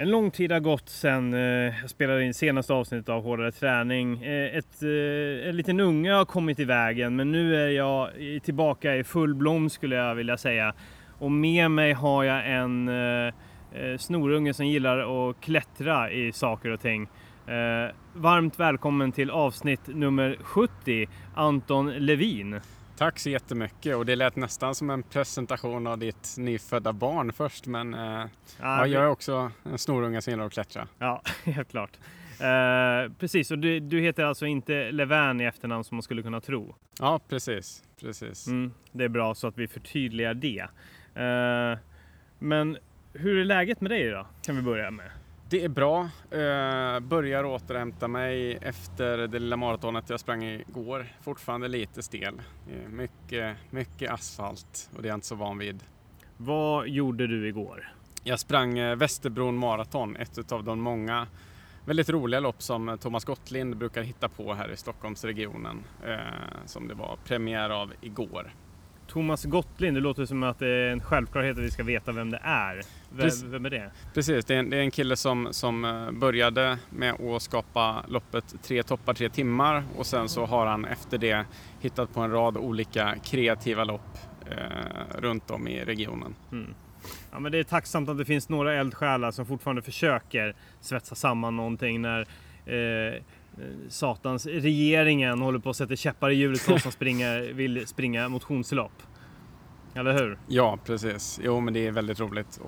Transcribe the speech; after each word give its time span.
En 0.00 0.10
lång 0.10 0.30
tid 0.30 0.52
har 0.52 0.60
gått 0.60 0.88
sedan 0.88 1.34
eh, 1.34 1.80
jag 1.80 1.90
spelade 1.90 2.24
in 2.24 2.34
senaste 2.34 2.72
avsnittet 2.72 3.08
av 3.08 3.22
Hårdare 3.22 3.52
träning. 3.52 4.22
Eh, 4.22 4.56
ett, 4.56 4.82
eh, 4.82 5.48
en 5.48 5.56
liten 5.56 5.80
unge 5.80 6.12
har 6.12 6.24
kommit 6.24 6.58
i 6.58 6.64
vägen 6.64 7.16
men 7.16 7.32
nu 7.32 7.56
är 7.56 7.68
jag 7.68 8.10
tillbaka 8.42 8.96
i 8.96 9.04
full 9.04 9.34
blom 9.34 9.70
skulle 9.70 9.96
jag 9.96 10.14
vilja 10.14 10.36
säga. 10.36 10.74
Och 11.18 11.32
med 11.32 11.70
mig 11.70 11.92
har 11.92 12.24
jag 12.24 12.50
en 12.50 12.88
eh, 12.88 13.34
eh, 13.72 13.96
snorunge 13.98 14.54
som 14.54 14.66
gillar 14.66 15.30
att 15.30 15.40
klättra 15.40 16.10
i 16.10 16.32
saker 16.32 16.70
och 16.70 16.80
ting. 16.80 17.02
Eh, 17.46 17.94
varmt 18.14 18.60
välkommen 18.60 19.12
till 19.12 19.30
avsnitt 19.30 19.86
nummer 19.86 20.36
70, 20.42 21.08
Anton 21.34 21.90
Levin. 21.90 22.60
Tack 23.00 23.18
så 23.18 23.30
jättemycket 23.30 23.96
och 23.96 24.06
det 24.06 24.16
lät 24.16 24.36
nästan 24.36 24.74
som 24.74 24.90
en 24.90 25.02
presentation 25.02 25.86
av 25.86 25.98
ditt 25.98 26.34
nyfödda 26.38 26.92
barn 26.92 27.32
först 27.32 27.66
men 27.66 27.94
eh, 27.94 28.24
ja, 28.60 28.86
jag 28.86 29.04
är 29.04 29.08
också 29.08 29.50
en 29.64 29.78
snorunge 29.78 30.22
som 30.22 30.30
gillar 30.30 30.46
att 30.46 30.52
klättra. 30.52 30.88
Ja, 30.98 31.22
helt 31.44 31.70
klart. 31.70 31.90
Eh, 32.40 33.12
precis, 33.18 33.50
och 33.50 33.58
du, 33.58 33.80
du, 33.80 34.00
heter 34.00 34.24
alltså 34.24 34.46
inte 34.46 34.90
Levin 34.90 35.40
i 35.40 35.44
efternamn 35.44 35.84
som 35.84 35.96
man 35.96 36.02
skulle 36.02 36.22
kunna 36.22 36.40
tro? 36.40 36.74
Ja, 36.98 37.20
precis. 37.28 37.82
precis. 38.00 38.46
Mm, 38.46 38.72
det 38.92 39.04
är 39.04 39.08
bra 39.08 39.34
så 39.34 39.46
att 39.46 39.58
vi 39.58 39.68
förtydligar 39.68 40.34
det. 40.34 40.66
Eh, 41.14 41.78
men 42.38 42.76
hur 43.12 43.38
är 43.38 43.44
läget 43.44 43.80
med 43.80 43.90
dig 43.90 44.10
då? 44.10 44.26
Kan 44.42 44.56
vi 44.56 44.62
börja 44.62 44.90
med. 44.90 45.10
Det 45.50 45.64
är 45.64 45.68
bra. 45.68 46.00
Uh, 46.02 47.00
börjar 47.00 47.44
återhämta 47.44 48.08
mig 48.08 48.58
efter 48.62 49.18
det 49.18 49.38
lilla 49.38 49.56
maratonet 49.56 50.10
jag 50.10 50.20
sprang 50.20 50.44
igår. 50.44 51.06
Fortfarande 51.22 51.68
lite 51.68 52.02
stel. 52.02 52.40
Mycket, 52.88 53.56
mycket 53.70 54.10
asfalt 54.10 54.90
och 54.96 55.02
det 55.02 55.08
är 55.08 55.10
jag 55.10 55.16
inte 55.16 55.26
så 55.26 55.34
van 55.34 55.58
vid. 55.58 55.82
Vad 56.36 56.88
gjorde 56.88 57.26
du 57.26 57.48
igår? 57.48 57.92
Jag 58.24 58.40
sprang 58.40 58.78
eh, 58.78 58.96
Västerbron 58.96 59.56
maraton, 59.56 60.16
ett 60.16 60.52
av 60.52 60.64
de 60.64 60.80
många 60.80 61.26
väldigt 61.84 62.08
roliga 62.08 62.40
lopp 62.40 62.62
som 62.62 62.98
Thomas 63.00 63.24
Gottlind 63.24 63.76
brukar 63.76 64.02
hitta 64.02 64.28
på 64.28 64.54
här 64.54 64.72
i 64.72 64.76
Stockholmsregionen. 64.76 65.84
Uh, 66.06 66.16
som 66.66 66.88
det 66.88 66.94
var 66.94 67.18
premiär 67.24 67.70
av 67.70 67.92
igår. 68.00 68.54
Thomas 69.06 69.44
Gottlind, 69.44 69.96
det 69.96 70.00
låter 70.00 70.26
som 70.26 70.42
att 70.42 70.58
det 70.58 70.68
är 70.68 70.88
en 70.92 71.02
självklarhet 71.02 71.58
att 71.58 71.64
vi 71.64 71.70
ska 71.70 71.82
veta 71.82 72.12
vem 72.12 72.30
det 72.30 72.40
är. 72.42 72.82
Vem, 73.10 73.50
vem 73.50 73.64
är 73.64 73.70
det? 73.70 73.90
Precis, 74.14 74.44
det 74.44 74.54
är, 74.54 74.58
en, 74.58 74.70
det 74.70 74.76
är 74.76 74.80
en 74.80 74.90
kille 74.90 75.16
som, 75.16 75.48
som 75.50 75.84
eh, 75.84 76.10
började 76.10 76.78
med 76.90 77.20
att 77.20 77.42
skapa 77.42 78.04
loppet 78.08 78.54
Tre 78.62 78.82
toppar, 78.82 79.14
tre 79.14 79.28
timmar 79.28 79.84
och 79.96 80.06
sen 80.06 80.28
så 80.28 80.46
har 80.46 80.66
han 80.66 80.84
efter 80.84 81.18
det 81.18 81.44
hittat 81.80 82.14
på 82.14 82.20
en 82.20 82.30
rad 82.30 82.56
olika 82.56 83.14
kreativa 83.24 83.84
lopp 83.84 84.18
eh, 84.50 85.18
runt 85.18 85.50
om 85.50 85.68
i 85.68 85.84
regionen. 85.84 86.34
Mm. 86.52 86.74
Ja, 87.32 87.38
men 87.38 87.52
det 87.52 87.58
är 87.58 87.64
tacksamt 87.64 88.08
att 88.08 88.18
det 88.18 88.24
finns 88.24 88.48
några 88.48 88.74
eldsjälar 88.74 89.30
som 89.30 89.46
fortfarande 89.46 89.82
försöker 89.82 90.54
svetsa 90.80 91.14
samman 91.14 91.56
någonting 91.56 92.02
när 92.02 92.20
eh, 92.66 93.22
satans 93.88 94.46
regeringen 94.46 95.40
håller 95.40 95.58
på 95.58 95.70
att 95.70 95.76
sätta 95.76 95.96
käppar 95.96 96.30
i 96.30 96.34
hjulet 96.34 96.60
för 96.60 96.72
oss 96.72 96.82
som 96.82 96.92
springer, 97.00 97.52
vill 97.52 97.86
springa 97.86 98.28
motionslopp. 98.28 99.02
Eller 99.94 100.12
hur? 100.12 100.38
Ja, 100.46 100.78
precis. 100.84 101.40
Jo, 101.42 101.60
men 101.60 101.74
det 101.74 101.86
är 101.86 101.92
väldigt 101.92 102.20
roligt 102.20 102.60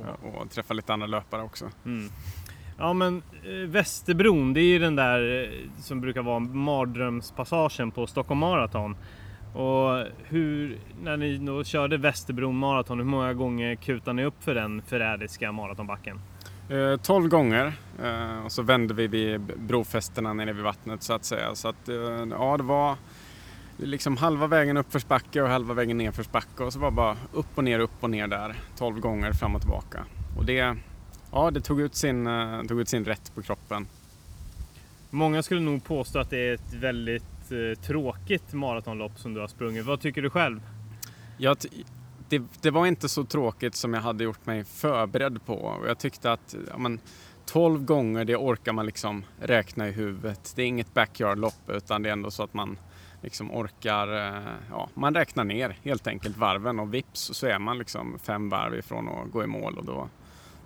att 0.43 0.51
träffa 0.51 0.75
lite 0.75 0.93
andra 0.93 1.07
löpare 1.07 1.43
också. 1.43 1.71
Mm. 1.85 2.09
Ja, 2.79 2.93
men 2.93 3.23
eh, 3.45 3.69
Västerbron, 3.69 4.55
det 4.55 4.61
är 4.61 4.65
ju 4.65 4.79
den 4.79 4.97
där 4.97 5.43
eh, 5.43 5.83
som 5.83 6.01
brukar 6.01 6.23
vara 6.23 6.39
mardrömspassagen 6.39 7.91
på 7.91 8.07
Stockholm 8.07 8.41
Marathon. 8.41 8.97
Och 9.55 10.07
hur, 10.25 10.79
när 11.03 11.17
ni 11.17 11.39
då 11.39 11.65
körde 11.65 11.97
Västerbron 11.97 12.59
Marathon, 12.59 12.99
hur 12.99 13.05
många 13.05 13.35
gånger 13.35 13.75
kutade 13.75 14.13
ni 14.13 14.25
upp 14.25 14.45
för 14.45 14.55
den 14.55 14.83
förrädiska 14.83 15.53
maratonbacken? 15.53 16.21
12 17.03 17.25
eh, 17.25 17.31
gånger 17.31 17.73
och 18.45 18.53
så 18.53 18.63
vände 18.63 18.95
vi 18.95 19.07
vid 19.07 19.41
brofästena 19.41 20.33
nere 20.33 20.53
vid 20.53 20.65
vattnet 20.65 21.03
så 21.03 21.13
att 21.13 21.25
säga. 21.25 21.55
Så 21.55 21.69
att 21.69 21.89
ja, 22.31 22.57
det 22.57 22.63
var 22.63 22.97
liksom 23.87 24.17
halva 24.17 24.47
vägen 24.47 24.77
uppförsbacke 24.77 25.43
och 25.43 25.49
halva 25.49 25.75
vägen 25.75 25.99
nedförsbacke 25.99 26.65
och 26.65 26.73
så 26.73 26.79
var 26.79 26.91
det 26.91 26.97
bara 26.97 27.17
upp 27.33 27.47
och 27.55 27.65
ner, 27.65 27.79
upp 27.79 27.97
och 28.01 28.11
ner 28.11 28.27
där 28.27 28.55
12 28.77 29.01
gånger 29.01 29.33
fram 29.33 29.55
och 29.55 29.61
tillbaka. 29.61 30.05
Och 30.37 30.45
det, 30.45 30.77
ja, 31.33 31.51
det 31.51 31.61
tog, 31.61 31.81
ut 31.81 31.95
sin, 31.95 32.29
tog 32.69 32.81
ut 32.81 32.89
sin 32.89 33.05
rätt 33.05 33.35
på 33.35 33.43
kroppen. 33.43 33.87
Många 35.11 35.43
skulle 35.43 35.61
nog 35.61 35.85
påstå 35.85 36.19
att 36.19 36.31
det 36.31 36.49
är 36.49 36.55
ett 36.55 36.73
väldigt 36.75 37.53
eh, 37.53 37.83
tråkigt 37.83 38.53
maratonlopp 38.53 39.19
som 39.19 39.35
du 39.35 39.41
har 39.41 39.49
sprungit. 39.49 39.87
Vad 39.87 40.01
tycker 40.01 40.23
du 40.23 40.31
själv? 40.31 40.61
Jag, 41.39 41.57
det, 42.29 42.43
det, 42.61 42.71
var 42.71 42.87
inte 42.87 43.09
så 43.09 43.25
tråkigt 43.25 43.75
som 43.75 43.95
jag 43.95 44.01
hade 44.01 44.25
gjort 44.25 44.47
mig 44.47 44.65
förberedd 44.65 45.47
på. 45.47 45.55
Och 45.55 45.89
jag 45.89 45.99
tyckte 45.99 46.33
att 46.33 46.57
ja, 46.69 46.79
men, 46.79 47.01
12 47.47 47.85
gånger, 47.85 48.25
det 48.25 48.37
orkar 48.37 48.73
man 48.73 48.87
liksom 48.87 49.25
räkna 49.41 49.89
i 49.89 49.93
huvudet. 49.93 50.53
Det 50.57 50.63
är 50.63 50.67
inget 50.67 50.95
backyard-lopp 50.95 51.71
utan 51.71 52.03
det 52.03 52.09
är 52.09 52.13
ändå 52.13 52.31
så 52.31 52.43
att 52.43 52.55
man 52.55 52.79
liksom 53.23 53.51
orkar, 53.51 54.09
eh, 54.17 54.53
ja, 54.71 54.89
man 54.95 55.15
räknar 55.15 55.45
ner 55.45 55.77
helt 55.83 56.07
enkelt 56.07 56.37
varven 56.37 56.81
och 56.81 56.95
vips 56.95 57.21
så 57.35 57.47
är 57.47 57.59
man 57.59 57.79
liksom 57.79 58.19
fem 58.19 58.49
varv 58.49 58.75
ifrån 58.75 59.09
att 59.09 59.31
gå 59.31 59.45
i 59.45 59.47
mål 59.47 59.79
och 59.79 59.85
då, 59.85 60.09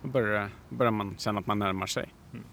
då 0.01 0.07
börjar, 0.07 0.49
börjar 0.69 0.91
man 0.91 1.15
känna 1.17 1.39
att 1.39 1.47
man 1.47 1.59
närmar 1.59 1.85
sig. 1.85 2.09
Mm. 2.33 2.45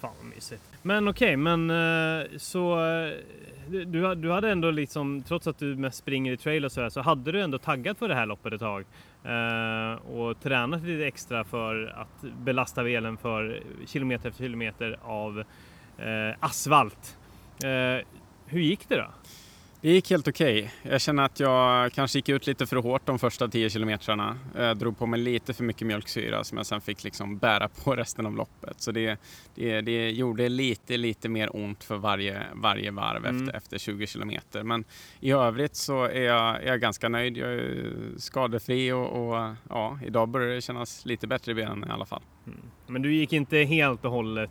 Fan 0.00 0.12
vad 0.22 0.34
mysigt. 0.34 0.62
Men 0.82 1.08
okej, 1.08 1.26
okay, 1.26 1.36
men 1.36 1.70
eh, 1.70 2.26
så 2.36 2.86
eh, 2.86 3.12
du, 3.68 4.14
du 4.14 4.30
hade 4.30 4.50
ändå 4.50 4.70
liksom, 4.70 5.22
trots 5.22 5.46
att 5.46 5.58
du 5.58 5.76
mest 5.76 5.98
springer 5.98 6.32
i 6.32 6.36
trail 6.36 6.64
och 6.64 6.72
sådär, 6.72 6.88
så 6.88 7.00
hade 7.00 7.32
du 7.32 7.40
ändå 7.40 7.58
taggat 7.58 7.98
för 7.98 8.08
det 8.08 8.14
här 8.14 8.26
loppet 8.26 8.52
ett 8.52 8.60
tag. 8.60 8.84
Och 10.06 10.40
tränat 10.40 10.82
lite 10.82 11.06
extra 11.06 11.44
för 11.44 11.86
att 11.96 12.24
belasta 12.38 12.82
velen 12.82 13.16
för 13.16 13.62
kilometer 13.86 14.28
efter 14.28 14.44
kilometer 14.44 14.98
av 15.02 15.44
asfalt. 16.40 17.18
Hur 18.50 18.60
gick 18.60 18.88
det 18.88 18.96
då? 18.96 19.10
Det 19.80 19.90
gick 19.90 20.10
helt 20.10 20.28
okej. 20.28 20.58
Okay. 20.58 20.92
Jag 20.92 21.00
känner 21.00 21.22
att 21.22 21.40
jag 21.40 21.92
kanske 21.92 22.18
gick 22.18 22.28
ut 22.28 22.46
lite 22.46 22.66
för 22.66 22.76
hårt 22.76 23.06
de 23.06 23.18
första 23.18 23.48
10 23.48 23.70
kilometrarna. 23.70 24.38
Jag 24.56 24.76
drog 24.76 24.98
på 24.98 25.06
mig 25.06 25.20
lite 25.20 25.54
för 25.54 25.64
mycket 25.64 25.86
mjölksyra 25.86 26.44
som 26.44 26.58
jag 26.58 26.66
sen 26.66 26.80
fick 26.80 27.04
liksom 27.04 27.38
bära 27.38 27.68
på 27.68 27.94
resten 27.96 28.26
av 28.26 28.36
loppet. 28.36 28.80
Så 28.80 28.92
det, 28.92 29.20
det, 29.54 29.80
det 29.80 30.10
gjorde 30.10 30.48
lite, 30.48 30.96
lite 30.96 31.28
mer 31.28 31.56
ont 31.56 31.84
för 31.84 31.96
varje, 31.96 32.42
varje 32.54 32.90
varv 32.90 33.26
mm. 33.26 33.42
efter, 33.42 33.56
efter 33.56 33.78
20 33.78 34.06
kilometer. 34.06 34.62
Men 34.62 34.84
i 35.20 35.32
övrigt 35.32 35.76
så 35.76 36.04
är 36.04 36.22
jag, 36.22 36.62
är 36.62 36.66
jag 36.66 36.80
ganska 36.80 37.08
nöjd. 37.08 37.36
Jag 37.36 37.52
är 37.52 37.92
skadefri 38.16 38.92
och, 38.92 39.06
och 39.06 39.54
ja, 39.68 39.98
idag 40.06 40.28
börjar 40.28 40.54
det 40.54 40.60
kännas 40.60 41.06
lite 41.06 41.26
bättre 41.26 41.52
i 41.52 41.54
benen 41.54 41.88
i 41.88 41.92
alla 41.92 42.06
fall. 42.06 42.22
Mm. 42.46 42.60
Men 42.86 43.02
du 43.02 43.14
gick 43.14 43.32
inte 43.32 43.56
helt 43.56 44.04
och 44.04 44.10
hållet 44.10 44.50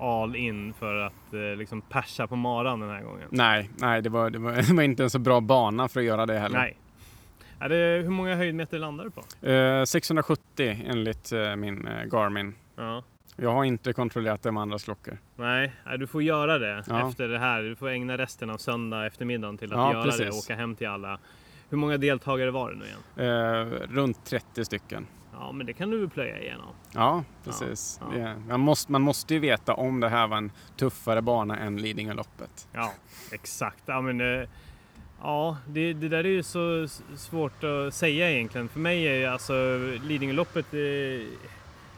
all 0.00 0.36
in 0.36 0.74
för 0.74 0.96
att 0.96 1.34
eh, 1.34 1.56
liksom 1.58 1.80
persa 1.80 2.26
på 2.26 2.36
maran 2.36 2.80
den 2.80 2.90
här 2.90 3.02
gången? 3.02 3.28
Nej, 3.30 3.70
nej 3.76 4.02
det, 4.02 4.08
var, 4.08 4.30
det, 4.30 4.38
var, 4.38 4.52
det 4.68 4.72
var 4.72 4.82
inte 4.82 5.02
en 5.02 5.10
så 5.10 5.18
bra 5.18 5.40
bana 5.40 5.88
för 5.88 6.00
att 6.00 6.06
göra 6.06 6.26
det 6.26 6.38
heller. 6.38 6.58
Nej. 6.58 6.76
Är 7.58 7.68
det, 7.68 8.02
hur 8.02 8.10
många 8.10 8.36
höjdmeter 8.36 8.78
landar 8.78 9.04
du 9.04 9.10
på? 9.10 9.48
Eh, 9.50 9.84
670 9.84 10.84
enligt 10.86 11.32
eh, 11.32 11.56
min 11.56 11.86
eh, 11.86 12.04
Garmin. 12.04 12.54
Ja. 12.76 13.02
Jag 13.36 13.52
har 13.52 13.64
inte 13.64 13.92
kontrollerat 13.92 14.42
det 14.42 14.52
med 14.52 14.62
andras 14.62 14.84
klockor. 14.84 15.18
Nej, 15.36 15.72
du 15.98 16.06
får 16.06 16.22
göra 16.22 16.58
det 16.58 16.84
ja. 16.88 17.08
efter 17.08 17.28
det 17.28 17.38
här. 17.38 17.62
Du 17.62 17.76
får 17.76 17.88
ägna 17.88 18.18
resten 18.18 18.50
av 18.50 18.56
söndag 18.56 19.06
eftermiddagen 19.06 19.58
till 19.58 19.72
att 19.72 19.78
ja, 19.78 19.92
göra 19.92 20.04
precis. 20.04 20.20
det 20.20 20.28
och 20.28 20.36
åka 20.36 20.54
hem 20.54 20.74
till 20.74 20.88
alla. 20.88 21.18
Hur 21.68 21.78
många 21.78 21.96
deltagare 21.96 22.50
var 22.50 22.70
det 22.70 22.76
nu 22.76 22.84
igen? 22.84 23.30
Eh, 23.30 23.94
runt 23.94 24.24
30 24.24 24.64
stycken. 24.64 25.06
Ja, 25.38 25.52
men 25.52 25.66
det 25.66 25.72
kan 25.72 25.90
du 25.90 26.08
plöja 26.08 26.40
igenom. 26.42 26.74
Ja, 26.92 27.24
precis. 27.44 28.00
Ja, 28.02 28.18
ja. 28.18 28.34
man, 28.48 28.60
måste, 28.60 28.92
man 28.92 29.02
måste 29.02 29.34
ju 29.34 29.40
veta 29.40 29.74
om 29.74 30.00
det 30.00 30.08
här 30.08 30.26
var 30.26 30.36
en 30.36 30.52
tuffare 30.76 31.22
bana 31.22 31.56
än 31.58 31.76
Lidingöloppet. 31.76 32.68
Ja, 32.72 32.92
exakt. 33.32 33.82
Ja, 33.86 34.00
men, 34.00 34.20
eh, 34.20 34.48
ja 35.22 35.56
det, 35.66 35.92
det, 35.92 36.08
där 36.08 36.24
är 36.24 36.28
ju 36.28 36.42
så 36.42 36.88
svårt 37.16 37.64
att 37.64 37.94
säga 37.94 38.30
egentligen. 38.30 38.68
För 38.68 38.80
mig 38.80 39.08
är 39.08 39.14
ju 39.14 39.26
alltså 39.26 39.52
Lidingöloppet 40.02 40.74
är, 40.74 41.20
eh, 41.20 41.26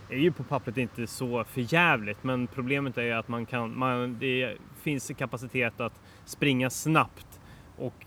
är 0.09 0.19
ju 0.19 0.33
på 0.33 0.43
pappret 0.43 0.77
inte 0.77 1.07
så 1.07 1.45
förjävligt, 1.45 2.25
men 2.25 2.47
problemet 2.47 2.99
är 2.99 3.03
ju 3.03 3.13
att 3.13 3.29
man 3.29 3.47
kan, 3.47 3.79
man, 3.79 4.19
det 4.19 4.57
finns 4.83 5.13
kapacitet 5.19 5.81
att 5.81 6.01
springa 6.25 6.71
snabbt 6.71 7.41
och 7.77 8.07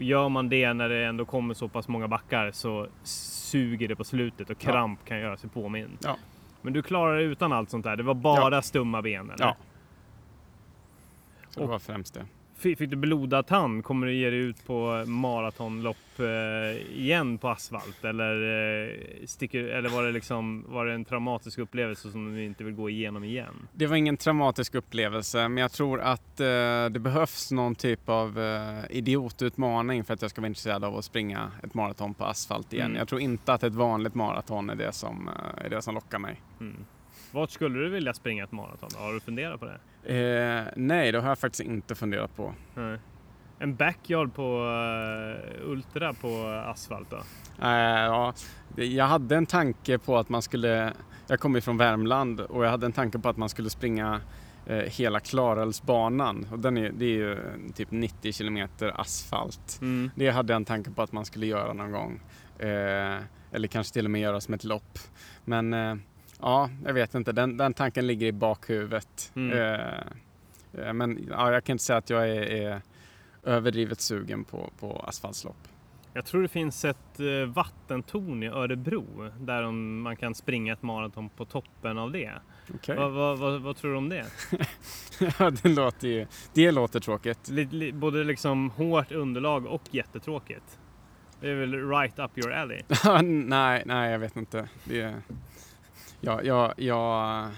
gör 0.00 0.28
man 0.28 0.48
det 0.48 0.72
när 0.72 0.88
det 0.88 1.04
ändå 1.06 1.24
kommer 1.24 1.54
så 1.54 1.68
pass 1.68 1.88
många 1.88 2.08
backar 2.08 2.50
så 2.52 2.86
suger 3.02 3.88
det 3.88 3.96
på 3.96 4.04
slutet 4.04 4.50
och 4.50 4.58
kramp 4.58 5.00
ja. 5.02 5.08
kan 5.08 5.18
göra 5.18 5.36
sig 5.36 5.50
påmind. 5.50 5.98
Ja. 6.02 6.16
Men 6.62 6.72
du 6.72 6.82
klarar 6.82 7.16
det 7.16 7.22
utan 7.22 7.52
allt 7.52 7.70
sånt 7.70 7.84
där? 7.84 7.96
Det 7.96 8.02
var 8.02 8.14
bara 8.14 8.54
ja. 8.54 8.62
stumma 8.62 9.02
ben? 9.02 9.30
Eller? 9.30 9.44
Ja. 9.44 9.56
Så 11.48 11.60
det 11.60 11.66
var 11.66 11.78
främst 11.78 12.14
det. 12.14 12.26
Fick 12.58 12.78
du 12.78 12.96
blodad 12.96 13.46
tand? 13.46 13.84
Kommer 13.84 14.06
du 14.06 14.14
ge 14.14 14.30
dig 14.30 14.38
ut 14.38 14.66
på 14.66 15.04
maratonlopp 15.06 15.96
eh, 16.18 16.98
igen 16.98 17.38
på 17.38 17.48
asfalt? 17.48 18.04
Eller, 18.04 18.34
eh, 18.34 19.26
sticker, 19.26 19.64
eller 19.64 19.88
var, 19.88 20.02
det 20.02 20.12
liksom, 20.12 20.64
var 20.68 20.86
det 20.86 20.92
en 20.92 21.04
traumatisk 21.04 21.58
upplevelse 21.58 22.10
som 22.10 22.34
du 22.34 22.44
inte 22.44 22.64
vill 22.64 22.74
gå 22.74 22.90
igenom 22.90 23.24
igen? 23.24 23.68
Det 23.72 23.86
var 23.86 23.96
ingen 23.96 24.16
traumatisk 24.16 24.74
upplevelse, 24.74 25.48
men 25.48 25.56
jag 25.56 25.72
tror 25.72 26.00
att 26.00 26.40
eh, 26.40 26.46
det 26.90 27.00
behövs 27.00 27.52
någon 27.52 27.74
typ 27.74 28.08
av 28.08 28.38
idiotutmaning 28.90 30.04
för 30.04 30.14
att 30.14 30.22
jag 30.22 30.30
ska 30.30 30.40
vara 30.40 30.48
intresserad 30.48 30.84
av 30.84 30.96
att 30.96 31.04
springa 31.04 31.50
ett 31.62 31.74
maraton 31.74 32.14
på 32.14 32.24
asfalt 32.24 32.72
igen. 32.72 32.86
Mm. 32.86 32.98
Jag 32.98 33.08
tror 33.08 33.20
inte 33.20 33.52
att 33.52 33.62
ett 33.62 33.74
vanligt 33.74 34.14
maraton 34.14 34.70
är 34.70 34.74
det 34.74 34.92
som, 34.92 35.30
är 35.56 35.70
det 35.70 35.82
som 35.82 35.94
lockar 35.94 36.18
mig. 36.18 36.42
Mm. 36.60 36.76
Vart 37.32 37.50
skulle 37.50 37.78
du 37.78 37.88
vilja 37.88 38.14
springa 38.14 38.44
ett 38.44 38.52
maraton? 38.52 38.88
Har 38.96 39.12
du 39.12 39.20
funderat 39.20 39.60
på 39.60 39.66
det? 39.66 39.78
Eh, 40.14 40.64
nej, 40.76 41.12
det 41.12 41.20
har 41.20 41.28
jag 41.28 41.38
faktiskt 41.38 41.60
inte 41.60 41.94
funderat 41.94 42.36
på. 42.36 42.54
Nej. 42.74 42.98
En 43.58 43.74
backyard 43.74 44.34
på 44.34 44.64
uh, 44.64 45.70
Ultra 45.70 46.12
på 46.12 46.46
asfalt 46.66 47.10
då? 47.10 47.16
Eh, 47.62 47.70
ja, 48.04 48.34
jag 48.76 49.04
hade 49.04 49.36
en 49.36 49.46
tanke 49.46 49.98
på 49.98 50.18
att 50.18 50.28
man 50.28 50.42
skulle, 50.42 50.92
jag 51.26 51.40
kommer 51.40 51.60
från 51.60 51.76
Värmland 51.76 52.40
och 52.40 52.64
jag 52.64 52.70
hade 52.70 52.86
en 52.86 52.92
tanke 52.92 53.18
på 53.18 53.28
att 53.28 53.36
man 53.36 53.48
skulle 53.48 53.70
springa 53.70 54.20
eh, 54.66 54.76
hela 54.76 55.20
Klarälvsbanan. 55.20 56.46
Och 56.52 56.58
den 56.58 56.78
är, 56.78 56.92
det 56.92 57.04
är 57.04 57.08
ju 57.08 57.38
typ 57.74 57.90
90 57.90 58.32
kilometer 58.32 59.00
asfalt. 59.00 59.78
Mm. 59.80 60.10
Det 60.14 60.30
hade 60.30 60.52
jag 60.52 60.56
en 60.56 60.64
tanke 60.64 60.90
på 60.90 61.02
att 61.02 61.12
man 61.12 61.24
skulle 61.24 61.46
göra 61.46 61.72
någon 61.72 61.92
gång. 61.92 62.20
Eh, 62.58 63.18
eller 63.52 63.68
kanske 63.68 63.92
till 63.92 64.04
och 64.04 64.10
med 64.10 64.20
göra 64.20 64.40
som 64.40 64.54
ett 64.54 64.64
lopp. 64.64 64.98
Men 65.44 65.74
eh, 65.74 65.94
ja, 66.40 66.70
jag 66.84 66.94
vet 66.94 67.14
inte. 67.14 67.32
Den, 67.32 67.56
den 67.56 67.74
tanken 67.74 68.06
ligger 68.06 68.26
i 68.26 68.32
bakhuvudet. 68.32 69.32
Mm. 69.36 69.58
Eh, 69.58 70.86
eh, 70.86 70.92
men 70.92 71.28
ja, 71.30 71.52
jag 71.52 71.64
kan 71.64 71.74
inte 71.74 71.84
säga 71.84 71.96
att 71.96 72.10
jag 72.10 72.28
är, 72.30 72.42
är 72.42 72.82
överdrivet 73.42 74.00
sugen 74.00 74.44
på, 74.44 74.70
på 74.80 75.04
asfaltslopp. 75.06 75.68
Jag 76.12 76.24
tror 76.24 76.42
det 76.42 76.48
finns 76.48 76.84
ett 76.84 77.20
eh, 77.20 77.48
vattentorn 77.48 78.42
i 78.42 78.46
Örebro 78.46 79.30
där 79.40 79.70
man 79.72 80.16
kan 80.16 80.34
springa 80.34 80.72
ett 80.72 80.82
maraton 80.82 81.28
på 81.28 81.44
toppen 81.44 81.98
av 81.98 82.12
det. 82.12 82.32
Okej. 82.74 82.96
Vad, 82.96 83.12
vad, 83.12 83.38
vad, 83.38 83.60
vad 83.60 83.76
tror 83.76 83.90
du 83.90 83.98
om 83.98 84.08
det? 84.08 84.26
ja, 85.38 85.50
det 85.50 85.68
låter 85.68 86.08
ju, 86.08 86.26
det 86.54 86.70
låter 86.70 87.00
tråkigt. 87.00 87.48
Li, 87.48 87.92
både 87.92 88.24
liksom 88.24 88.70
hårt 88.70 89.12
underlag 89.12 89.66
och 89.66 89.82
jättetråkigt. 89.90 90.78
Det 91.40 91.50
är 91.50 91.54
väl 91.54 91.88
right 91.88 92.18
up 92.18 92.38
your 92.38 92.52
alley. 92.52 92.82
nej, 93.48 93.82
nej, 93.86 94.12
jag 94.12 94.18
vet 94.18 94.36
inte. 94.36 94.68
Det, 94.84 95.14
ja, 96.20 96.40
ja, 96.42 96.72
ja, 96.76 97.48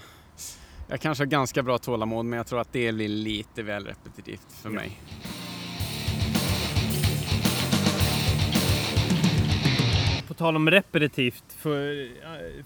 jag 0.89 1.01
kanske 1.01 1.21
har 1.23 1.27
ganska 1.29 1.63
bra 1.63 1.77
tålamod, 1.77 2.25
men 2.25 2.37
jag 2.37 2.47
tror 2.47 2.59
att 2.61 2.73
det 2.73 2.91
blir 2.93 3.07
lite 3.07 3.63
väl 3.63 3.85
repetitivt 3.85 4.51
för 4.61 4.69
mig. 4.69 4.99
På 10.27 10.33
tal 10.35 10.55
om 10.55 10.69
repetitivt, 10.71 11.43
för, 11.57 12.07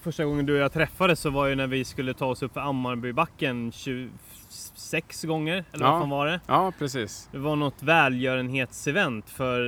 första 0.03 0.25
gången 0.25 0.45
du 0.45 0.53
och 0.53 0.59
jag 0.59 0.73
träffades 0.73 1.19
så 1.19 1.29
var 1.29 1.47
ju 1.47 1.55
när 1.55 1.67
vi 1.67 1.83
skulle 1.85 2.13
ta 2.13 2.25
oss 2.25 2.43
upp 2.43 2.53
för 2.53 2.61
Ammarbybacken 2.61 3.71
26 3.71 5.23
gånger, 5.23 5.65
eller 5.71 5.85
Ja. 5.85 5.91
vad 5.91 6.01
fan 6.01 6.09
var 6.09 6.27
det? 6.27 6.39
Ja, 6.47 6.71
precis. 6.79 7.29
Det 7.31 7.37
var 7.37 7.55
något 7.55 7.83
välgörenhetsevent 7.83 9.29
för 9.29 9.61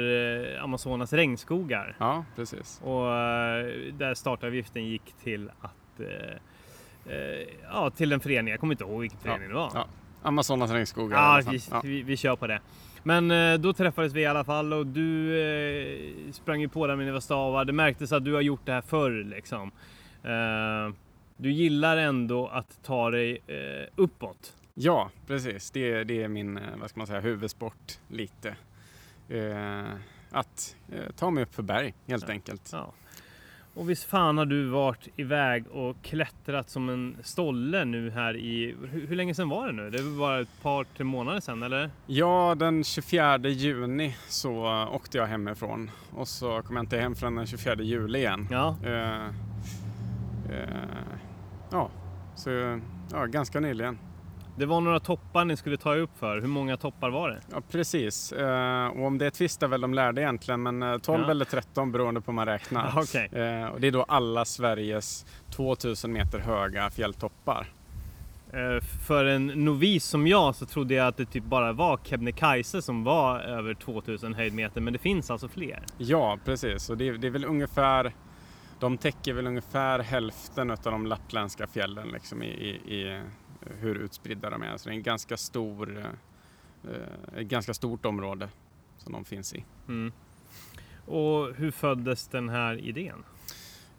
eh, 0.55 0.63
Amazonas 0.63 1.13
regnskogar. 1.13 1.95
Ja, 1.99 2.25
precis. 2.35 2.81
Och 2.83 3.07
eh, 3.15 3.65
där 3.93 4.13
startavgiften 4.13 4.85
gick 4.85 5.13
till 5.23 5.49
att 5.61 5.71
Ja, 7.63 7.89
till 7.89 8.11
en 8.11 8.19
förening. 8.19 8.51
Jag 8.51 8.59
kommer 8.59 8.73
inte 8.73 8.83
ihåg 8.83 9.01
vilken 9.01 9.19
förening 9.19 9.47
det 9.47 9.53
var. 9.55 9.71
Ja, 9.73 9.87
Amazonas 10.21 10.71
regnskogar 10.71 11.17
Ja, 11.17 11.51
vi, 11.51 11.59
Ja. 11.71 11.81
vi, 11.83 12.01
vi 12.03 12.17
kör 12.17 12.35
på 12.35 12.47
det. 12.47 12.59
Men 13.03 13.31
eh, 13.31 13.53
då 13.59 13.73
träffades 13.73 14.13
vi 14.13 14.21
i 14.21 14.25
alla 14.25 14.43
fall 14.43 14.73
och 14.73 14.87
du 14.87 15.39
eh, 15.41 16.31
sprang 16.31 16.61
ju 16.61 16.69
på 16.69 16.87
där 16.87 16.95
med 16.95 17.05
dina 17.07 17.21
stavar. 17.21 17.65
Det 17.65 17.73
märktes 17.73 18.11
att 18.11 18.25
du 18.25 18.33
har 18.33 18.41
gjort 18.41 18.61
det 18.65 18.71
här 18.71 18.81
förr 18.81 19.23
liksom. 19.23 19.71
Eh, 20.23 20.95
du 21.37 21.51
gillar 21.51 21.97
ändå 21.97 22.47
att 22.47 22.79
ta 22.83 23.09
dig 23.11 23.41
eh, 23.47 23.87
uppåt. 23.95 24.53
Ja, 24.73 25.09
precis. 25.27 25.71
Det, 25.71 26.03
det 26.03 26.23
är 26.23 26.27
min, 26.27 26.57
eh, 26.57 26.63
vad 26.79 26.89
ska 26.89 26.99
man 26.99 27.07
säga, 27.07 27.19
huvudsport 27.19 27.99
lite. 28.07 28.55
Eh, 29.29 29.83
att 30.31 30.75
eh, 30.91 31.11
ta 31.15 31.29
mig 31.31 31.43
upp 31.43 31.55
för 31.55 31.63
berg, 31.63 31.93
helt 32.07 32.23
Ja. 32.27 32.33
enkelt. 32.33 32.69
Ja. 32.73 32.93
Och 33.77 33.89
visst 33.89 34.03
fan 34.03 34.37
har 34.37 34.45
du 34.45 34.65
varit 34.65 35.07
iväg 35.15 35.67
och 35.67 35.95
klättrat 36.01 36.69
som 36.69 36.89
en 36.89 37.17
stolle 37.23 37.85
nu 37.85 38.09
här 38.09 38.37
i... 38.37 38.75
Hur, 38.91 39.07
hur 39.07 39.15
länge 39.15 39.35
sedan 39.35 39.49
var 39.49 39.67
det 39.67 39.73
nu? 39.73 39.89
Det 39.89 40.01
var 40.01 40.19
bara 40.19 40.39
ett 40.39 40.61
par, 40.61 40.83
tre 40.83 41.03
månader 41.03 41.39
sedan 41.39 41.63
eller? 41.63 41.89
Ja, 42.05 42.55
den 42.59 42.83
24 42.83 43.37
juni 43.37 44.15
så 44.27 44.87
åkte 44.91 45.17
jag 45.17 45.25
hemifrån 45.25 45.91
och 46.15 46.27
så 46.27 46.61
kom 46.61 46.75
jag 46.75 46.83
inte 46.83 46.97
hem 46.97 47.15
förrän 47.15 47.35
den 47.35 47.47
24 47.47 47.75
juli 47.75 48.19
igen. 48.19 48.47
Ja. 48.51 48.75
Eh, 48.83 49.25
eh, 50.55 50.97
ja, 51.71 51.89
så 52.35 52.79
ja, 53.11 53.25
ganska 53.25 53.59
nyligen. 53.59 53.99
Det 54.57 54.65
var 54.65 54.81
några 54.81 54.99
toppar 54.99 55.45
ni 55.45 55.57
skulle 55.57 55.77
ta 55.77 55.95
upp 55.95 56.17
för. 56.19 56.41
Hur 56.41 56.47
många 56.47 56.77
toppar 56.77 57.09
var 57.09 57.29
det? 57.29 57.39
Ja, 57.51 57.61
precis. 57.71 58.31
Eh, 58.31 58.87
och 58.87 59.05
om 59.05 59.17
det 59.17 59.31
tvistar 59.31 59.67
väl 59.67 59.81
de 59.81 59.93
lärde 59.93 60.21
egentligen, 60.21 60.63
men 60.63 60.83
eh, 60.83 60.97
12 60.97 61.23
Ja. 61.25 61.31
eller 61.31 61.45
13 61.45 61.91
beroende 61.91 62.21
på 62.21 62.31
hur 62.31 62.35
man 62.35 62.45
räknar. 62.45 62.93
Okej. 62.97 63.29
Eh, 63.31 63.65
och 63.65 63.81
det 63.81 63.87
är 63.87 63.91
då 63.91 64.03
alla 64.03 64.45
Sveriges 64.45 65.25
2000 65.51 66.11
meter 66.13 66.39
höga 66.39 66.89
fjälltoppar. 66.89 67.67
Eh, 68.53 68.83
För 69.07 69.25
en 69.25 69.47
novis 69.47 70.05
som 70.05 70.27
jag 70.27 70.55
så 70.55 70.65
trodde 70.65 70.93
jag 70.93 71.07
att 71.07 71.17
det 71.17 71.25
typ 71.25 71.43
bara 71.43 71.73
var 71.73 71.99
Kebnekaise 72.03 72.81
som 72.81 73.03
var 73.03 73.39
över 73.39 73.73
2000 73.73 74.33
höjdmeter, 74.33 74.81
men 74.81 74.93
det 74.93 74.99
finns 74.99 75.31
alltså 75.31 75.47
fler. 75.47 75.83
Ja, 75.97 76.37
precis. 76.45 76.89
Och 76.89 76.97
det, 76.97 77.17
det 77.17 77.27
är 77.27 77.31
väl 77.31 77.45
ungefär, 77.45 78.11
de 78.79 78.97
täcker 78.97 79.33
väl 79.33 79.47
ungefär 79.47 79.99
hälften 79.99 80.71
av 80.71 80.77
de 80.83 81.05
lappländska 81.05 81.67
fjällen 81.67 82.07
liksom 82.07 82.43
i, 82.43 82.47
i, 82.47 82.95
i 82.95 83.21
hur 83.79 83.95
utspridda 83.95 84.49
de 84.49 84.61
är. 84.61 84.77
Så 84.77 84.89
det 84.89 84.93
är 84.93 84.97
en 84.97 85.03
ganska 85.03 85.37
stor, 85.37 86.05
eh, 86.83 87.39
ett 87.39 87.47
ganska 87.47 87.73
stort 87.73 88.05
område 88.05 88.49
som 88.97 89.13
de 89.13 89.25
finns 89.25 89.53
i. 89.53 89.65
Mm. 89.87 90.11
Och 91.05 91.55
hur 91.55 91.71
föddes 91.71 92.27
den 92.27 92.49
här 92.49 92.79
idén? 92.79 93.23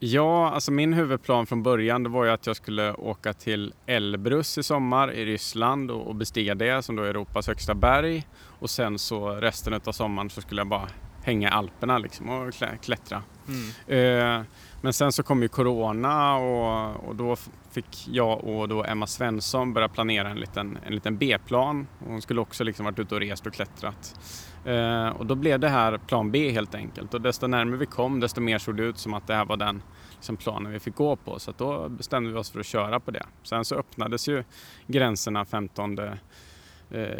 Ja, 0.01 0.51
alltså 0.51 0.73
min 0.73 0.93
huvudplan 0.93 1.47
från 1.47 1.63
början 1.63 2.03
det 2.03 2.09
var 2.09 2.25
ju 2.25 2.31
att 2.31 2.47
jag 2.47 2.57
skulle 2.57 2.93
åka 2.93 3.33
till 3.33 3.75
Elbrus 3.87 4.59
i 4.59 4.63
sommar 4.63 5.13
i 5.13 5.25
Ryssland 5.25 5.91
och, 5.91 6.15
bestiga 6.15 6.55
det 6.55 6.83
som 6.83 6.97
då 6.97 7.03
är 7.03 7.09
Europas 7.09 7.47
högsta 7.47 7.75
berg. 7.75 8.27
Och 8.61 8.71
sen 8.71 8.99
så 8.99 9.31
resten 9.31 9.81
av 9.85 9.93
sommaren 9.93 10.31
så 10.31 10.41
skulle 10.41 10.61
jag 10.61 10.69
bara 10.69 10.89
hänga 11.23 11.49
i 11.49 11.53
Alperna 11.53 11.99
liksom 11.99 12.29
och 12.29 12.55
klä, 12.55 12.77
klättra. 12.83 13.23
Mm. 13.49 14.41
Eh, 14.41 14.47
men 14.81 14.93
sen 14.93 15.13
så 15.13 15.23
kom 15.23 15.43
ju 15.43 15.49
Corona 15.49 16.37
och, 16.37 17.09
och 17.09 17.17
då 17.17 17.37
fick 17.71 18.09
jag 18.09 18.45
och 18.45 18.69
då 18.69 18.85
Emma 18.85 19.07
Svensson 19.07 19.73
börja 19.73 19.89
planera 19.89 20.29
en 20.29 20.37
liten, 20.41 20.79
en 20.87 20.95
liten 20.95 21.19
B-plan. 21.19 21.87
Hon 22.07 22.23
skulle 22.23 22.41
också 22.41 22.65
liksom 22.65 22.85
varit 22.85 22.99
ute 22.99 23.15
och 23.15 23.21
rest 23.21 23.47
och 23.47 23.53
klättrat. 23.53 24.21
Eh, 24.65 25.09
och 25.09 25.27
då 25.27 25.35
blev 25.35 25.61
det 25.61 25.69
här 25.69 25.99
plan 25.99 26.31
B 26.31 26.51
helt 26.51 26.75
enkelt. 26.75 27.15
Och 27.15 27.21
desto 27.21 27.47
närmare 27.47 27.77
vi 27.77 27.87
kom 27.87 28.21
desto 28.21 28.41
mer 28.41 28.59
såg 28.59 28.77
det 28.77 28.83
ut 28.83 28.99
som 28.99 29.15
att 29.15 29.27
det 29.27 29.35
här 29.35 29.45
var 29.45 29.57
den 29.57 29.83
liksom, 30.15 30.37
planen 30.37 30.73
vi 30.73 30.81
fick 30.81 30.95
gå 30.95 31.17
på. 31.17 31.39
Så 31.39 31.53
då 31.57 31.89
bestämde 31.89 32.31
vi 32.31 32.37
oss 32.37 32.51
för 32.51 32.61
att 32.61 32.67
köra 32.67 33.01
på 33.01 33.11
det. 33.11 33.27
Sen 33.43 33.65
så 33.65 33.75
öppnades 33.75 34.29
ju 34.29 34.45
gränserna 34.87 35.45
15 35.45 35.99
eh, 35.99 36.15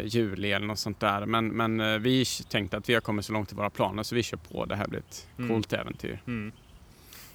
juli 0.03 0.51
eller 0.51 0.67
något 0.67 0.79
sånt 0.79 0.99
där. 0.99 1.25
Men, 1.25 1.47
men 1.47 1.79
eh, 1.79 1.97
vi 1.99 2.25
tänkte 2.49 2.77
att 2.77 2.89
vi 2.89 2.93
har 2.93 3.01
kommit 3.01 3.25
så 3.25 3.33
långt 3.33 3.51
i 3.51 3.55
våra 3.55 3.69
planer 3.69 4.03
så 4.03 4.15
vi 4.15 4.23
kör 4.23 4.37
på. 4.37 4.65
Det 4.65 4.75
här 4.75 4.87
blir 4.87 4.99
ett 4.99 5.27
Mm. 5.37 5.49
coolt 5.49 5.73
äventyr. 5.73 6.21
Mm. 6.27 6.51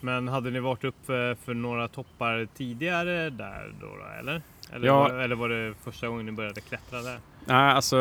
Men 0.05 0.29
hade 0.29 0.51
ni 0.51 0.61
varit 0.61 0.85
upp 0.85 0.95
för, 1.07 1.35
för 1.35 1.55
några 1.55 1.89
toppar 1.89 2.49
tidigare 2.55 3.31
där 3.31 3.75
då, 3.81 3.87
då 3.87 4.19
eller? 4.21 4.43
Eller, 4.73 4.87
Ja. 4.87 4.99
var, 4.99 5.11
eller 5.15 5.37
var 5.37 5.49
det 5.49 5.75
första 5.85 6.09
gången 6.09 6.27
ni 6.27 6.33
började 6.33 6.61
klättra 6.61 7.03
där? 7.03 7.19
Nej, 7.45 7.73
alltså 7.73 7.97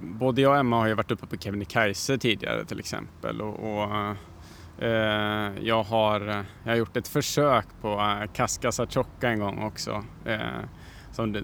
både 0.00 0.40
jag 0.42 0.52
och 0.52 0.58
Emma 0.58 0.78
har 0.78 0.86
ju 0.86 0.94
varit 0.94 1.10
uppe 1.10 1.26
på 1.26 1.36
Kebnekaise 1.36 2.18
tidigare 2.18 2.64
till 2.64 2.78
exempel 2.78 3.40
och, 3.40 3.54
och 3.82 3.90
eh, 4.84 5.52
jag, 5.60 5.82
har, 5.82 6.20
jag 6.64 6.70
har 6.72 6.76
gjort 6.76 6.96
ett 6.96 7.08
försök 7.08 7.66
på 7.80 7.88
eh, 7.88 8.32
Kaskasatjokka 8.32 9.28
en 9.28 9.38
gång 9.38 9.62
också. 9.62 10.04
Eh, 10.24 10.38
som 11.14 11.32
det, 11.32 11.42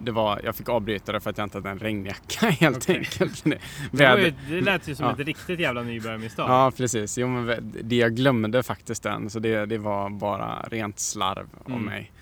det, 0.00 0.10
var, 0.10 0.40
jag 0.44 0.56
fick 0.56 0.68
avbryta 0.68 1.12
det 1.12 1.20
för 1.20 1.30
att 1.30 1.38
jag 1.38 1.44
inte 1.44 1.58
hade 1.58 1.70
en 1.70 1.78
regnjacka 1.78 2.46
helt 2.50 2.76
Okej. 2.76 2.96
enkelt. 2.96 3.44
Det, 3.44 3.58
Det, 3.92 4.06
var 4.06 4.16
ju, 4.18 4.22
väder- 4.24 4.34
det 4.50 4.60
lät 4.60 4.88
ju 4.88 4.94
som 4.94 5.06
Ja. 5.06 5.12
ett 5.12 5.18
riktigt 5.18 5.60
jävla 5.60 5.82
nybörjarmisstag. 5.82 6.50
Ja, 6.50 6.72
precis. 6.76 7.18
Jo, 7.18 7.28
men 7.28 7.74
det 7.82 7.96
jag 7.96 8.16
glömde 8.16 8.62
faktiskt 8.62 9.02
den, 9.02 9.30
så 9.30 9.38
det, 9.38 9.66
det 9.66 9.78
var 9.78 10.10
bara 10.10 10.62
rent 10.70 10.98
slarv 10.98 11.48
av 11.64 11.70
Mm. 11.72 11.84
mig. 11.84 12.12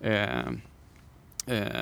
Eh, 0.00 0.28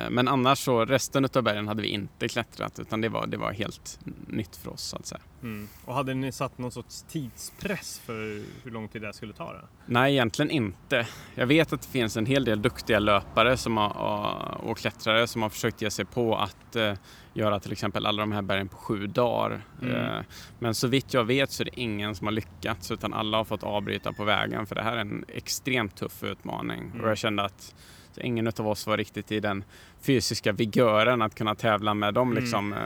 men 0.09 0.27
annars 0.27 0.59
så, 0.59 0.85
resten 0.85 1.27
av 1.35 1.43
bergen 1.43 1.67
hade 1.67 1.81
vi 1.81 1.87
inte 1.87 2.27
klättrat, 2.27 2.79
utan 2.79 3.01
det 3.01 3.09
var, 3.09 3.27
det 3.27 3.37
var 3.37 3.51
helt 3.51 3.99
nytt 4.27 4.55
för 4.55 4.71
oss 4.71 4.81
så 4.81 4.97
att 4.97 5.05
säga. 5.05 5.21
Mm. 5.43 5.67
Och 5.85 5.93
hade 5.93 6.13
ni 6.13 6.31
satt 6.31 6.57
någon 6.57 6.71
sorts 6.71 7.05
tidspress 7.09 8.01
för 8.05 8.43
hur 8.63 8.71
lång 8.71 8.87
tid 8.87 9.01
det 9.01 9.13
skulle 9.13 9.33
ta? 9.33 9.53
Då? 9.53 9.59
Nej, 9.85 10.13
egentligen 10.13 10.51
inte. 10.51 11.07
Jag 11.35 11.47
vet 11.47 11.73
att 11.73 11.81
det 11.81 11.87
finns 11.87 12.17
en 12.17 12.25
hel 12.25 12.45
del 12.45 12.61
duktiga 12.61 12.99
löpare 12.99 13.57
som 13.57 13.77
har, 13.77 14.57
och 14.63 14.77
klättrare 14.77 15.27
som 15.27 15.41
har 15.41 15.49
försökt 15.49 15.81
ge 15.81 15.91
sig 15.91 16.05
på 16.05 16.35
att 16.35 16.75
eh, 16.75 16.93
göra 17.33 17.59
till 17.59 17.71
exempel 17.71 18.05
alla 18.05 18.21
de 18.21 18.31
här 18.31 18.41
bergen 18.41 18.67
på 18.67 18.77
sju 18.77 19.07
dagar. 19.07 19.61
Mm. 19.81 19.95
Eh, 19.95 20.21
men 20.59 20.75
så 20.75 20.87
vitt 20.87 21.13
jag 21.13 21.23
vet 21.23 21.51
så 21.51 21.63
är 21.63 21.65
det 21.65 21.79
ingen 21.79 22.15
som 22.15 22.27
har 22.27 22.31
lyckats 22.31 22.91
utan 22.91 23.13
alla 23.13 23.37
har 23.37 23.45
fått 23.45 23.63
avbryta 23.63 24.13
på 24.13 24.23
vägen 24.23 24.65
för 24.65 24.75
det 24.75 24.83
här 24.83 24.95
är 24.95 25.01
en 25.01 25.25
extremt 25.27 25.95
tuff 25.95 26.23
utmaning. 26.23 26.79
Mm. 26.79 27.01
Och 27.01 27.09
jag 27.09 27.17
kände 27.17 27.43
att 27.43 27.75
ingen 28.17 28.47
av 28.47 28.67
oss 28.67 28.87
var 28.87 28.97
riktigt 28.97 29.31
i 29.31 29.39
den 29.39 29.63
fysiska 30.01 30.51
vigören 30.51 31.21
att 31.21 31.35
kunna 31.35 31.55
tävla 31.55 31.93
med 31.93 32.13
de 32.13 32.31
Mm. 32.31 32.43
liksom, 32.43 32.73
eh, 32.73 32.79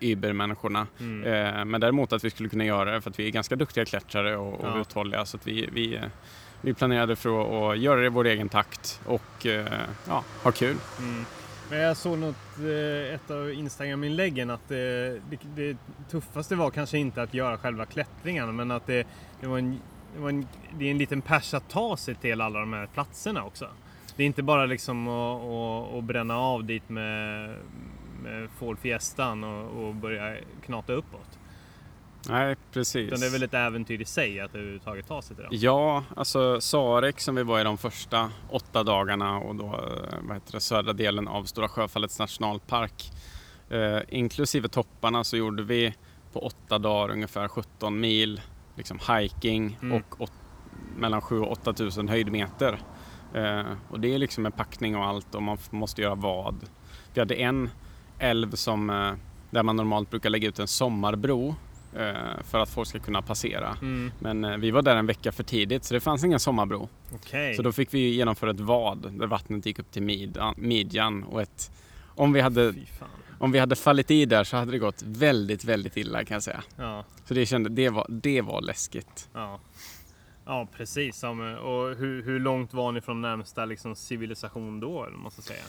übermänniskorna. 0.00 0.86
Mm. 1.00 1.24
Eh, 1.58 1.64
men 1.64 1.80
däremot 1.80 2.12
att 2.12 2.24
vi 2.24 2.30
skulle 2.30 2.48
kunna 2.48 2.64
göra 2.64 2.90
det 2.92 3.00
för 3.00 3.10
att 3.10 3.18
vi 3.18 3.26
är 3.26 3.30
ganska 3.30 3.56
duktiga 3.56 3.84
klättrare 3.84 4.36
och, 4.36 4.60
och 4.60 4.66
Ja. 4.66 4.80
uthålliga 4.80 5.24
så 5.24 5.36
att 5.36 5.46
vi, 5.46 5.68
vi, 5.72 6.00
vi 6.60 6.74
planerade 6.74 7.16
för 7.16 7.72
att, 7.72 7.78
göra 7.78 8.00
det 8.00 8.06
i 8.06 8.08
vår 8.08 8.26
egen 8.26 8.48
takt 8.48 9.00
och 9.06 9.46
eh, 9.46 9.66
ja, 10.08 10.24
ha 10.42 10.52
kul. 10.52 10.76
Mm. 10.98 11.24
Men 11.70 11.78
jag 11.78 11.96
såg 11.96 12.18
något, 12.18 12.36
eh, 12.58 13.14
ett 13.14 13.30
av 13.30 13.52
Instagram-inläggen 13.52 14.50
att 14.50 14.68
det, 14.68 15.10
det, 15.30 15.38
det 15.56 15.76
tuffaste 16.10 16.56
var 16.56 16.70
kanske 16.70 16.98
inte 16.98 17.22
att 17.22 17.34
göra 17.34 17.58
själva 17.58 17.84
klättringen 17.86 18.56
men 18.56 18.70
att 18.70 18.86
det, 18.86 19.06
det 19.40 19.46
var 19.46 19.58
en 19.58 19.80
det, 20.14 20.20
var 20.20 20.28
en, 20.28 20.46
det 20.78 20.86
är 20.86 20.90
en 20.90 20.98
liten 20.98 21.22
pers 21.22 21.54
att 21.54 21.68
ta 21.70 21.96
sig 21.96 22.14
till 22.14 22.40
alla 22.40 22.60
de 22.60 22.72
här 22.72 22.86
platserna 22.86 23.44
också. 23.44 23.68
Det 24.18 24.24
är 24.24 24.26
inte 24.26 24.42
bara 24.42 24.66
liksom 24.66 25.08
att, 25.08 25.42
att, 25.42 25.94
att 25.98 26.04
bränna 26.04 26.38
av 26.38 26.64
dit 26.64 26.88
med, 26.88 27.54
med 28.22 28.48
Ford 28.58 28.78
Fiestan 28.78 29.44
och, 29.44 29.84
och 29.84 29.94
börja 29.94 30.36
knata 30.64 30.92
uppåt. 30.92 31.38
Nej, 32.28 32.56
precis. 32.72 33.08
Utan 33.08 33.20
det 33.20 33.26
är 33.26 33.30
väl 33.30 33.42
ett 33.42 33.54
äventyr 33.54 34.00
i 34.00 34.04
sig 34.04 34.40
att 34.40 34.54
överhuvudtaget 34.54 35.08
ta 35.08 35.22
sig 35.22 35.36
till 35.36 35.44
dem. 35.44 35.54
Ja, 35.56 36.04
alltså 36.16 36.60
Sarek 36.60 37.20
som 37.20 37.34
vi 37.34 37.42
var 37.42 37.60
i 37.60 37.64
de 37.64 37.78
första 37.78 38.30
åtta 38.50 38.82
dagarna 38.82 39.38
och 39.38 39.54
då 39.54 39.66
eh, 39.66 40.18
vad 40.22 40.36
heter 40.36 40.52
det, 40.52 40.60
södra 40.60 40.92
delen 40.92 41.28
av 41.28 41.44
Stora 41.44 41.68
Sjöfallets 41.68 42.18
nationalpark. 42.18 43.10
Eh, 43.70 43.98
inklusive 44.08 44.68
topparna 44.68 45.24
så 45.24 45.36
gjorde 45.36 45.62
vi 45.62 45.94
på 46.32 46.40
åtta 46.40 46.78
dagar 46.78 47.12
ungefär 47.12 47.48
17 47.48 48.00
mil 48.00 48.40
liksom 48.76 48.98
hiking 49.08 49.78
mm. 49.82 49.96
och 49.96 50.20
åt, 50.20 50.32
mellan 50.96 51.20
7 51.20 51.40
och 51.40 51.52
8 51.52 51.72
tusen 51.72 52.08
höjdmeter. 52.08 52.78
Eh, 53.34 53.72
och 53.88 54.00
det 54.00 54.14
är 54.14 54.18
liksom 54.18 54.46
en 54.46 54.52
packning 54.52 54.96
och 54.96 55.04
allt 55.04 55.34
och 55.34 55.42
man 55.42 55.58
måste 55.70 56.02
göra 56.02 56.14
vad. 56.14 56.56
Vi 57.14 57.20
hade 57.20 57.34
en 57.34 57.70
älv 58.18 58.50
som, 58.50 58.90
eh, 58.90 59.12
där 59.50 59.62
man 59.62 59.76
normalt 59.76 60.10
brukar 60.10 60.30
lägga 60.30 60.48
ut 60.48 60.58
en 60.58 60.68
sommarbro 60.68 61.54
eh, 61.96 62.42
för 62.44 62.58
att 62.58 62.68
folk 62.68 62.88
ska 62.88 62.98
kunna 62.98 63.22
passera. 63.22 63.76
Mm. 63.82 64.12
Men 64.18 64.60
vi 64.60 64.70
var 64.70 64.82
där 64.82 64.96
en 64.96 65.06
vecka 65.06 65.32
för 65.32 65.42
tidigt 65.42 65.84
så 65.84 65.94
det 65.94 66.00
fanns 66.00 66.24
ingen 66.24 66.40
sommarbro. 66.40 66.88
Okay. 67.14 67.54
Så 67.54 67.62
då 67.62 67.72
fick 67.72 67.94
vi 67.94 67.98
genomföra 67.98 68.50
ett 68.50 68.60
vad 68.60 69.12
där 69.12 69.26
vattnet 69.26 69.66
gick 69.66 69.78
upp 69.78 69.90
till 69.90 70.02
midjan, 70.02 70.54
midjan 70.56 71.24
och 71.24 71.42
ett 71.42 71.70
om 72.18 72.32
vi 72.32 72.40
hade 72.40 72.74
om 73.38 73.52
vi 73.52 73.58
hade 73.58 73.76
fallit 73.76 74.10
i 74.10 74.24
där 74.24 74.44
så 74.44 74.56
hade 74.56 74.72
det 74.72 74.78
gått 74.78 75.02
väldigt, 75.02 75.64
väldigt 75.64 75.96
illa 75.96 76.24
kan 76.24 76.34
jag 76.34 76.42
säga. 76.42 76.62
Ja. 76.76 77.04
Så 77.24 77.34
det 77.34 77.46
kände, 77.46 77.70
det 77.70 77.88
var, 77.88 78.06
det 78.08 78.42
var 78.42 78.60
läskigt. 78.60 79.28
Ja, 79.32 79.60
ja 80.48 80.68
precis. 80.76 81.24
Och 81.24 81.96
hur, 81.96 82.22
hur 82.22 82.40
långt 82.40 82.74
var 82.74 82.92
ni 82.92 83.00
från 83.00 83.20
närmsta 83.20 83.64
liksom, 83.64 83.96
civilisation 83.96 84.80
då, 84.80 85.08
måste 85.10 85.42
säga? 85.42 85.64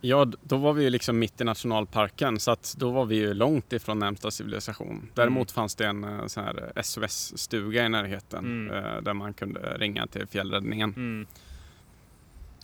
Ja, 0.00 0.32
då 0.42 0.56
var 0.56 0.72
vi 0.72 0.82
ju 0.84 0.90
liksom 0.90 1.18
mitt 1.18 1.40
i 1.40 1.44
nationalparken 1.44 2.40
så 2.40 2.50
att 2.50 2.74
då 2.78 2.90
var 2.90 3.04
vi 3.04 3.16
ju 3.16 3.34
långt 3.34 3.72
ifrån 3.72 3.98
närmsta 3.98 4.30
civilisation. 4.30 5.10
Däremot 5.14 5.50
mm. 5.50 5.54
fanns 5.54 5.74
det 5.74 5.86
en 5.86 6.04
eh, 6.04 6.26
sån 6.26 6.44
här 6.44 6.72
SOS-stuga 6.82 7.86
i 7.86 7.88
närheten 7.88 8.44
mm. 8.44 8.76
Eh, 8.76 9.02
där 9.02 9.14
man 9.14 9.34
kunde 9.34 9.76
ringa 9.78 10.06
till 10.06 10.26
fjällräddningen. 10.26 10.94
Mm. 10.96 11.26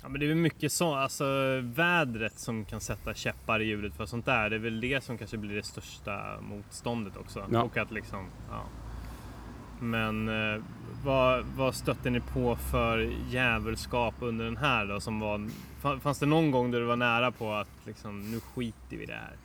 Ja, 0.02 0.08
men 0.08 0.20
det 0.20 0.26
är 0.26 0.28
väl 0.28 0.36
mycket 0.36 0.72
så, 0.72 0.94
alltså 0.94 1.24
vädret 1.62 2.38
som 2.38 2.64
kan 2.64 2.80
sätta 2.80 3.14
käppar 3.14 3.60
i 3.60 3.64
hjulet 3.64 3.96
för 3.96 4.06
sånt 4.06 4.26
där. 4.26 4.50
Det 4.50 4.56
är 4.56 4.60
väl 4.60 4.80
det 4.80 5.04
som 5.04 5.18
kanske 5.18 5.36
blir 5.36 5.56
det 5.56 5.62
största 5.62 6.40
motståndet 6.40 7.16
också. 7.16 7.46
Ja. 7.52 7.62
Och 7.62 7.76
att 7.76 7.90
liksom, 7.90 8.26
ja. 8.50 8.64
Men 9.80 10.28
eh, 10.28 10.62
vad, 11.04 11.44
vad 11.44 11.74
stötte 11.74 12.10
ni 12.10 12.20
på 12.20 12.56
för 12.56 13.12
djävulskap 13.30 14.14
under 14.20 14.44
den 14.44 14.56
här 14.56 14.86
då? 14.86 15.00
Som 15.00 15.20
var, 15.20 15.50
fanns 16.00 16.18
det 16.18 16.26
någon 16.26 16.50
gång 16.50 16.70
där 16.70 16.80
du 16.80 16.86
var 16.86 16.96
nära 16.96 17.32
på 17.32 17.52
att 17.52 17.68
liksom, 17.84 18.30
nu 18.30 18.40
skiter 18.40 18.96
vi 18.96 19.02
i 19.02 19.06
det 19.06 19.12
här? 19.12 19.36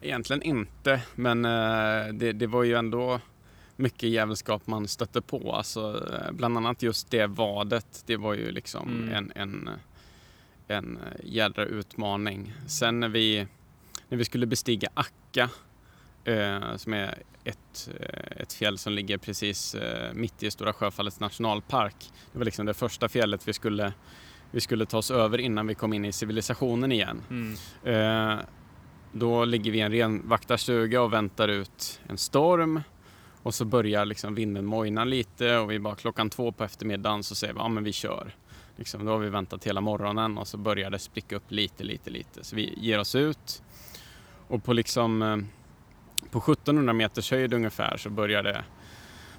Egentligen 0.00 0.42
inte, 0.42 1.02
men 1.14 1.44
eh, 1.44 2.12
det, 2.12 2.32
det 2.32 2.46
var 2.46 2.62
ju 2.62 2.74
ändå 2.74 3.20
mycket 3.76 4.08
jävelskap 4.08 4.66
man 4.66 4.88
stötte 4.88 5.20
på. 5.20 5.52
Alltså, 5.52 6.08
eh, 6.12 6.32
bland 6.32 6.56
annat 6.56 6.82
just 6.82 7.10
det 7.10 7.26
vadet, 7.26 8.02
det 8.06 8.16
var 8.16 8.34
ju 8.34 8.50
liksom 8.50 8.88
mm. 8.88 9.14
en, 9.14 9.32
en, 9.34 9.70
en 10.68 10.98
jädra 11.24 11.64
utmaning. 11.64 12.54
Sen 12.66 13.00
när 13.00 13.08
vi, 13.08 13.46
när 14.08 14.18
vi 14.18 14.24
skulle 14.24 14.46
bestiga 14.46 14.88
Akka, 14.94 15.50
eh, 16.24 16.76
som 16.76 16.92
är 16.92 17.14
ett, 17.50 17.90
eh, 18.00 18.42
ett 18.42 18.52
fjäll 18.52 18.78
som 18.78 18.92
ligger 18.92 19.18
precis 19.18 19.74
eh, 19.74 20.12
mitt 20.14 20.42
i 20.42 20.50
Stora 20.50 20.72
Sjöfallets 20.72 21.20
nationalpark. 21.20 21.96
Det 22.32 22.38
var 22.38 22.44
liksom 22.44 22.66
det 22.66 22.74
första 22.74 23.08
fjället 23.08 23.48
vi 23.48 23.52
skulle, 23.52 23.92
vi 24.50 24.60
skulle 24.60 24.86
ta 24.86 24.98
oss 24.98 25.10
över 25.10 25.38
innan 25.38 25.66
vi 25.66 25.74
kom 25.74 25.92
in 25.92 26.04
i 26.04 26.12
civilisationen 26.12 26.92
igen. 26.92 27.22
Mm. 27.30 27.56
Eh, 27.84 28.44
då 29.12 29.44
ligger 29.44 29.72
vi 29.72 29.78
i 29.78 29.80
en 29.80 29.92
renvaktarstuga 29.92 31.02
och 31.02 31.12
väntar 31.12 31.48
ut 31.48 32.00
en 32.08 32.18
storm 32.18 32.80
och 33.42 33.54
så 33.54 33.64
börjar 33.64 34.04
liksom 34.04 34.34
vinden 34.34 34.66
mojna 34.66 35.04
lite 35.04 35.56
och 35.56 35.70
vi 35.70 35.78
bara 35.78 35.94
klockan 35.94 36.30
två 36.30 36.52
på 36.52 36.64
eftermiddagen 36.64 37.22
så 37.22 37.34
säger 37.34 37.54
vi 37.54 37.60
ja 37.60 37.68
men 37.68 37.84
vi 37.84 37.92
kör. 37.92 38.34
Liksom, 38.76 39.04
då 39.04 39.12
har 39.12 39.18
vi 39.18 39.28
väntat 39.28 39.66
hela 39.66 39.80
morgonen 39.80 40.38
och 40.38 40.48
så 40.48 40.56
börjar 40.56 40.90
det 40.90 40.98
spricka 40.98 41.36
upp 41.36 41.50
lite, 41.50 41.84
lite, 41.84 42.10
lite. 42.10 42.44
Så 42.44 42.56
vi 42.56 42.74
ger 42.76 42.98
oss 42.98 43.14
ut 43.14 43.62
och 44.48 44.64
på 44.64 44.72
liksom 44.72 45.22
på 46.30 46.38
1700 46.38 46.92
meters 46.92 47.30
höjd 47.30 47.54
ungefär 47.54 47.96
så 47.96 48.10
börjar 48.10 48.42
det 48.42 48.64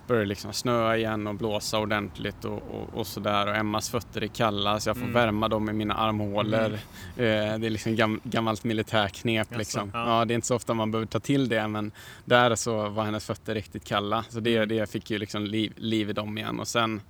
börjar 0.08 0.26
liksom 0.26 0.54
snöa 0.54 0.98
igen 0.98 1.28
och 1.28 1.36
blåsa 1.36 1.80
ordentligt 1.80 2.46
och, 2.46 2.54
och, 2.72 2.94
och 2.94 3.08
sådär 3.08 3.48
och 3.48 3.56
Emmas 3.56 3.90
fötter 3.90 4.24
är 4.24 4.28
kalla 4.28 4.80
så 4.80 4.90
jag 4.90 4.98
får 4.98 5.04
mm. 5.04 5.14
värma 5.14 5.48
dem 5.48 5.70
i 5.70 5.74
mina 5.74 5.94
armhålor. 5.94 6.80
Mm. 7.18 7.54
Eh, 7.54 7.60
det 7.60 7.68
är 7.68 7.70
liksom 7.70 7.96
gam, 7.96 8.22
gammalt 8.24 8.64
militärknep 8.64 9.52
yes, 9.52 9.58
liksom. 9.58 9.92
Ja. 9.94 10.20
ja. 10.20 10.26
det 10.26 10.34
är 10.34 10.36
inte 10.36 10.48
så 10.48 10.56
ofta 10.56 10.74
man 10.74 10.92
behöver 10.92 11.08
ta 11.08 11.20
till 11.20 11.50
det 11.50 11.68
men 11.68 11.92
där 12.26 12.56
så 12.56 12.90
var 12.90 13.04
hennes 13.04 13.26
fötter 13.26 13.54
riktigt 13.54 13.84
kalla 13.84 14.24
så 14.30 14.40
det, 14.40 14.56
mm. 14.56 14.70
det 14.70 14.90
fick 14.90 15.12
ju 15.12 15.18
liksom 15.18 15.44
liv, 15.44 15.74
liv 15.78 16.10
i 16.10 16.14
dem 16.14 16.38
igen 16.38 16.60
och 16.60 16.68
sen 16.68 17.02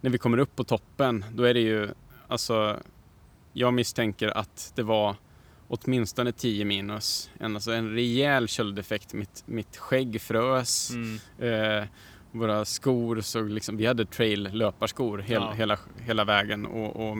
när 0.00 0.10
vi 0.10 0.18
kommer 0.18 0.38
upp 0.38 0.56
på 0.56 0.64
toppen 0.64 1.24
då 1.32 1.42
är 1.42 1.54
det 1.54 1.60
ju 1.60 1.88
alltså 2.28 2.76
jag 3.52 3.74
misstänker 3.74 4.28
att 4.28 4.72
det 4.74 4.82
var 4.82 5.16
åtminstone 5.70 6.32
10 6.32 6.64
minus. 6.64 7.30
En, 7.38 7.54
alltså 7.54 7.72
en 7.72 7.94
rejäl 7.94 8.48
köldeffekt. 8.48 9.12
Mitt, 9.12 9.42
mitt 9.46 9.76
skägg 9.76 10.20
frös. 10.20 10.90
Mm. 10.90 11.18
Eh, 11.38 11.88
våra 12.32 12.64
skor 12.64 13.20
såg 13.20 13.50
liksom, 13.50 13.76
vi 13.76 13.86
hade 13.86 14.04
trail 14.04 14.48
löparskor 14.52 15.18
hel, 15.18 15.42
ja. 15.42 15.52
hela, 15.52 15.78
hela 15.98 16.24
vägen 16.24 16.66
och, 16.66 17.10
och 17.10 17.18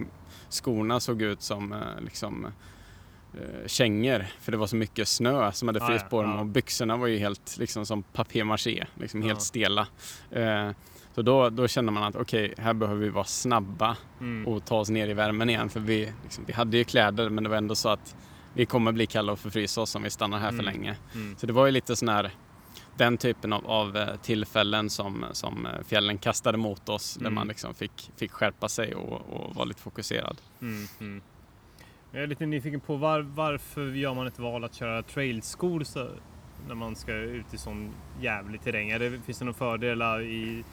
skorna 0.49 1.01
såg 1.01 1.23
ut 1.23 1.43
som 1.43 1.73
eh, 1.73 1.79
liksom 2.01 2.47
eh, 3.35 3.67
kängor 3.67 4.27
för 4.41 4.53
det 4.53 4.59
var 4.59 4.67
så 4.67 4.77
mycket 4.77 5.09
snö 5.09 5.53
som 5.53 5.69
hade 5.69 5.81
fryst 5.81 6.05
ja, 6.05 6.11
på 6.11 6.23
dem 6.23 6.39
och 6.39 6.47
byxorna 6.47 6.97
var 6.97 7.07
ju 7.07 7.19
helt 7.19 7.57
liksom 7.59 7.87
som 7.87 8.03
papier-maché, 8.03 8.87
liksom 8.95 9.23
helt 9.23 9.43
stela. 9.43 9.87
Eh, 10.31 10.71
så 11.15 11.23
då, 11.23 11.51
då 11.51 11.69
kände 11.69 11.93
man 11.93 12.03
att 12.03 12.17
okej, 12.17 12.53
okay, 12.53 12.65
här 12.65 12.75
behöver 12.75 13.01
vi 13.01 13.09
vara 13.09 13.25
snabba 13.25 13.97
mm. 14.21 14.47
och 14.47 14.65
ta 14.65 14.79
oss 14.79 14.91
ner 14.91 15.09
i 15.09 15.15
värmen 15.15 15.51
igen 15.51 15.71
för 15.71 15.81
vi, 15.81 16.13
liksom, 16.23 16.45
vi 16.47 16.53
hade 16.53 16.77
ju 16.77 16.85
kläder 16.85 17.29
men 17.29 17.45
det 17.45 17.51
var 17.51 17.57
ändå 17.57 17.75
så 17.75 17.89
att 17.89 18.17
vi 18.55 18.67
kommer 18.67 18.93
bli 18.93 19.07
kalla 19.07 19.33
och 19.33 19.39
förfrysa 19.39 19.81
oss 19.81 19.95
om 19.95 20.03
vi 20.03 20.11
stannar 20.11 20.39
här 20.39 20.49
mm. 20.49 20.57
för 20.57 20.65
länge. 20.65 20.97
Mm. 21.15 21.37
Så 21.37 21.47
det 21.47 21.53
var 21.53 21.67
ju 21.67 21.73
lite 21.73 21.97
sån 21.97 22.09
här 22.09 22.31
den 22.97 23.17
typen 23.17 23.53
av, 23.53 23.67
av, 23.67 23.97
eh, 23.97 24.17
tillfällen 24.17 24.91
som, 24.91 25.25
som 25.33 25.67
eh, 25.67 25.73
fjällen 25.87 26.19
kastade 26.19 26.59
mot 26.59 26.89
oss 26.89 27.17
mm. 27.17 27.25
där 27.25 27.31
man 27.31 27.49
liksom 27.49 27.75
fick, 27.75 28.11
fick 28.17 28.31
skärpa 28.31 28.69
sig 28.69 28.95
och, 28.95 29.21
och 29.31 29.55
vara 29.55 29.65
lite 29.65 29.81
fokuserad. 29.81 30.41
Mm, 30.61 30.87
mm. 31.01 31.23
Jag 32.13 32.23
är 32.23 32.27
lite 32.27 32.47
nyfiken 32.47 32.81
på 32.81 32.97
var, 32.97 33.21
varför 33.21 33.87
gör 33.87 34.15
man 34.15 34.27
ett 34.27 34.39
val 34.39 34.65
att 34.65 34.75
köra 34.75 35.03
trailskor 35.03 35.87
när 36.69 36.75
man 36.75 36.97
ska 36.97 37.13
ut 37.13 37.55
i 37.55 37.59
sån 37.59 37.91
jävlig 38.21 38.63
terräng? 38.63 38.91
Är 38.91 38.99
det, 38.99 39.21
finns 39.21 39.39
det 39.39 39.45
några 39.45 39.59
fördelar 39.59 40.23
i 40.23 40.65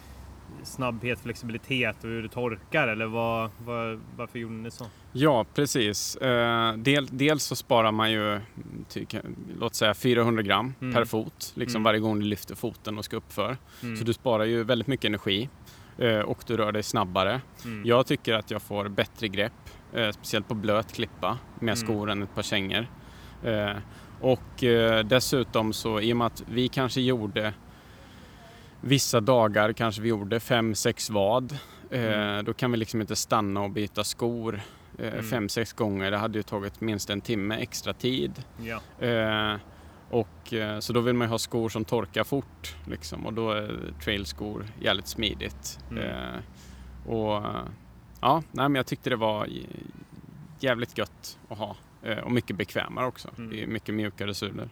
snabbhet, 0.63 1.19
flexibilitet 1.19 2.03
och 2.03 2.09
hur 2.09 2.23
det 2.23 2.29
torkar 2.29 2.87
eller 2.87 3.05
vad, 3.05 3.49
vad, 3.65 3.99
varför 4.15 4.39
gjorde 4.39 4.53
ni 4.53 4.71
så? 4.71 4.85
Ja, 5.11 5.45
precis. 5.53 6.15
Eh, 6.15 6.73
del, 6.73 7.07
dels 7.11 7.43
så 7.43 7.55
sparar 7.55 7.91
man 7.91 8.11
ju 8.11 8.41
tycker, 8.89 9.21
låt 9.59 9.75
säga 9.75 9.93
400 9.93 10.43
gram 10.43 10.73
mm. 10.81 10.93
per 10.93 11.05
fot 11.05 11.51
liksom 11.55 11.75
mm. 11.75 11.83
varje 11.83 11.99
gång 11.99 12.19
du 12.19 12.25
lyfter 12.25 12.55
foten 12.55 12.97
och 12.97 13.05
ska 13.05 13.17
uppför. 13.17 13.57
Mm. 13.83 13.97
Så 13.97 14.03
du 14.03 14.13
sparar 14.13 14.45
ju 14.45 14.63
väldigt 14.63 14.87
mycket 14.87 15.05
energi 15.05 15.49
eh, 15.97 16.19
och 16.19 16.43
du 16.47 16.57
rör 16.57 16.71
dig 16.71 16.83
snabbare. 16.83 17.41
Mm. 17.65 17.85
Jag 17.85 18.07
tycker 18.07 18.33
att 18.33 18.51
jag 18.51 18.61
får 18.61 18.89
bättre 18.89 19.27
grepp, 19.27 19.69
eh, 19.93 20.09
speciellt 20.11 20.47
på 20.47 20.53
blöt 20.53 20.93
klippa 20.93 21.37
med 21.55 21.73
mm. 21.73 21.75
skor 21.75 22.09
än 22.09 22.23
ett 22.23 22.35
par 22.35 22.41
kängor. 22.41 22.87
Och 24.21 24.63
dessutom 25.05 25.73
så 25.73 26.01
i 26.01 26.13
och 26.13 26.17
med 26.17 26.27
att 26.27 26.43
vi 26.49 26.67
kanske 26.67 27.01
gjorde 27.01 27.53
Vissa 28.81 29.21
dagar 29.21 29.73
kanske 29.73 30.01
vi 30.01 30.09
gjorde 30.09 30.39
fem, 30.39 30.75
sex 30.75 31.09
vad. 31.09 31.57
Eh, 31.91 32.03
mm. 32.03 32.45
då 32.45 32.53
kan 32.53 32.71
vi 32.71 32.77
liksom 32.77 33.01
inte 33.01 33.15
stanna 33.15 33.61
och 33.61 33.69
byta 33.69 34.03
skor 34.03 34.61
eh, 34.97 35.13
mm. 35.13 35.23
fem, 35.23 35.49
sex 35.49 35.73
gånger. 35.73 36.11
Det 36.11 36.17
hade 36.17 36.39
ju 36.39 36.43
tagit 36.43 36.81
minst 36.81 37.09
en 37.09 37.21
timme 37.21 37.55
extra 37.55 37.93
tid. 37.93 38.43
Ja. 38.57 39.05
Eh, 39.07 39.55
och, 40.09 40.53
så 40.79 40.93
då 40.93 41.01
vill 41.01 41.13
man 41.13 41.27
ju 41.27 41.29
ha 41.29 41.37
skor 41.37 41.69
som 41.69 41.85
torkar 41.85 42.23
fort 42.23 42.75
liksom, 42.85 43.25
och 43.25 43.33
då 43.33 43.51
är 43.51 43.93
trailskor 44.03 44.65
jävligt 44.81 45.07
smidigt. 45.07 45.79
Mm. 45.91 46.41
Och 47.05 47.43
ja, 48.21 48.43
nej, 48.51 48.69
men 48.69 48.75
jag 48.75 48.85
tyckte 48.85 49.09
det 49.09 49.15
var 49.15 49.47
jävligt 50.59 50.97
gött 50.97 51.39
att 51.49 51.57
ha 51.57 51.75
och 52.23 52.31
mycket 52.31 52.55
bekvämare 52.55 53.05
också. 53.05 53.29
Mm. 53.37 53.73
Mycket 53.73 53.95
mjukare 53.95 54.33
sulor. 54.33 54.69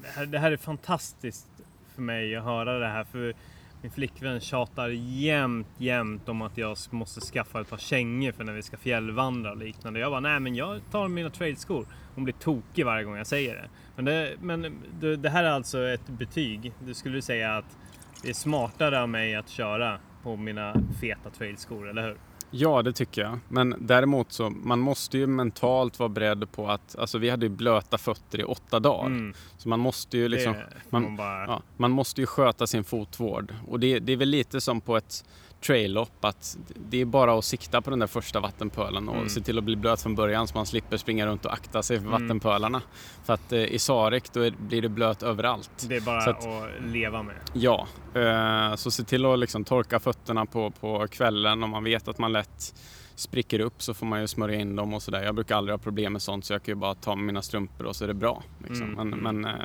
Det 0.00 0.08
här, 0.08 0.26
det 0.26 0.38
här 0.38 0.52
är 0.52 0.56
fantastiskt 0.56 1.48
för 1.94 2.02
mig 2.02 2.36
att 2.36 2.44
höra 2.44 2.78
det 2.78 2.88
här. 2.88 3.04
För 3.04 3.34
min 3.82 3.90
flickvän 3.90 4.40
tjatar 4.40 4.88
jämt, 4.88 5.66
jämt 5.78 6.28
om 6.28 6.42
att 6.42 6.58
jag 6.58 6.76
måste 6.90 7.20
skaffa 7.20 7.60
ett 7.60 7.70
par 7.70 7.76
kängor 7.76 8.32
för 8.32 8.44
när 8.44 8.52
vi 8.52 8.62
ska 8.62 8.76
fjällvandra 8.76 9.50
och 9.50 9.56
liknande. 9.56 10.00
Jag 10.00 10.10
bara, 10.12 10.20
nej 10.20 10.40
men 10.40 10.54
jag 10.54 10.80
tar 10.90 11.08
mina 11.08 11.30
trailskor. 11.30 11.86
Hon 12.14 12.24
blir 12.24 12.34
tokig 12.34 12.84
varje 12.84 13.04
gång 13.04 13.16
jag 13.16 13.26
säger 13.26 13.54
det. 13.54 13.68
Men 13.96 14.04
det, 14.04 14.36
men 14.40 14.82
det, 15.00 15.16
det 15.16 15.30
här 15.30 15.44
är 15.44 15.50
alltså 15.50 15.88
ett 15.88 16.06
betyg. 16.06 16.72
Du 16.86 16.94
skulle 16.94 17.22
säga 17.22 17.56
att 17.56 17.78
det 18.22 18.28
är 18.28 18.34
smartare 18.34 19.02
av 19.02 19.08
mig 19.08 19.34
att 19.34 19.48
köra 19.48 19.98
på 20.22 20.36
mina 20.36 20.76
feta 21.00 21.30
trailskor, 21.30 21.88
eller 21.88 22.02
hur? 22.02 22.16
Ja, 22.56 22.82
det 22.82 22.92
tycker 22.92 23.22
jag. 23.22 23.38
Men 23.48 23.74
däremot 23.78 24.32
så, 24.32 24.50
man 24.50 24.78
måste 24.78 25.18
ju 25.18 25.26
mentalt 25.26 25.98
vara 25.98 26.08
beredd 26.08 26.52
på 26.52 26.68
att, 26.68 26.98
alltså 26.98 27.18
vi 27.18 27.30
hade 27.30 27.46
ju 27.46 27.50
blöta 27.50 27.98
fötter 27.98 28.40
i 28.40 28.44
åtta 28.44 28.80
dagar. 28.80 29.06
Mm. 29.06 29.34
Så 29.58 29.68
man 29.68 29.80
måste 29.80 30.18
ju 30.18 30.28
liksom, 30.28 30.54
man, 30.90 31.02
man 31.02 31.16
bara... 31.16 31.46
ja, 31.46 31.62
man 31.76 31.90
måste 31.90 32.20
ju 32.20 32.26
sköta 32.26 32.66
sin 32.66 32.84
fotvård. 32.84 33.54
Och 33.68 33.80
det, 33.80 33.98
det 33.98 34.12
är 34.12 34.16
väl 34.16 34.28
lite 34.28 34.60
som 34.60 34.80
på 34.80 34.96
ett 34.96 35.24
trail-lopp 35.66 36.24
att 36.24 36.56
det 36.90 37.00
är 37.00 37.04
bara 37.04 37.38
att 37.38 37.44
sikta 37.44 37.82
på 37.82 37.90
den 37.90 37.98
där 37.98 38.06
första 38.06 38.40
vattenpölen 38.40 39.08
och 39.08 39.16
Mm. 39.16 39.28
se 39.28 39.40
till 39.40 39.58
att 39.58 39.64
bli 39.64 39.76
blöt 39.76 40.02
från 40.02 40.14
början 40.14 40.46
så 40.48 40.56
man 40.56 40.66
slipper 40.66 40.96
springa 40.96 41.26
runt 41.26 41.44
och 41.44 41.52
akta 41.52 41.82
sig 41.82 41.98
för 42.00 42.06
Mm. 42.06 42.22
vattenpölarna. 42.22 42.82
För 43.24 43.32
att 43.34 43.52
eh, 43.52 43.58
i 43.64 43.78
Sarek 43.78 44.32
då 44.32 44.40
är, 44.40 44.50
blir 44.58 44.82
det 44.82 44.88
blöt 44.88 45.22
överallt. 45.22 45.86
Det 45.88 45.96
är 45.96 46.00
bara 46.00 46.18
att- 46.18 46.46
att 46.46 46.68
leva 46.86 47.22
med. 47.22 47.36
Ja, 47.52 47.86
eh, 48.14 48.74
så 48.76 48.90
se 48.90 49.04
till 49.04 49.24
att 49.26 49.38
liksom 49.38 49.64
torka 49.64 50.00
fötterna 50.00 50.46
på, 50.46 50.70
på 50.70 51.06
kvällen 51.10 51.62
om 51.62 51.70
man 51.70 51.84
vet 51.84 52.08
att 52.08 52.18
man 52.18 52.32
lätt 52.32 52.74
spricker 53.16 53.60
upp 53.60 53.82
så 53.82 53.94
får 53.94 54.06
man 54.06 54.20
ju 54.20 54.26
smörja 54.28 54.60
in 54.60 54.76
dem 54.76 54.94
och 54.94 55.02
sådär. 55.02 55.22
Jag 55.22 55.34
brukar 55.34 55.56
aldrig 55.56 55.72
ha 55.72 55.78
problem 55.78 56.12
med 56.12 56.22
sånt 56.22 56.44
så 56.44 56.52
jag 56.52 56.62
kan 56.62 56.72
ju 56.74 56.76
bara 56.80 56.94
ta 56.94 57.16
mina 57.16 57.42
strumpor 57.42 57.86
och 57.86 57.96
så 57.96 58.04
är 58.04 58.08
det 58.08 58.14
bra. 58.14 58.42
Liksom. 58.68 58.82
Mm, 58.92 59.08
Men, 59.10 59.20
mm. 59.26 59.40
men 59.42 59.54
eh, 59.54 59.60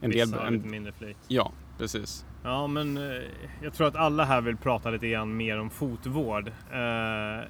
en 0.00 0.10
del... 0.10 0.26
Vissa 0.28 0.50
lite 0.50 0.64
En, 0.66 0.70
mindre 0.70 0.92
flyt. 0.92 1.16
ja, 1.28 1.52
precis. 1.78 2.24
Ja, 2.44 2.66
men 2.66 2.96
eh, 2.96 3.22
jag 3.62 3.72
tror 3.74 3.86
att 3.88 3.96
alla 3.96 4.24
här 4.24 4.40
vill 4.40 4.56
prata 4.56 4.90
lite 4.90 5.08
grann 5.08 5.36
mer 5.36 5.60
om 5.60 5.70
fotvård. 5.70 6.48
Eh, 6.72 7.44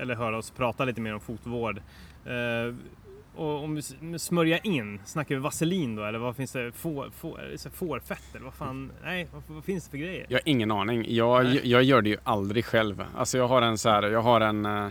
eller 0.00 0.14
höra 0.14 0.38
oss 0.38 0.50
prata 0.50 0.84
lite 0.84 1.00
mer 1.00 1.14
om 1.14 1.20
fotvård. 1.20 1.78
Eh, 2.26 2.74
och 3.36 3.64
om 3.64 3.74
vi 3.74 3.78
s- 3.80 3.94
smörja 4.18 4.58
in, 4.58 5.00
snackar 5.04 5.34
vi 5.34 5.40
vaselin 5.40 5.96
då 5.96 6.04
eller 6.04 6.18
vad 6.18 6.36
finns 6.36 6.52
det? 6.52 6.72
Får, 6.72 7.10
får, 7.10 7.40
fårfett 7.72 8.34
eller 8.34 8.44
vad 8.44 8.54
fan? 8.54 8.92
Nej, 9.04 9.28
vad, 9.32 9.42
vad 9.48 9.64
finns 9.64 9.84
det 9.84 9.90
för 9.90 9.98
grejer? 9.98 10.26
Jag 10.28 10.36
har 10.38 10.42
ingen 10.48 10.70
aning. 10.70 11.04
Jag, 11.08 11.44
Nej. 11.44 11.60
jag 11.64 11.82
gör 11.82 12.02
det 12.02 12.08
ju 12.10 12.16
aldrig 12.24 12.64
själv. 12.64 13.04
Alltså 13.16 13.38
jag 13.38 13.48
har 13.48 13.62
en 13.62 13.78
så 13.78 13.88
här, 13.88 14.02
jag 14.02 14.22
har 14.22 14.40
en 14.40 14.66
eh, 14.66 14.88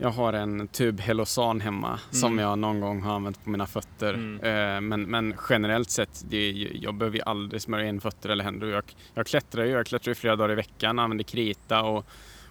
jag 0.00 0.10
har 0.10 0.32
en 0.32 0.68
tub 0.68 1.00
Helosan 1.00 1.60
hemma 1.60 2.00
som 2.10 2.38
jag 2.38 2.58
någon 2.58 2.80
gång 2.80 3.02
har 3.02 3.14
använt 3.14 3.44
på 3.44 3.50
mina 3.50 3.66
fötter. 3.66 4.14
Mm. 4.14 4.40
Eh, 4.40 4.80
Men, 4.80 5.02
men 5.02 5.34
generellt 5.48 5.90
sett, 5.90 6.24
det 6.30 6.50
jag 6.82 6.94
behöver 6.94 7.16
ju 7.16 7.22
aldrig 7.22 7.62
smörja 7.62 7.88
in 7.88 8.00
fötter 8.00 8.28
eller 8.28 8.44
händer. 8.44 8.66
Jag, 8.66 8.84
jag 9.14 9.26
klättrar 9.26 9.64
ju, 9.64 9.70
jag 9.70 9.86
klättrar 9.86 10.10
ju 10.10 10.14
flera 10.14 10.36
dagar 10.36 10.52
i 10.52 10.54
veckan, 10.54 10.98
använder 10.98 11.24
krita 11.24 11.82
och, 11.82 12.06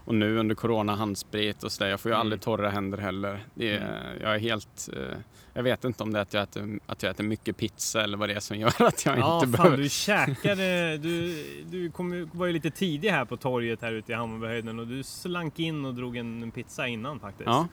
och 0.05 0.15
nu 0.15 0.37
under 0.37 0.55
corona 0.55 0.95
handsprit 0.95 1.63
och 1.63 1.71
sådär. 1.71 1.89
Jag 1.91 1.99
får 1.99 2.09
ju 2.11 2.13
Mm. 2.15 2.21
aldrig 2.21 2.41
torra 2.41 2.69
händer 2.69 2.97
heller. 2.97 3.45
Det 3.53 3.69
är, 3.77 4.17
Jag 4.21 4.35
är 4.35 4.39
helt, 4.39 4.89
eh, 4.97 5.17
jag 5.53 5.63
vet 5.63 5.83
inte 5.83 6.03
om 6.03 6.13
det 6.13 6.19
är 6.19 6.21
att 6.21 6.33
jag, 6.33 6.43
äter, 6.43 6.79
att 6.85 7.03
jag 7.03 7.09
äter 7.09 7.23
mycket 7.23 7.57
pizza 7.57 8.03
eller 8.03 8.17
vad 8.17 8.29
det 8.29 8.35
är 8.35 8.39
som 8.39 8.57
gör 8.57 8.81
att 8.81 9.05
jag 9.05 9.19
Ja, 9.19 9.35
inte 9.43 9.57
fan 9.57 9.63
behöver. 9.63 9.77
du 9.83 9.89
käkade, 9.89 10.97
du, 10.97 11.43
du 11.71 11.91
kom, 11.91 12.29
var 12.33 12.45
ju 12.45 12.53
lite 12.53 12.71
tidig 12.71 13.09
här 13.09 13.25
på 13.25 13.37
torget 13.37 13.81
här 13.81 13.91
ute 13.91 14.11
i 14.11 14.15
Hammarbyhöjden 14.15 14.79
och 14.79 14.87
du 14.87 15.03
slank 15.03 15.59
in 15.59 15.85
och 15.85 15.93
drog 15.95 16.17
en, 16.17 16.51
pizza 16.51 16.87
innan 16.87 17.19
faktiskt. 17.19 17.47
Ja. 17.47 17.67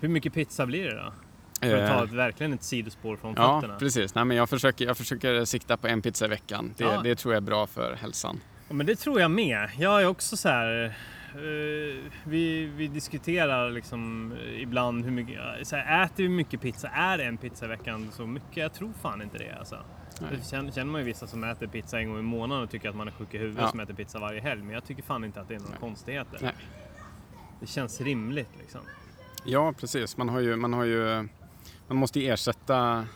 Hur 0.00 0.08
mycket 0.08 0.34
pizza 0.34 0.66
blir 0.66 0.84
det 0.84 0.94
då? 0.96 1.12
För 1.60 1.76
att 1.76 1.88
ta 1.90 1.96
Eh, 1.96 2.02
ett, 2.02 2.12
verkligen 2.12 2.52
ett 2.52 2.62
sidospår 2.62 3.16
från 3.16 3.34
Ja, 3.36 3.60
fötterna. 3.60 3.78
precis. 3.78 4.14
Nej, 4.14 4.24
men 4.24 4.36
jag, 4.36 4.48
försöker, 4.50 4.84
jag 4.86 4.96
försöker 4.96 5.44
sikta 5.44 5.76
på 5.76 5.86
en 5.88 6.02
pizza 6.02 6.24
i 6.24 6.28
veckan. 6.28 6.74
Det, 6.76 6.84
Ja. 6.84 7.00
det 7.04 7.14
tror 7.16 7.34
jag 7.34 7.42
är 7.42 7.46
bra 7.46 7.66
för 7.66 7.94
hälsan. 8.00 8.40
Ja, 8.68 8.74
men 8.74 8.86
det 8.86 8.96
tror 8.96 9.20
jag 9.20 9.30
med. 9.30 9.68
Jag 9.78 10.02
är 10.02 10.06
också 10.06 10.36
så 10.36 10.48
här. 10.48 10.96
Eh, 11.34 12.10
vi, 12.24 12.66
vi 12.76 12.88
diskuterar 12.88 13.70
liksom 13.70 14.32
eh, 14.32 14.62
ibland 14.62 15.04
hur 15.04 15.10
mycket, 15.12 15.38
så 15.62 15.76
här, 15.76 16.04
äter 16.04 16.22
vi 16.22 16.28
mycket 16.28 16.60
pizza? 16.60 16.88
Är 16.88 17.18
en 17.18 17.36
pizza 17.36 17.64
i 17.64 17.68
veckan 17.68 18.08
så 18.12 18.26
mycket? 18.26 18.56
Jag 18.56 18.72
tror 18.74 18.92
fan 19.02 19.22
inte 19.22 19.38
det 19.38 19.52
alltså. 19.58 19.78
Det 20.30 20.46
känner, 20.50 20.72
känner 20.72 20.92
man 20.92 21.00
ju 21.00 21.04
vissa 21.04 21.26
som 21.26 21.44
äter 21.44 21.66
pizza 21.66 22.00
en 22.00 22.08
gång 22.08 22.18
i 22.18 22.22
månaden 22.22 22.64
och 22.64 22.70
tycker 22.70 22.88
att 22.88 22.96
man 22.96 23.08
är 23.08 23.12
sjuk 23.12 23.34
i 23.34 23.38
huvudet 23.38 23.62
Ja. 23.62 23.68
som 23.70 23.80
äter 23.80 23.94
pizza 23.94 24.18
varje 24.18 24.40
helg. 24.40 24.62
Men 24.62 24.74
jag 24.74 24.84
tycker 24.84 25.02
fan 25.02 25.24
inte 25.24 25.40
att 25.40 25.48
det 25.48 25.54
är 25.54 25.58
några 25.58 25.70
Nej. 25.70 25.80
konstigheter. 25.80 26.38
Nej. 26.42 26.52
Det 27.60 27.66
känns 27.66 28.00
rimligt 28.00 28.50
liksom. 28.58 28.80
Ja, 29.44 29.72
precis. 29.80 30.16
Man, 30.16 30.28
har 30.28 30.40
ju, 30.40 30.56
man, 30.56 30.72
har 30.72 30.84
ju, 30.84 31.28
man 31.88 31.96
måste 31.96 32.20
ju 32.20 32.28
ersätta 32.32 33.06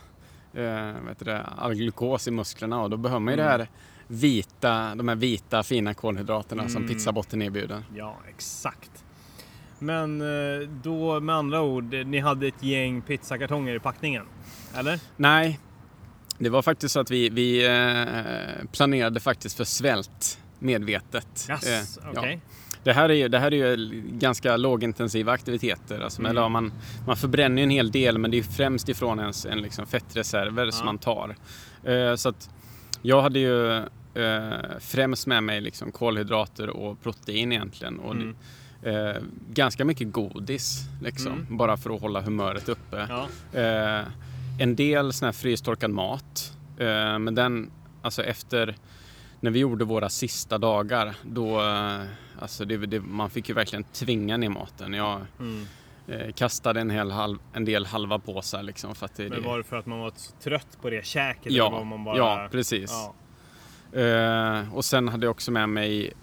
eh, 0.53 0.91
vet 1.05 1.19
du 1.19 1.25
det, 1.25 1.41
all 1.57 1.73
glukos 1.75 2.27
i 2.27 2.31
musklerna 2.31 2.81
och 2.81 2.89
då 2.89 2.97
behöver 2.97 3.19
man 3.19 3.33
ju 3.33 3.39
Mm. 3.39 3.45
det 3.45 3.63
här 3.63 3.67
vita, 4.13 4.95
de 4.95 5.07
här 5.07 5.15
vita 5.15 5.63
fina 5.63 5.93
kolhydraterna 5.93 6.69
som 6.69 6.81
Mm. 6.83 6.93
pizzabotten 6.95 7.41
erbjuder. 7.41 7.83
Ja, 7.95 8.17
exakt. 8.29 8.91
Men 9.79 10.21
eh, 10.21 10.67
då 10.83 11.19
med 11.19 11.35
andra 11.35 11.61
ord, 11.61 11.93
ni 11.93 12.19
hade 12.19 12.47
ett 12.47 12.63
gäng 12.63 13.01
pizzakartonger 13.01 13.75
i 13.75 13.79
packningen? 13.79 14.25
Eller? 14.75 14.99
Nej, 15.17 15.59
det 16.37 16.49
var 16.49 16.61
faktiskt 16.61 16.93
så 16.93 16.99
att 16.99 17.11
vi, 17.11 17.29
vi 17.29 17.65
eh, 17.65 18.65
planerade 18.71 19.19
faktiskt 19.19 19.57
för 19.57 19.63
svält 19.63 20.39
medvetet. 20.59 21.47
Yes, 21.49 21.97
Eh, 21.97 22.09
okej. 22.17 22.39
ja. 22.43 22.49
Det 22.83 22.93
här 22.93 23.09
är 23.09 23.13
ju, 23.13 23.27
det 23.27 23.39
här 23.39 23.53
är 23.53 23.77
ju 23.77 24.01
ganska 24.11 24.57
lågintensiva 24.57 25.31
aktiviteter. 25.31 25.99
Alltså, 25.99 26.21
Mm. 26.21 26.29
eller 26.31 26.49
man, 26.49 26.73
man 27.07 27.17
förbränner 27.17 27.57
ju 27.57 27.63
en 27.63 27.69
hel 27.69 27.91
del 27.91 28.17
men 28.17 28.31
det 28.31 28.39
är 28.39 28.43
främst 28.43 28.89
ifrån 28.89 29.19
ens 29.19 29.45
en 29.45 29.57
liksom 29.61 29.85
fettreserver 29.85 30.71
som 30.71 30.79
Ja. 30.79 30.85
man 30.85 30.97
tar. 30.97 31.35
Eh, 31.83 32.15
så 32.15 32.29
att 32.29 32.49
jag 33.01 33.21
hade 33.21 33.39
ju 33.39 33.83
eh, 34.13 34.79
främst 34.79 35.27
med 35.27 35.43
mig 35.43 35.61
liksom 35.61 35.91
kolhydrater 35.91 36.69
och 36.69 37.01
protein 37.03 37.51
egentligen. 37.51 37.99
Och 37.99 38.15
Mm. 38.15 38.35
eh, 38.83 39.21
ganska 39.49 39.85
mycket 39.85 40.11
godis 40.11 40.79
liksom, 41.01 41.31
Mm. 41.33 41.57
bara 41.57 41.77
för 41.77 41.89
att 41.95 42.01
hålla 42.01 42.21
humöret 42.21 42.69
uppe. 42.69 43.07
Ja. 43.09 43.27
Eh, 43.59 44.05
en 44.59 44.75
del 44.75 45.13
sån 45.13 45.25
här 45.25 45.33
frystorkad 45.33 45.91
mat. 45.91 46.57
Eh, 46.77 47.19
men 47.19 47.35
den, 47.35 47.71
alltså 48.01 48.23
efter 48.23 48.75
när 49.39 49.51
vi 49.51 49.59
gjorde 49.59 49.85
våra 49.85 50.09
sista 50.09 50.57
dagar, 50.57 51.15
då, 51.23 51.61
eh, 51.61 52.01
alltså 52.39 52.65
det, 52.65 52.77
det, 52.77 52.99
man 52.99 53.29
fick 53.29 53.49
ju 53.49 53.55
verkligen 53.55 53.83
tvinga 53.83 54.37
ner 54.37 54.49
maten. 54.49 54.93
Jag 54.93 55.21
Mm. 55.39 55.65
eh, 56.07 56.31
kastade 56.33 56.81
en, 56.81 56.89
hel 56.89 57.11
halv, 57.11 57.37
en 57.53 57.65
del 57.65 57.85
halva 57.85 58.19
påsar 58.19 58.63
liksom 58.63 58.95
för 58.95 59.05
att 59.05 59.15
det, 59.15 59.29
Men 59.29 59.43
var 59.43 59.57
det 59.57 59.63
för 59.63 59.75
att 59.75 59.85
man 59.85 59.99
var 59.99 60.11
så 60.15 60.31
trött 60.43 60.77
på 60.81 60.89
det 60.89 61.05
käket? 61.05 61.51
Ja, 61.53 61.67
eller 61.67 61.77
var 61.77 61.85
man 61.85 62.03
bara... 62.03 62.17
ja, 62.17 62.47
precis. 62.51 62.91
Ja. 62.91 63.13
Eh, 63.95 64.75
och 64.75 64.85
sen 64.85 65.07
hade 65.07 65.25
jag 65.25 65.31
också 65.31 65.51
med 65.51 65.69
mig 65.69 66.13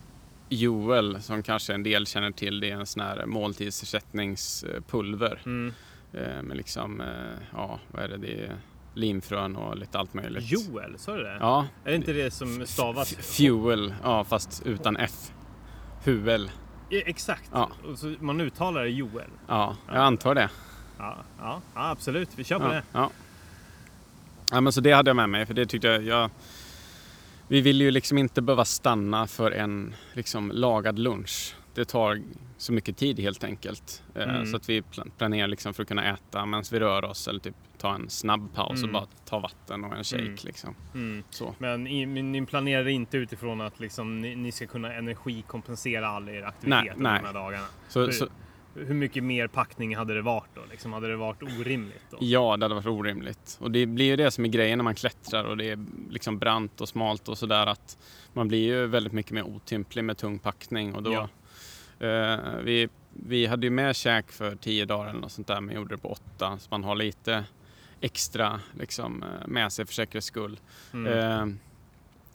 Joel 0.48 1.22
som 1.22 1.42
kanske 1.42 1.74
en 1.74 1.82
del 1.82 2.06
känner 2.06 2.30
till. 2.30 2.60
Det 2.60 2.70
är 2.70 2.76
en 2.76 2.86
sån 2.86 3.02
här 3.02 3.26
måltidsersättningspulver. 3.26 5.40
Mm. 5.46 5.74
Eh, 6.12 6.42
med 6.42 6.56
liksom, 6.56 7.00
eh, 7.00 7.06
ja 7.52 7.78
vad 7.88 8.02
är 8.04 8.08
det, 8.08 8.16
det 8.16 8.44
är 8.44 8.56
linfrön 8.94 9.56
och 9.56 9.76
lite 9.76 9.98
allt 9.98 10.14
möjligt. 10.14 10.52
Joel, 10.52 10.98
sa 10.98 11.16
du 11.16 11.22
det? 11.22 11.36
Ja, 11.40 11.66
Är 11.84 11.90
det 11.90 11.96
inte 11.96 12.12
det 12.12 12.30
som 12.30 12.66
stavas? 12.66 13.14
Fuel, 13.14 13.94
ja 14.02 14.24
fast 14.24 14.62
utan 14.66 14.96
F. 14.96 15.32
Huel. 16.04 16.50
Ja, 16.88 17.00
Exakt. 17.06 17.50
Ja. 17.52 17.70
Man 18.20 18.40
uttalar 18.40 18.82
det 18.82 18.88
Joel. 18.90 19.30
Ja, 19.48 19.76
jag 19.88 19.96
antar 19.96 20.34
det. 20.34 20.50
Ja, 20.98 21.16
ja, 21.38 21.60
absolut. 21.74 22.28
Vi 22.36 22.44
kör 22.44 22.58
på 22.58 22.68
det. 22.68 22.82
ja. 22.92 23.10
ja, 24.52 24.60
men 24.60 24.72
så 24.72 24.80
det 24.80 24.92
hade 24.92 25.10
jag 25.10 25.16
med 25.16 25.28
mig 25.28 25.46
för 25.46 25.54
det 25.54 25.66
tyckte 25.66 25.88
jag, 25.88 26.02
jag 26.02 26.30
vi 27.50 27.60
vill 27.60 27.80
ju 27.80 27.90
liksom 27.90 28.18
inte 28.18 28.42
behöva 28.42 28.64
stanna 28.64 29.26
för 29.26 29.50
en 29.50 29.94
liksom 30.12 30.50
lagad 30.54 30.98
lunch. 30.98 31.54
Det 31.74 31.84
tar 31.84 32.20
så 32.56 32.72
mycket 32.72 32.96
tid 32.96 33.20
helt 33.20 33.44
enkelt. 33.44 34.02
Eh, 34.14 34.22
Mm. 34.22 34.46
Så 34.46 34.56
att 34.56 34.68
vi 34.68 34.80
pla- 34.80 35.10
planerar 35.18 35.48
liksom 35.48 35.74
för 35.74 35.82
att 35.82 35.88
kunna 35.88 36.04
äta 36.14 36.46
medan 36.46 36.64
vi 36.72 36.80
rör 36.80 37.04
oss 37.04 37.28
eller 37.28 37.40
typ 37.40 37.54
ta 37.78 37.94
en 37.94 38.10
snabb 38.10 38.54
paus 38.54 38.78
Mm. 38.82 38.94
och 38.94 39.02
bara 39.02 39.08
ta 39.24 39.38
vatten 39.38 39.84
och 39.84 39.96
en 39.96 40.04
shake 40.04 40.22
Mm. 40.22 40.36
liksom. 40.44 40.74
Mm. 40.94 41.22
Så. 41.30 41.54
Men 41.58 41.84
ni 41.84 42.46
planerar 42.46 42.88
inte 42.88 43.16
utifrån 43.16 43.60
att 43.60 43.80
liksom, 43.80 44.20
ni, 44.20 44.36
ni 44.36 44.52
ska 44.52 44.66
kunna 44.66 44.94
energikompensera 44.94 46.08
all 46.08 46.28
er 46.28 46.42
aktivitet 46.42 46.68
Nej, 46.84 46.90
under 46.96 47.10
nej. 47.10 47.20
de 47.20 47.26
här 47.26 47.34
dagarna? 47.34 47.66
Så, 47.88 48.12
så, 48.12 48.26
Hur 48.74 48.94
mycket 48.94 49.24
mer 49.24 49.46
packning 49.46 49.96
hade 49.96 50.14
det 50.14 50.22
varit 50.22 50.54
då? 50.54 50.60
Liksom, 50.70 50.92
hade 50.92 51.08
det 51.08 51.16
varit 51.16 51.42
orimligt 51.42 52.04
då? 52.10 52.16
Ja, 52.20 52.56
det 52.56 52.64
hade 52.64 52.74
varit 52.74 52.86
orimligt. 52.86 53.58
Och 53.60 53.70
det 53.70 53.86
blir 53.86 54.06
ju 54.06 54.16
det 54.16 54.30
som 54.30 54.44
är 54.44 54.48
grejen 54.48 54.78
när 54.78 54.82
man 54.84 54.94
klättrar 54.94 55.44
och 55.44 55.56
det 55.56 55.70
är 55.70 55.78
liksom 56.10 56.38
brant 56.38 56.80
och 56.80 56.88
smalt 56.88 57.28
och 57.28 57.38
sådär 57.38 57.66
att 57.66 57.98
man 58.32 58.48
blir 58.48 58.58
ju 58.66 58.86
väldigt 58.86 59.12
mycket 59.12 59.32
mer 59.32 59.42
otymplig 59.42 60.04
med 60.04 60.16
tung 60.18 60.38
packning 60.38 60.94
och 60.94 61.02
då 61.02 61.12
Ja. 61.12 62.06
eh, 62.06 62.38
vi, 62.62 62.88
vi 63.12 63.46
hade 63.46 63.66
ju 63.66 63.70
med 63.70 63.96
käk 63.96 64.32
för 64.32 64.56
tio 64.56 64.84
dagar 64.84 65.10
eller 65.10 65.20
något 65.20 65.32
sånt 65.32 65.46
där 65.46 65.60
men 65.60 65.74
gjorde 65.74 65.94
det 65.94 65.98
på 66.02 66.08
åtta 66.12 66.58
så 66.58 66.66
man 66.70 66.84
har 66.84 66.94
lite 66.94 67.44
extra 68.00 68.60
liksom, 68.78 69.22
eh, 69.22 69.46
med 69.46 69.72
sig 69.72 69.86
för 69.86 69.94
säkerhets 69.94 70.26
skull. 70.26 70.60
Mm. 70.92 71.18
Eh, 71.18 71.56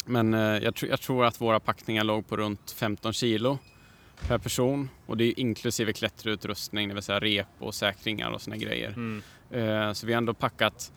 men 0.05 0.33
eh, 0.33 0.39
jag, 0.63 0.75
tror 0.75 0.89
jag 0.91 1.01
tror 1.01 1.25
att 1.25 1.41
våra 1.41 1.59
packningar 1.59 2.03
låg 2.03 2.27
på 2.27 2.37
runt 2.37 2.71
15 2.71 3.13
kilo 3.13 3.57
per 4.27 4.37
person 4.37 4.89
och 5.05 5.17
det 5.17 5.23
är 5.23 5.39
inklusive 5.39 5.93
klätterutrustning, 5.93 6.87
det 6.87 6.93
vill 6.93 7.03
säga 7.03 7.19
rep 7.19 7.47
och 7.59 7.75
säkringar 7.75 8.31
och 8.31 8.41
såna 8.41 8.57
grejer. 8.57 8.89
Mm. 8.89 9.21
Eh, 9.51 9.93
Så 9.93 10.07
vi 10.07 10.13
har 10.13 10.17
ändå 10.17 10.33
packat 10.33 10.91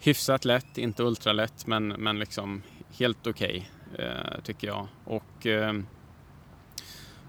hyfsat 0.00 0.44
lätt, 0.44 0.78
inte 0.78 1.02
ultralätt 1.02 1.66
men, 1.66 1.88
men 1.88 2.18
liksom 2.18 2.62
helt 2.98 3.26
okej. 3.26 3.70
eh, 3.98 4.40
tycker 4.44 4.66
jag. 4.66 4.86
Och 5.04 5.46
eh, 5.46 5.72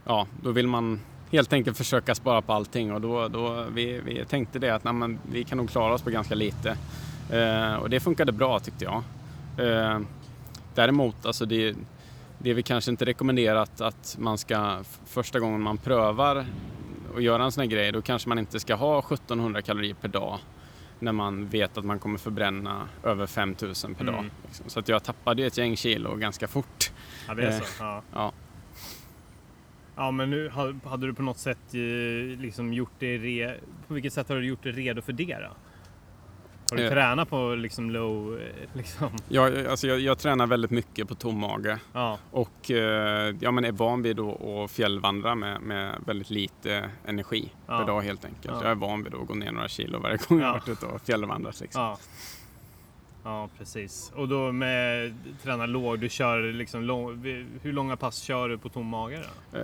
ja, 0.06 0.28
då 0.43 0.52
vill 0.52 0.67
man 0.67 0.99
helt 1.32 1.54
enkelt 1.54 1.78
försöka 1.78 2.15
spara 2.15 2.41
på 2.41 2.54
allting 2.54 2.91
och 2.93 3.02
då, 3.02 3.28
då 3.28 3.65
vi, 3.73 4.02
vi 4.06 4.25
tänkte 4.25 4.60
det 4.60 4.69
att 4.75 4.84
nej, 4.84 4.93
men, 4.93 5.19
vi 5.32 5.43
kan 5.43 5.58
nog 5.58 5.69
klara 5.69 5.93
oss 5.93 6.02
på 6.02 6.10
ganska 6.10 6.36
lite. 6.36 6.78
Och 7.80 7.89
det 7.89 7.99
funkade 7.99 8.32
bra 8.32 8.60
tyckte 8.60 8.84
jag. 8.86 9.04
Däremot, 10.75 11.25
alltså 11.25 11.45
det, 11.45 11.75
det 12.39 12.54
vi 12.54 12.63
kanske 12.63 12.91
inte 12.91 13.06
rekommenderat 13.06 13.82
att 13.82 14.15
man 14.19 14.38
ska 14.38 14.84
första 15.06 15.39
gången 15.39 15.62
man 15.62 15.78
prövar 15.78 16.45
och 17.13 17.21
göra 17.21 17.43
en 17.43 17.52
sån 17.52 17.62
här 17.62 17.67
grej, 17.69 17.91
då 17.91 18.02
kanske 18.02 18.30
man 18.30 18.39
inte 18.39 18.60
ska 18.60 18.75
ha 18.75 18.99
1700 18.99 19.62
kalorier 19.62 19.93
per 19.93 20.08
dag 20.08 20.39
när 20.99 21.12
man 21.12 21.47
vet 21.47 21.78
att 21.78 21.86
man 21.86 21.99
kommer 21.99 22.17
förbränna 22.17 22.88
över 23.04 23.28
5000 23.28 23.95
per 23.95 24.02
Mm. 24.04 24.15
dag. 24.15 24.25
Liksom. 24.45 24.69
Så 24.69 24.80
att 24.80 24.88
jag 24.88 25.04
tappade 25.04 25.41
ju 25.41 25.47
ett 25.47 25.58
gäng 25.58 25.75
kilo 25.78 26.15
ganska 26.15 26.47
fort. 26.47 26.91
Ja, 27.28 27.34
det 27.34 27.43
är 27.43 27.47
Eh, 27.52 27.60
så. 27.60 27.65
Ja. 27.84 28.02
Ja. 28.13 28.32
ja, 29.95 30.12
men 30.12 30.30
nu 30.30 30.49
ha- 30.49 30.73
hade 30.89 31.08
du 31.08 31.13
på 31.13 31.21
något 31.21 31.38
sätt 31.38 31.73
eh, 31.73 32.39
liksom 32.41 32.73
gjort 32.73 32.91
det 32.99 33.17
re... 33.17 33.56
På 33.88 33.93
vilket 33.93 34.13
sätt 34.13 34.30
har 34.30 34.36
du 34.36 34.45
gjort 34.47 34.63
det 34.63 34.71
redo 34.71 35.02
för 35.02 35.13
det 35.13 35.38
då? 35.39 35.56
Har 36.72 36.78
du 36.78 36.90
tränat 36.90 37.30
på 37.30 37.56
liksom 37.56 37.92
low, 37.92 38.40
eh, 38.42 38.78
liksom? 38.78 39.08
Jag, 39.30 39.66
alltså 39.66 39.88
jag, 39.88 40.00
jag 40.00 40.18
tränar 40.20 40.48
väldigt 40.48 40.72
mycket 40.72 41.08
på 41.08 41.16
tom 41.16 41.40
mage 41.40 41.80
Ja, 41.94 42.18
och 42.32 42.72
eh, 42.72 43.36
ja, 43.40 43.52
men 43.52 43.66
är 43.66 43.72
van 43.72 44.02
vid 44.02 44.20
att 44.20 44.72
fjällvandra 44.72 45.36
med, 45.36 45.62
med 45.62 45.96
väldigt 46.06 46.30
lite 46.30 46.90
energi 47.06 47.52
Ja. 47.68 47.78
per 47.80 47.86
dag 47.86 48.02
helt 48.02 48.26
enkelt. 48.26 48.46
Ja. 48.56 48.62
Jag 48.64 48.72
är 48.72 48.76
van 48.76 49.04
vid 49.04 49.14
att 49.16 49.28
gå 49.28 49.34
ner 49.34 49.52
några 49.52 49.68
kilo 49.68 50.00
varje 50.00 50.18
gång 50.18 50.40
jag 50.40 50.48
Ja. 50.48 50.52
har 50.52 50.54
varit 50.60 50.68
ute 50.70 50.86
och 50.86 51.02
fjällvandrat. 51.02 51.62
Liksom. 51.62 51.82
ja. 51.82 51.98
Ja, 53.24 53.50
precis. 53.58 54.12
Och 54.16 54.28
då 54.28 54.52
med 54.52 55.14
träna 55.44 55.66
låg, 55.66 56.00
du 56.00 56.10
kör 56.10 56.54
liksom 56.54 56.84
lång, 56.84 57.24
hur 57.62 57.74
långa 57.74 57.98
pass 57.98 58.20
kör 58.22 58.50
du 58.50 58.58
på 58.58 58.70
tom 58.70 58.86
mage 58.88 59.20
då? 59.52 59.58
Eh, 59.58 59.64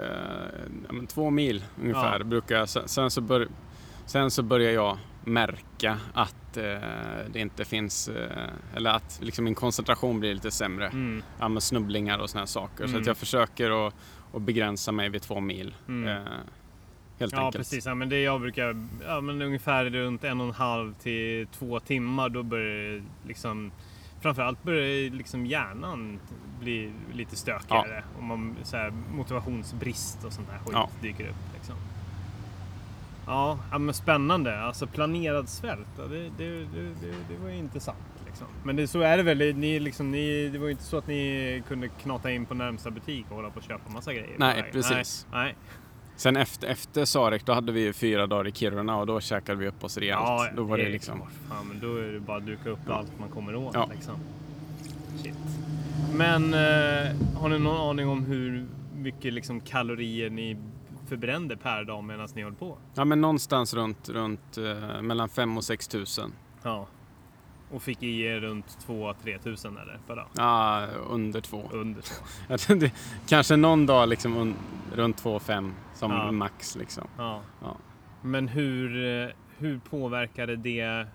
ja, 0.90 0.96
två 1.08 1.30
mil 1.30 1.64
ungefär 1.82 2.18
Ja. 2.20 2.24
brukar 2.26 2.56
jag. 2.56 2.70
Sen, 2.70 2.88
sen, 2.88 3.12
så 3.12 3.22
bör, 3.22 3.48
sen 4.06 4.32
så 4.32 4.44
börjar 4.44 4.72
jag 4.72 4.98
märka 5.24 5.98
att 6.14 6.58
eh, 6.58 6.64
det 7.32 7.40
inte 7.40 7.66
finns, 7.66 8.08
eh, 8.08 8.48
eller 8.76 8.90
att 8.92 9.20
liksom 9.22 9.46
min 9.46 9.56
koncentration 9.56 10.20
blir 10.20 10.34
lite 10.34 10.52
sämre. 10.52 10.88
Mm. 10.88 11.24
Ja, 11.40 11.48
med 11.50 11.64
snubblingar 11.64 12.20
och 12.20 12.30
här 12.36 12.46
saker. 12.46 12.84
Så 12.84 12.90
Mm. 12.90 13.02
att 13.02 13.08
jag 13.08 13.18
försöker 13.18 13.88
att, 13.88 13.94
att 14.34 14.42
begränsa 14.42 14.92
mig 14.92 15.10
vid 15.10 15.22
två 15.22 15.40
mil. 15.40 15.76
Mm. 15.88 16.08
Eh, 16.18 16.24
helt 17.20 17.34
Ja, 17.34 17.46
enkelt. 17.46 17.56
precis. 17.58 17.86
Ja, 17.86 17.96
men 17.96 18.10
det 18.10 18.20
jag 18.22 18.42
brukar, 18.42 18.88
ja, 19.08 19.22
men 19.22 19.42
ungefär 19.42 19.86
runt 19.86 20.24
en 20.24 20.42
och 20.42 20.48
en 20.48 20.54
halv 20.54 20.94
till 20.94 21.48
två 21.48 21.80
timmar, 21.80 22.30
då 22.30 22.44
börjar 22.44 22.92
det 22.94 23.04
liksom 23.28 23.72
Framförallt 24.22 24.64
börjar 24.64 25.10
liksom 25.12 25.46
hjärnan 25.46 26.20
bli 26.60 26.92
lite 27.14 27.36
stökigare. 27.36 28.04
Och 28.18 28.24
man, 28.24 28.56
så 28.64 28.78
här, 28.78 28.94
motivationsbrist 29.16 30.24
och 30.26 30.34
sånt 30.34 30.48
här 30.52 30.58
skit 30.60 30.70
Ja. 30.74 30.90
dyker 31.02 31.28
upp. 31.28 31.36
Liksom. 31.56 31.76
Ja, 33.28 33.60
ja, 33.72 33.78
men 33.78 33.94
spännande. 33.94 34.60
Alltså 34.62 34.88
planerad 34.88 35.50
svält, 35.50 35.88
ja, 35.98 36.04
det, 36.04 36.18
det, 36.38 36.50
det, 36.60 36.82
det, 37.02 37.14
det 37.30 37.38
var 37.44 37.50
ju 37.50 37.58
intressant. 37.58 37.98
Liksom. 38.26 38.48
Men 38.64 38.76
det, 38.76 38.88
så 38.88 39.02
är 39.02 39.18
det 39.18 39.24
väl. 39.24 39.38
Ni, 39.56 39.80
liksom, 39.80 40.12
ni, 40.12 40.50
det 40.50 40.60
var 40.60 40.66
ju 40.66 40.72
inte 40.72 40.84
så 40.84 40.98
att 40.98 41.08
ni 41.08 41.64
kunde 41.68 41.88
knata 41.88 42.32
in 42.32 42.46
på 42.46 42.54
närmsta 42.54 42.92
butik 42.92 43.26
och 43.30 43.36
hålla 43.36 43.50
på 43.50 43.58
och 43.58 43.64
köpa 43.64 43.90
massa 43.90 44.14
grejer. 44.14 44.36
Nej, 44.38 44.70
precis. 44.72 45.28
Nej, 45.32 45.44
nej. 45.44 45.56
Sen 46.18 46.36
efter, 46.36 46.68
efter 46.68 47.06
Sarek, 47.06 47.46
då 47.46 47.54
hade 47.54 47.72
vi 47.72 47.82
ju 47.82 47.94
fyra 47.94 48.28
dagar 48.28 48.48
i 48.48 48.52
Kiruna 48.52 48.98
och 48.98 49.08
då 49.08 49.20
käkade 49.22 49.60
vi 49.60 49.68
upp 49.68 49.84
oss 49.84 49.98
rejält. 49.98 50.56
då 50.56 50.64
var 50.64 50.78
det 50.78 50.84
är 50.86 50.90
liksom... 50.90 51.18
klart. 51.18 51.64
Men 51.68 51.80
då 51.80 51.98
är 51.98 52.08
det 52.08 52.20
bara 52.20 52.38
att 52.38 52.46
duka 52.46 52.70
upp 52.70 52.80
Ja. 52.88 52.94
allt 52.94 53.20
man 53.20 53.30
kommer 53.30 53.56
åt. 53.56 53.74
Ja. 53.74 53.90
Liksom. 53.94 54.16
Shit. 55.24 55.34
Men 56.14 56.54
eh, 56.54 57.40
har 57.40 57.50
ni 57.50 57.60
någon 57.60 57.90
aning 57.90 58.08
om 58.10 58.26
hur 58.26 58.66
mycket 58.96 59.34
liksom, 59.34 59.60
kalorier 59.62 60.30
ni 60.30 60.58
förbrände 61.06 61.58
per 61.58 61.84
dag 61.84 62.04
medan 62.04 62.28
ni 62.36 62.44
höll 62.44 62.54
på? 62.54 62.78
Ja, 62.94 63.06
men 63.06 63.22
någonstans 63.22 63.74
runt, 63.74 64.10
runt 64.10 64.58
eh, 64.58 65.02
mellan 65.02 65.30
5 65.30 65.58
och 65.58 65.64
6 65.64 65.88
tusen. 65.88 66.32
Ja. 66.64 66.88
Och 67.72 67.82
fick 67.82 68.04
i 68.04 68.22
er 68.22 68.40
runt 68.40 68.78
2-3 68.88 69.38
tusen 69.40 69.78
eller 69.78 70.00
per 70.08 70.16
dag? 70.16 70.26
Ja, 70.34 70.88
under 71.10 71.42
två. 71.42 71.70
Under 71.72 72.02
så. 72.02 72.24
Jag 72.50 72.60
tror 72.60 72.78
det- 72.78 72.94
Kanske 73.28 73.56
någon 73.56 73.86
dag 73.86 74.10
liksom 74.10 74.38
un, 74.38 74.56
runt 74.94 75.24
2,5 75.24 75.72
som 75.94 76.12
Ja. 76.12 76.32
max 76.32 76.76
liksom. 76.76 77.08
Ja. 77.18 77.42
Ja. 77.62 77.78
Men 78.22 78.48
hur, 78.48 79.06
eh, 79.24 79.30
hur 79.58 79.80
påverkade 79.90 80.56
det? 80.56 80.82
eh, 80.82 81.06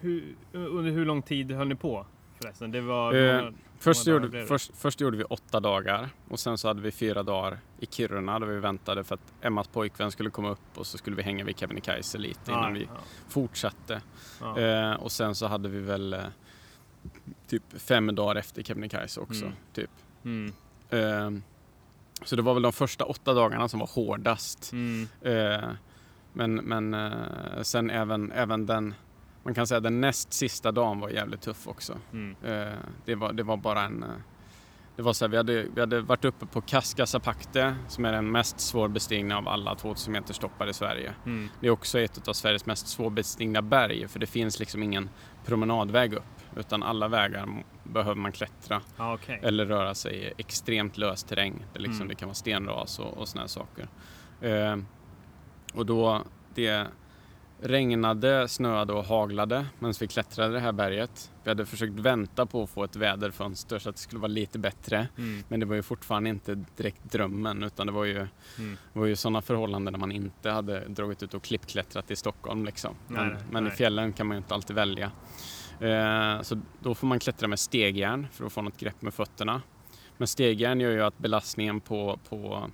Hur, 0.00 0.34
under 0.52 0.90
hur 0.90 1.04
lång 1.06 1.22
tid 1.22 1.52
höll 1.52 1.68
ni 1.68 1.74
på 1.74 2.06
förresten? 2.40 2.70
Det 2.70 2.80
var... 2.80 3.12
Många- 3.12 3.52
Först 3.80 4.06
gjorde, 4.06 4.46
först, 4.46 4.70
först 4.74 5.00
gjorde 5.00 5.16
vi 5.16 5.24
åtta 5.24 5.60
dagar 5.60 6.08
och 6.28 6.40
sen 6.40 6.58
så 6.58 6.68
hade 6.68 6.80
vi 6.80 6.90
fyra 6.90 7.22
dagar 7.22 7.58
i 7.78 7.86
Kiruna 7.86 8.38
där 8.38 8.46
vi 8.46 8.60
väntade 8.60 9.04
för 9.04 9.14
att 9.14 9.32
Emmas 9.40 9.68
pojkvän 9.68 10.10
skulle 10.10 10.30
komma 10.30 10.50
upp 10.50 10.78
och 10.78 10.86
så 10.86 10.98
skulle 10.98 11.16
vi 11.16 11.22
hänga 11.22 11.44
vid 11.44 11.58
Kebnekaise 11.58 12.18
lite 12.18 12.50
innan 12.50 12.74
vi 12.74 12.82
ja, 12.82 13.00
fortsatte. 13.28 14.00
ja. 14.40 14.58
Eh, 14.58 14.92
och 14.92 15.12
sen 15.12 15.34
så 15.34 15.46
hade 15.46 15.68
vi 15.68 15.80
väl 15.80 16.12
eh, 16.12 16.20
typ 17.46 17.62
fem 17.76 18.14
dagar 18.14 18.36
efter 18.36 18.62
Kebnekaise 18.62 19.20
också. 19.20 19.44
Mm. 19.44 19.56
Typ. 19.72 19.90
Mm. 20.24 20.52
Eh, 20.90 21.42
så 22.24 22.36
det 22.36 22.42
var 22.42 22.54
väl 22.54 22.62
de 22.62 22.72
första 22.72 23.04
åtta 23.04 23.34
dagarna 23.34 23.68
som 23.68 23.80
var 23.80 23.90
hårdast. 23.94 24.72
Mm. 24.72 25.08
Eh, 25.20 25.70
men 26.32 26.54
men 26.54 26.94
eh, 26.94 27.62
sen 27.62 27.90
även, 27.90 28.32
även 28.32 28.66
den, 28.66 28.94
man 29.42 29.54
kan 29.54 29.66
säga 29.66 29.80
den 29.80 30.00
näst 30.00 30.32
sista 30.32 30.72
dagen 30.72 31.00
var 31.00 31.08
jävligt 31.10 31.40
tuff 31.42 31.68
också. 31.68 31.98
Mm. 32.12 32.36
Eh, 32.44 32.74
det, 33.04 33.14
var, 33.14 33.32
det 33.32 33.42
var 33.42 33.56
bara 33.56 33.82
en... 33.82 34.02
eh, 34.02 34.08
Det 34.96 35.02
var 35.02 35.12
så 35.12 35.24
här, 35.24 35.30
vi, 35.30 35.36
hade, 35.36 35.62
vi 35.74 35.80
hade 35.80 36.00
varit 36.00 36.24
uppe 36.24 36.46
på 36.46 36.60
Kaskasapakte 36.60 37.76
som 37.88 38.04
är 38.04 38.12
den 38.12 38.30
mest 38.30 38.60
svårbestigna 38.60 39.36
av 39.38 39.48
alla 39.48 39.74
2000 39.74 40.12
meters 40.12 40.38
toppar 40.38 40.66
i 40.66 40.72
Sverige. 40.72 41.12
Mm. 41.26 41.48
Det 41.60 41.66
är 41.66 41.70
också 41.70 42.00
ett 42.00 42.28
av 42.28 42.32
Sveriges 42.32 42.66
mest 42.66 42.88
svårbestigna 42.88 43.62
berg 43.62 44.08
för 44.08 44.18
det 44.18 44.26
finns 44.26 44.58
liksom 44.60 44.82
ingen 44.82 45.10
promenadväg 45.44 46.12
upp 46.14 46.22
utan 46.56 46.82
alla 46.82 47.08
vägar 47.08 47.64
behöver 47.84 48.14
man 48.14 48.32
klättra 48.32 48.80
Ja, 48.96 49.14
okej. 49.14 49.40
eller 49.42 49.66
röra 49.66 49.94
sig 49.94 50.16
i 50.16 50.32
extremt 50.40 50.98
lös 50.98 51.24
terräng. 51.24 51.64
Det, 51.72 51.78
liksom, 51.78 51.96
Mm. 51.96 52.08
det 52.08 52.14
kan 52.14 52.28
vara 52.28 52.34
stenras 52.34 52.98
och, 52.98 53.18
och 53.18 53.28
såna 53.28 53.40
här 53.40 53.48
saker. 53.48 53.88
Eh, 54.40 54.76
och 55.74 55.86
då 55.86 56.22
det 56.54 56.86
regnade, 57.60 58.48
snöade 58.48 58.92
och 58.92 59.04
haglade 59.04 59.66
medan 59.78 59.94
vi 60.00 60.06
klättrade 60.06 60.52
det 60.52 60.60
här 60.60 60.72
berget. 60.72 61.32
Vi 61.44 61.50
hade 61.50 61.66
försökt 61.66 61.92
vänta 61.92 62.46
på 62.46 62.62
att 62.62 62.70
få 62.70 62.84
ett 62.84 62.96
väderfönster 62.96 63.78
så 63.78 63.88
att 63.88 63.96
det 63.96 64.02
skulle 64.02 64.20
vara 64.20 64.28
lite 64.32 64.58
bättre. 64.58 65.08
Mm. 65.18 65.42
Men 65.48 65.60
det 65.60 65.66
var 65.66 65.74
ju 65.74 65.82
fortfarande 65.82 66.30
inte 66.30 66.64
direkt 66.76 67.12
drömmen 67.12 67.62
utan 67.62 67.86
det 67.86 67.92
var 67.92 68.04
ju, 68.04 68.26
Mm. 68.58 68.76
var 68.92 69.06
ju 69.06 69.16
sådana 69.16 69.42
förhållanden 69.42 69.92
där 69.92 70.00
man 70.00 70.12
inte 70.12 70.50
hade 70.50 70.88
dragit 70.88 71.22
ut 71.22 71.34
och 71.34 71.42
klippklättrat 71.42 72.10
i 72.10 72.16
Stockholm. 72.16 72.64
Liksom. 72.64 72.94
Nej, 73.08 73.20
Men, 73.24 73.32
nej, 73.32 73.42
men 73.50 73.66
i 73.66 73.70
fjällen 73.70 74.12
kan 74.12 74.26
man 74.26 74.34
ju 74.34 74.38
inte 74.38 74.54
alltid 74.54 74.76
välja. 74.76 75.10
Eh, 75.80 76.42
så 76.42 76.60
då 76.82 76.94
får 76.94 77.06
man 77.06 77.18
klättra 77.18 77.48
med 77.48 77.58
stegjärn 77.58 78.26
för 78.32 78.46
att 78.46 78.52
få 78.52 78.62
något 78.62 78.78
grepp 78.80 79.02
med 79.02 79.14
fötterna. 79.14 79.62
Men 80.16 80.28
stegjärn 80.28 80.80
gör 80.80 80.90
ju 80.90 81.02
att 81.02 81.18
belastningen 81.18 81.80
på, 81.80 82.18
på 82.28 82.70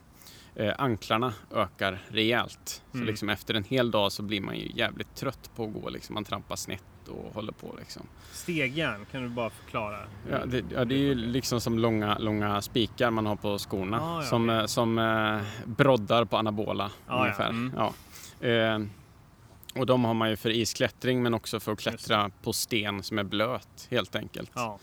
eh, 0.57 0.75
anklarna 0.79 1.33
ökar 1.55 2.03
rejält. 2.09 2.83
Så 2.90 2.97
Mm. 2.97 3.07
liksom 3.07 3.29
efter 3.29 3.55
en 3.55 3.64
hel 3.64 3.90
dag 3.90 4.12
så 4.12 4.23
blir 4.23 4.40
man 4.40 4.57
ju 4.57 4.71
jävligt 4.75 5.14
trött 5.17 5.51
på 5.57 5.64
att 5.64 5.73
gå. 5.73 5.88
Liksom. 5.88 6.14
Man 6.14 6.25
trampar 6.25 6.57
snett 6.57 6.83
och 7.09 7.35
håller 7.35 7.53
på. 7.53 7.75
Liksom. 7.79 8.03
Stegjärn, 8.33 9.07
kan 9.12 9.23
du 9.23 9.29
bara 9.29 9.51
förklara? 9.51 9.99
Ja, 10.31 10.47
det, 10.47 10.64
ja, 10.75 10.85
det 10.85 10.95
är 10.95 10.99
ju 10.99 11.14
liksom 11.14 11.61
som 11.61 11.79
långa, 11.79 12.19
långa 12.19 12.62
spikar 12.62 13.11
man 13.11 13.27
har 13.27 13.37
på 13.37 13.59
skorna. 13.59 14.01
Ah, 14.03 14.17
ja, 14.17 14.23
som 14.23 14.49
okej. 14.49 14.59
eh, 14.61 14.67
som 14.67 14.99
eh, 14.99 15.40
broddar 15.67 16.25
på 16.25 16.37
anabola 16.37 16.85
Ah, 16.85 16.90
ja. 17.07 17.23
ungefär. 17.23 17.49
Mm. 17.49 17.75
Ja. 17.77 17.95
Eh, 18.49 18.79
och 19.81 19.87
de 19.87 20.05
har 20.05 20.14
man 20.14 20.31
ju 20.31 20.37
för 20.37 20.51
isklättring 20.51 21.23
men 21.23 21.35
också 21.35 21.61
för 21.61 21.73
att 21.73 21.79
klättra 21.81 22.31
på 22.43 22.53
sten 22.53 23.03
som 23.03 23.19
är 23.19 23.25
blöt 23.25 23.88
helt 23.90 24.17
enkelt. 24.17 24.51
Ja. 24.55 24.79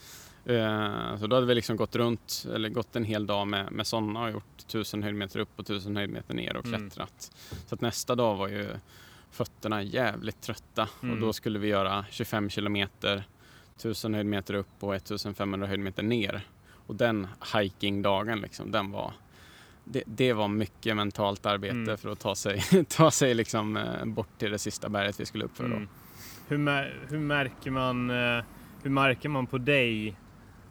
Eh, 0.45 1.17
så 1.17 1.27
då 1.27 1.35
hade 1.35 1.45
vi 1.47 1.55
liksom 1.55 1.75
gått 1.77 1.95
runt, 1.95 2.45
eller 2.53 2.69
gått 2.69 2.95
en 2.95 3.03
hel 3.03 3.25
dag 3.27 3.47
med, 3.47 3.71
med 3.71 3.87
sådana 3.87 4.23
och 4.23 4.31
gjort 4.31 4.67
tusen 4.67 5.03
höjdmeter 5.03 5.39
upp 5.39 5.49
och 5.59 5.65
tusen 5.65 5.95
höjdmeter 5.97 6.33
ner 6.33 6.55
och 6.57 6.65
Mm. 6.65 6.79
klättrat. 6.89 7.31
Så 7.67 7.75
att 7.75 7.81
nästa 7.81 8.15
dag 8.15 8.35
var 8.35 8.47
ju 8.47 8.67
fötterna 9.31 9.83
jävligt 9.83 10.41
trötta 10.41 10.87
Mm. 11.03 11.15
och 11.15 11.21
då 11.21 11.33
skulle 11.33 11.59
vi 11.59 11.67
göra 11.67 12.05
25 12.09 12.49
kilometer, 12.49 13.23
1000 13.77 14.13
höjdmeter 14.13 14.53
upp 14.53 14.67
och 14.83 14.95
1500 14.95 15.67
höjdmeter 15.67 16.03
ner. 16.03 16.41
Och 16.87 16.95
den 16.95 17.27
hikingdagen 17.55 18.39
liksom, 18.39 18.71
den 18.71 18.91
var 18.91 19.13
det, 19.83 20.03
det 20.05 20.33
var 20.33 20.47
mycket 20.47 20.95
mentalt 20.95 21.45
arbete 21.45 21.75
Mm. 21.75 21.97
för 21.97 22.09
att 22.09 22.19
ta 22.19 22.35
sig, 22.35 22.61
ta 22.89 23.11
sig 23.11 23.33
liksom, 23.33 23.77
eh, 23.77 24.05
bort 24.05 24.37
till 24.37 24.51
det 24.51 24.59
sista 24.59 24.89
berget 24.89 25.19
vi 25.19 25.25
skulle 25.25 25.45
upp 25.45 25.57
för. 25.57 25.63
Då. 25.69 25.75
Mm. 25.75 25.87
Hur, 26.47 26.57
hur, 27.09 27.19
märker 27.19 27.71
man, 27.71 28.09
eh, 28.09 28.43
hur 28.83 28.89
märker 28.89 29.29
man 29.29 29.47
på 29.47 29.57
dig 29.57 30.15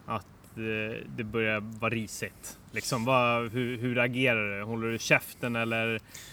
att 0.05 0.25
eh, 0.57 1.07
det 1.15 1.23
börjar 1.23 1.59
vara 1.79 1.93
risigt? 1.93 2.57
Liksom, 2.71 3.05
vad, 3.05 3.51
hur, 3.51 3.77
hur 3.77 3.99
agerar 3.99 4.57
du? 4.59 4.63
Håller 4.63 4.87
du 4.87 4.97
käften 4.99 5.55
eller, 5.55 5.87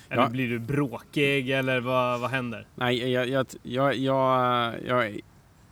eller 0.08 0.22
Ja. 0.22 0.28
blir 0.28 0.48
du 0.48 0.58
bråkig 0.58 1.50
eller 1.50 1.80
vad, 1.80 2.20
vad 2.20 2.30
händer? 2.30 2.66
Nej, 2.74 3.12
jag, 3.12 3.28
jag, 3.28 3.46
jag, 3.62 3.96
jag, 4.86 5.20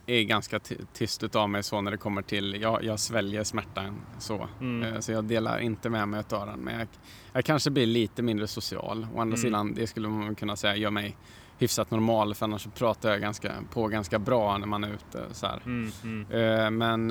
är 0.09 0.23
ganska 0.23 0.61
tyst 0.93 1.23
utav 1.23 1.49
mig 1.51 1.63
så 1.63 1.81
när 1.81 1.91
det 1.91 1.97
kommer 1.97 2.23
till, 2.23 2.57
jag, 2.61 2.85
jag 2.85 3.01
sväljer 3.01 3.45
smärtan 3.45 3.97
så. 4.19 4.49
Mm. 4.61 4.95
Eh, 4.95 5.01
Så 5.01 5.13
jag 5.13 5.25
delar 5.25 5.59
inte 5.59 5.91
med 5.91 6.09
mig 6.09 6.21
utav 6.21 6.47
den. 6.47 6.61
Men 6.61 6.79
jag, 6.79 6.89
jag 7.33 7.45
kanske 7.45 7.71
blir 7.71 7.87
lite 7.87 8.23
mindre 8.23 8.47
social. 8.47 9.07
Å 9.15 9.21
andra 9.21 9.23
Mm. 9.23 9.37
sidan, 9.37 9.75
det 9.75 9.87
skulle 9.87 10.09
man 10.09 10.35
kunna 10.35 10.57
säga 10.57 10.77
gör 10.77 10.91
mig 10.91 11.17
hyfsat 11.59 11.91
normal 11.91 12.35
för 12.35 12.45
annars 12.45 12.67
pratar 12.75 13.11
jag 13.11 13.21
ganska, 13.21 13.53
på 13.73 13.89
ganska 13.89 14.19
bra 14.19 14.59
när 14.59 14.67
man 14.67 14.85
är 14.85 14.89
ute. 14.93 15.25
Så. 15.33 15.47
Mm, 15.67 15.91
mm. 16.05 16.27
Eh, 16.31 16.71
Men 16.71 17.11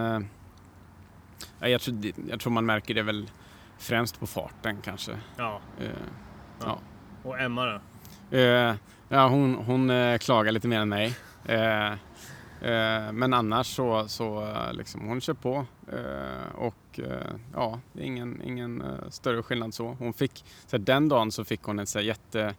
ja, 1.59 1.67
jag, 1.67 1.81
tror, 1.81 1.97
jag 2.29 2.39
tror 2.39 2.51
man 2.51 2.65
märker 2.65 2.93
det 2.93 3.03
väl 3.03 3.29
främst 3.77 4.19
på 4.19 4.27
farten 4.27 4.77
kanske. 4.81 5.17
Ja. 5.37 5.59
Eh, 5.79 5.89
ja. 6.61 6.79
Och 7.23 7.39
Emma 7.39 7.65
då? 7.65 7.79
Eh, 8.37 8.75
ja, 9.09 9.27
hon, 9.27 9.55
hon 9.55 9.89
eh, 9.89 10.17
klagar 10.17 10.51
lite 10.51 10.67
mer 10.67 10.79
än 10.79 10.89
mig. 10.89 11.15
Eh, 11.45 11.91
eh, 12.61 13.11
men 13.11 13.33
annars 13.33 13.67
så, 13.67 14.07
så 14.07 14.47
eh, 14.47 14.73
liksom, 14.73 15.07
hon 15.07 15.21
kör 15.21 15.33
på. 15.33 15.65
Och 16.53 16.99
ja, 17.53 17.79
det 17.93 18.01
är 18.01 18.05
ingen, 18.05 18.41
ingen 18.41 18.83
större 19.09 19.43
skillnad 19.43 19.73
så. 19.73 19.95
Hon 19.99 20.13
fick, 20.13 20.45
så 20.67 20.77
den 20.77 21.09
dagen 21.09 21.31
så 21.31 21.43
fick 21.43 21.63
hon 21.63 21.79
en 21.79 21.87
så 21.87 21.99
här, 21.99 22.05
jätte 22.05 22.55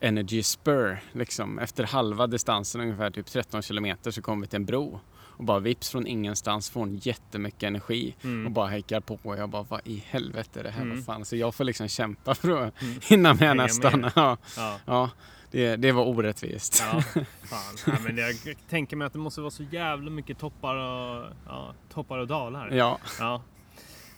energy 0.00 0.42
spur. 0.42 1.00
Liksom. 1.12 1.58
Efter 1.58 1.84
halva 1.84 2.26
distansen, 2.26 2.80
ungefär 2.80 3.10
typ 3.10 3.26
13 3.26 3.62
kilometer, 3.62 4.10
så 4.10 4.22
kom 4.22 4.40
vi 4.40 4.46
till 4.46 4.56
en 4.56 4.64
bro. 4.64 5.00
Och 5.36 5.44
bara 5.44 5.58
vips 5.58 5.90
från 5.90 6.06
ingenstans 6.06 6.70
får 6.70 6.80
hon 6.80 6.96
jättemycket 6.96 7.62
energi 7.62 8.14
Mm. 8.24 8.46
och 8.46 8.52
bara 8.52 8.66
häckar 8.66 9.00
på. 9.00 9.18
Och 9.22 9.36
jag 9.38 9.48
bara, 9.50 9.62
vad 9.62 9.80
i 9.84 10.04
helvete 10.06 10.60
är 10.60 10.64
det 10.64 10.70
här? 10.70 10.82
Mm. 10.82 10.96
Vad 10.96 11.04
fan? 11.04 11.24
Så 11.24 11.36
jag 11.36 11.54
får 11.54 11.64
liksom 11.64 11.88
kämpa 11.88 12.34
för 12.34 12.50
att 12.66 12.82
Mm. 12.82 13.00
hinna 13.08 13.34
med 13.34 13.56
nästan. 13.56 14.10
Ja. 14.16 14.36
Ja. 14.56 14.78
Ja, 14.86 15.10
det, 15.50 15.76
det 15.76 15.92
var 15.92 16.04
orättvist. 16.08 16.84
Ja, 16.92 17.02
fan. 17.02 17.76
Nej, 17.86 17.96
men 18.04 18.16
jag 18.16 18.34
tänker 18.68 18.96
mig 18.96 19.06
att 19.06 19.12
det 19.12 19.18
måste 19.18 19.40
vara 19.40 19.50
så 19.50 19.62
jävla 19.62 20.10
mycket 20.10 20.38
toppar 20.38 20.76
och, 20.76 21.26
ja, 21.46 21.74
toppar 21.92 22.18
och 22.18 22.26
dalar. 22.26 22.70
Ja, 22.70 22.98
Ja. 23.20 23.42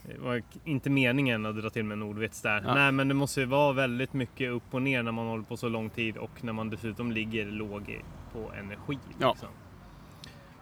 Det 0.07 0.19
var 0.19 0.43
inte 0.65 0.91
meningen 0.91 1.47
att 1.47 1.57
dra 1.63 1.71
till 1.71 1.85
med 1.85 1.95
en 1.97 2.03
ordvits 2.03 2.41
där. 2.43 2.63
Ja. 2.67 2.75
Nej, 2.75 2.93
men 2.93 3.09
det 3.09 3.15
måste 3.15 3.41
ju 3.41 3.47
vara 3.47 3.73
väldigt 3.73 4.13
mycket 4.13 4.51
upp 4.51 4.63
och 4.75 4.83
ner 4.83 5.03
när 5.03 5.13
man 5.13 5.27
håller 5.27 5.45
på 5.45 5.57
så 5.57 5.69
lång 5.69 5.91
tid 5.91 6.17
och 6.17 6.45
när 6.45 6.53
man 6.53 6.71
dessutom 6.71 7.13
ligger 7.13 7.45
låg 7.47 8.01
på 8.33 8.53
energi. 8.59 8.99
Ja. 9.21 9.37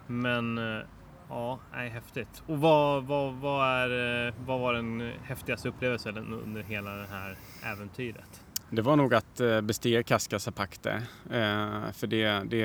Men 0.07 0.59
eh, 0.59 0.85
ja, 1.29 1.59
nej, 1.73 1.89
häftigt. 1.89 2.43
Och 2.47 2.59
vad, 2.59 3.05
vad, 3.05 3.35
vad, 3.35 3.69
är, 3.69 4.27
eh, 4.27 4.35
vad 4.47 4.61
var 4.61 4.75
den 4.75 5.13
häftigaste 5.23 5.69
upplevelsen 5.69 6.17
under 6.19 6.63
hela 6.63 6.91
det 6.91 7.07
här 7.11 7.37
äventyret? 7.65 8.43
det 8.71 8.83
var 8.83 8.97
nog 8.97 9.15
att 9.15 9.41
eh, 9.41 9.61
bestiga 9.61 10.03
Kaskasapakte. 10.03 11.03
För 11.93 12.07
det, 12.07 12.43
det, 12.45 12.59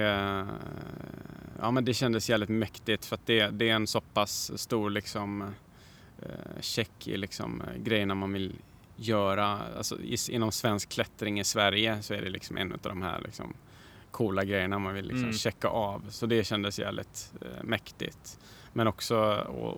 ja, 1.60 1.71
men 1.71 1.86
det 1.86 1.93
kändes 1.93 2.30
jävligt 2.30 2.50
mäktigt 2.50 3.06
för 3.06 3.15
att 3.15 3.26
det, 3.26 3.50
det 3.50 3.69
är 3.69 3.73
en 3.73 3.88
så 3.88 4.02
pass 4.02 4.60
stor 4.60 4.89
liksom, 4.89 5.54
check 6.60 7.08
i 7.08 7.17
liksom, 7.17 7.63
grejerna 7.78 8.15
man 8.15 8.34
vill 8.34 8.56
göra. 8.97 9.60
Alltså, 9.78 9.97
inom 10.30 10.52
svensk 10.52 10.89
klättring 10.89 11.39
i 11.39 11.43
Sverige 11.43 12.02
så 12.02 12.13
är 12.13 12.21
det 12.21 12.30
liksom 12.30 12.58
en 12.58 12.71
av 12.71 12.80
de 12.82 13.02
här 13.02 13.21
liksom, 13.21 13.54
coola 14.17 14.43
grejerna 14.43 14.80
man 14.80 14.93
vill 14.93 15.06
liksom 15.06 15.23
Mm. 15.23 15.34
checka 15.38 15.67
av. 15.67 16.01
Så 16.10 16.25
det 16.25 16.43
kändes 16.43 16.80
jävligt 16.80 17.34
eh, 17.41 17.63
mäktigt. 17.63 18.39
Men 18.73 18.88
också 18.88 19.15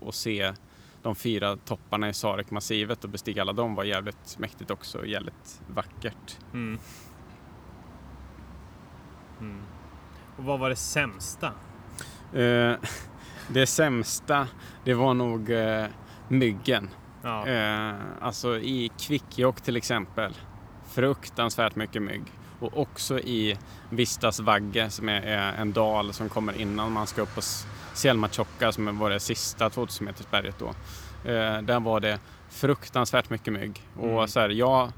att- 0.08 0.15
se 0.15 0.54
de 1.02 1.15
fyra 1.15 1.56
topparna 1.58 2.10
i 2.10 2.13
Sarekmassivet 2.13 3.04
och 3.04 3.10
bestiga 3.10 3.41
alla 3.41 3.54
dem 3.54 3.75
var 3.75 3.84
jävligt 3.84 4.38
mäktigt 4.39 4.71
också. 4.71 5.06
Jävligt 5.06 5.62
vackert. 5.67 6.38
Mm. 6.54 6.80
Mm. 9.39 9.62
Och 10.38 10.43
vad 10.43 10.60
var 10.60 10.69
det 10.69 10.75
sämsta? 10.75 11.47
Eh, 12.34 12.73
det 13.49 13.67
sämsta, 13.67 14.47
det 14.84 14.93
var 14.93 15.13
nog 15.13 15.49
eh, 15.49 15.86
myggen. 16.28 16.89
Ja. 17.23 17.47
Eh, 17.47 17.93
alltså 18.21 18.58
i 18.60 18.91
Kvikkjokk 18.99 19.62
till 19.62 19.78
exempel. 19.78 20.34
Fruktansvärt 20.88 21.75
mycket 21.75 22.02
mygg. 22.02 22.23
Och 22.60 22.78
också 22.78 23.19
i 23.19 23.58
Vistas 23.89 24.39
Vagge 24.39 24.89
som 24.89 25.10
är, 25.10 25.22
en 25.54 25.74
dal 25.74 26.13
som 26.13 26.30
kommer 26.30 26.62
innan 26.62 26.91
man 26.91 27.08
ska 27.08 27.22
upp 27.22 27.34
på 27.34 27.39
S- 27.39 27.67
Selmatjokka 27.93 28.72
som 28.72 28.98
var 29.00 29.10
det 29.10 29.19
sista 29.19 29.69
2000 29.69 30.06
metersberget 30.06 30.56
då. 30.60 30.67
Eh, 31.32 31.62
där 31.62 31.80
var 31.80 32.00
det 32.00 32.19
fruktansvärt 32.50 33.30
mycket 33.30 33.54
mygg. 33.54 33.82
Mm. 34.00 34.15
Och 34.15 34.30
så 34.30 34.39
här, 34.39 34.50
jag 34.50 34.91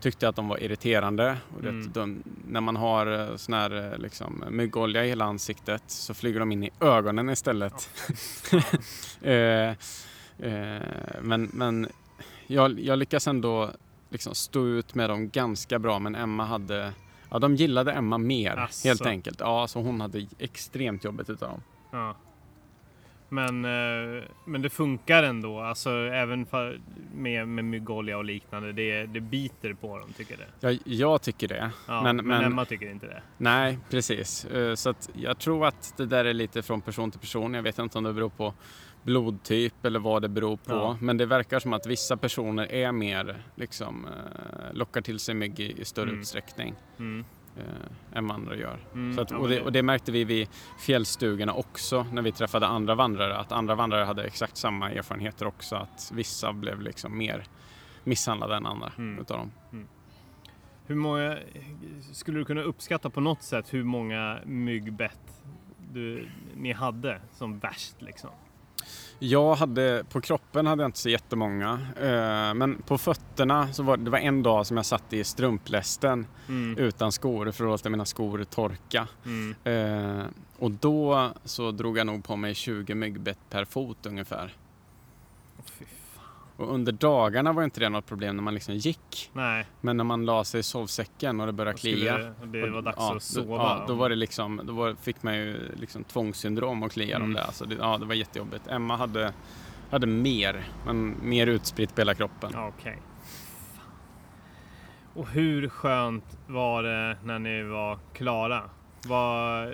tyckte 0.00 0.28
att 0.28 0.36
de 0.36 0.48
var 0.48 0.62
irriterande. 0.62 1.36
Och 1.56 1.62
det, 1.62 1.68
Mm. 1.68 1.92
de, 1.92 2.22
när 2.48 2.60
man 2.60 2.76
har 2.76 3.20
eh, 3.30 3.36
sån 3.36 3.54
här 3.54 3.92
eh, 3.92 3.98
liksom, 3.98 4.44
myggolja 4.50 5.04
i 5.04 5.08
hela 5.08 5.24
ansiktet 5.24 5.82
så 5.86 6.14
flyger 6.14 6.40
de 6.40 6.52
in 6.52 6.64
i 6.64 6.70
ögonen 6.80 7.30
istället. 7.30 7.90
Eh, 9.22 9.68
eh, 10.38 10.82
men 11.22 11.50
men 11.52 11.88
jag, 12.46 12.80
jag 12.80 12.98
lyckas 12.98 13.26
ändå 13.28 13.70
liksom 14.10 14.34
stå 14.34 14.66
ut 14.66 14.94
med 14.94 15.10
dem 15.10 15.28
ganska 15.30 15.78
bra 15.78 15.98
men 15.98 16.14
Emma 16.14 16.44
hade 16.44 16.92
Ja, 17.30 17.38
de 17.38 17.56
gillade 17.56 17.92
Emma 17.92 18.18
mer 18.18 18.56
Asså. 18.56 18.88
helt 18.88 19.06
enkelt. 19.06 19.40
Ja, 19.40 19.66
så 19.68 19.80
hon 19.82 20.00
hade 20.00 20.26
extremt 20.38 21.04
jobbigt 21.04 21.30
utav 21.30 21.48
dem. 21.50 21.62
Ja. 21.92 22.16
Men, 23.30 23.64
eh, 23.64 24.22
men 24.44 24.62
det 24.62 24.70
funkar 24.70 25.22
ändå, 25.22 25.60
alltså 25.60 25.90
även 25.90 26.46
med, 27.14 27.48
med 27.48 27.64
myggolja 27.64 28.18
och 28.18 28.24
liknande. 28.24 28.72
Det, 28.72 29.06
det 29.06 29.20
biter 29.20 29.74
på 29.74 29.98
dem, 29.98 30.12
tycker 30.16 30.36
det. 30.36 30.46
Jag, 30.68 30.78
jag 30.84 31.22
tycker 31.22 31.48
det. 31.48 31.70
Ja, 31.88 32.02
Men- 32.02 32.16
men, 32.16 32.26
men- 32.26 32.44
Emma 32.44 32.64
tycker 32.64 32.90
inte 32.90 33.06
det. 33.06 33.22
Nej, 33.38 33.78
precis. 33.90 34.44
Eh, 34.44 34.74
Så 34.74 34.90
att 34.90 35.10
jag 35.14 35.38
tror 35.38 35.66
att 35.66 35.94
det 35.96 36.06
där 36.06 36.24
är 36.24 36.34
lite 36.34 36.62
från 36.62 36.80
person 36.80 37.10
till 37.10 37.20
person. 37.20 37.54
Jag 37.54 37.62
vet 37.62 37.78
inte 37.78 37.98
om 37.98 38.04
det 38.04 38.12
beror 38.12 38.28
på 38.28 38.54
blodtyp 39.02 39.84
eller 39.84 39.98
vad 39.98 40.22
det 40.22 40.28
beror 40.28 40.56
på. 40.56 40.72
Ja. 40.72 40.96
Men 41.00 41.16
det 41.16 41.26
verkar 41.26 41.58
som 41.58 41.72
att 41.72 41.86
vissa 41.86 42.16
personer 42.16 42.72
är 42.72 42.92
mer, 42.92 43.42
liksom, 43.54 44.04
eh, 44.06 44.72
lockar 44.74 45.00
till 45.00 45.18
sig 45.18 45.34
mygg 45.34 45.60
i, 45.60 45.80
i 45.80 45.84
större 45.84 46.08
Mm. 46.08 46.20
utsträckning 46.20 46.74
Mm. 46.98 47.24
eh, 47.56 48.18
än 48.18 48.26
vad 48.28 48.34
andra 48.36 48.56
gör. 48.56 48.78
Mm. 48.94 49.18
Att, 49.18 49.32
och, 49.32 49.48
det, 49.48 49.60
och 49.60 49.72
det 49.72 49.82
märkte 49.82 50.12
vi 50.12 50.24
vid 50.24 50.48
fjällstugorna 50.80 51.52
också 51.52 52.06
när 52.12 52.22
vi 52.22 52.32
träffade 52.32 52.66
andra 52.66 52.94
vandrare. 52.94 53.36
Att 53.36 53.52
andra 53.52 53.74
vandrare 53.74 54.04
hade 54.04 54.24
exakt 54.24 54.56
samma 54.56 54.90
erfarenheter 54.90 55.46
också. 55.46 55.76
Att 55.76 56.10
vissa 56.14 56.52
blev 56.52 56.80
liksom 56.80 57.18
mer 57.18 57.44
misshandlade 58.04 58.56
än 58.56 58.66
andra 58.66 58.92
Mm. 58.98 59.18
utav 59.20 59.36
dem. 59.38 59.50
Hur 60.86 60.94
många, 60.94 61.38
skulle 62.12 62.38
du 62.38 62.44
kunna 62.44 62.62
uppskatta 62.62 63.10
på 63.10 63.20
något 63.20 63.42
sätt 63.42 63.74
hur 63.74 63.84
många 63.84 64.38
myggbett 64.46 65.42
du, 65.92 66.28
ni 66.56 66.72
hade 66.72 67.20
som 67.32 67.58
värst 67.58 67.94
liksom? 68.02 68.30
Jag 69.18 69.54
hade, 69.54 70.04
på 70.10 70.20
kroppen 70.20 70.66
hade 70.66 70.82
jag 70.82 70.88
inte 70.88 70.98
så 70.98 71.08
jättemånga. 71.08 71.72
Eh, 72.00 72.54
men 72.54 72.82
på 72.86 72.98
fötterna 72.98 73.72
så 73.72 73.82
var 73.82 73.96
det 73.96 74.10
var 74.10 74.18
en 74.18 74.42
dag 74.42 74.66
som 74.66 74.76
jag 74.76 74.86
satt 74.86 75.12
i 75.12 75.24
strumplästen 75.24 76.26
Mm. 76.48 76.78
utan 76.78 77.12
skor 77.12 77.50
för 77.50 77.64
att 77.64 77.70
låta 77.70 77.90
mina 77.90 78.04
skor 78.04 78.44
torka. 78.44 79.08
Mm. 79.24 79.54
Eh, 79.64 80.26
och 80.58 80.70
då 80.70 81.30
så 81.44 81.70
drog 81.70 81.98
jag 81.98 82.06
nog 82.06 82.24
på 82.24 82.36
mig 82.36 82.54
20 82.54 82.94
myggbett 82.94 83.38
per 83.50 83.64
fot 83.64 84.06
ungefär. 84.06 84.52
Och 86.58 86.74
under 86.74 86.92
dagarna 86.92 87.52
var 87.52 87.62
inte 87.64 87.80
det 87.80 87.88
något 87.88 88.06
problem 88.06 88.36
när 88.36 88.42
man 88.42 88.54
liksom 88.54 88.74
gick. 88.74 89.30
Nej, 89.32 89.66
Men 89.80 89.96
när 89.96 90.04
man 90.04 90.24
la 90.24 90.44
sig 90.44 90.60
i 90.60 90.62
sovsäcken 90.62 91.40
och 91.40 91.46
det 91.46 91.52
började 91.52 91.78
skulle 91.78 91.94
klia. 91.96 92.18
det, 92.18 92.60
det 92.60 92.70
var 92.70 92.82
dags 92.82 92.96
ja, 92.98 93.16
att 93.16 93.22
sova. 93.22 93.56
Då, 93.56 93.62
ja, 93.62 93.84
då 93.88 93.94
var 93.94 94.08
det 94.08 94.16
liksom, 94.16 94.60
då 94.64 94.72
var, 94.72 94.94
fick 94.94 95.22
man 95.22 95.34
ju 95.36 95.72
liksom 95.76 96.04
tvångssyndrom 96.04 96.82
och 96.82 96.92
klia 96.92 97.16
Mm. 97.16 97.28
dem 97.34 97.34
där. 97.44 97.52
Så 97.52 97.64
det, 97.64 97.74
ja, 97.74 97.98
det 97.98 98.04
var 98.06 98.14
jättejobbigt. 98.14 98.66
Emma 98.68 98.96
hade, 98.96 99.32
hade 99.90 100.06
mer, 100.06 100.64
men 100.86 101.16
mer 101.22 101.46
utspritt 101.46 101.94
på 101.94 102.00
hela 102.00 102.14
kroppen. 102.14 102.50
Ja, 102.54 102.72
Okej. 102.78 102.98
Och 105.14 105.28
hur 105.28 105.68
skönt 105.68 106.38
var 106.46 106.82
det 106.82 107.16
när 107.24 107.38
ni 107.38 107.62
var 107.62 107.98
klara? 108.12 108.62
Vad, 109.06 109.68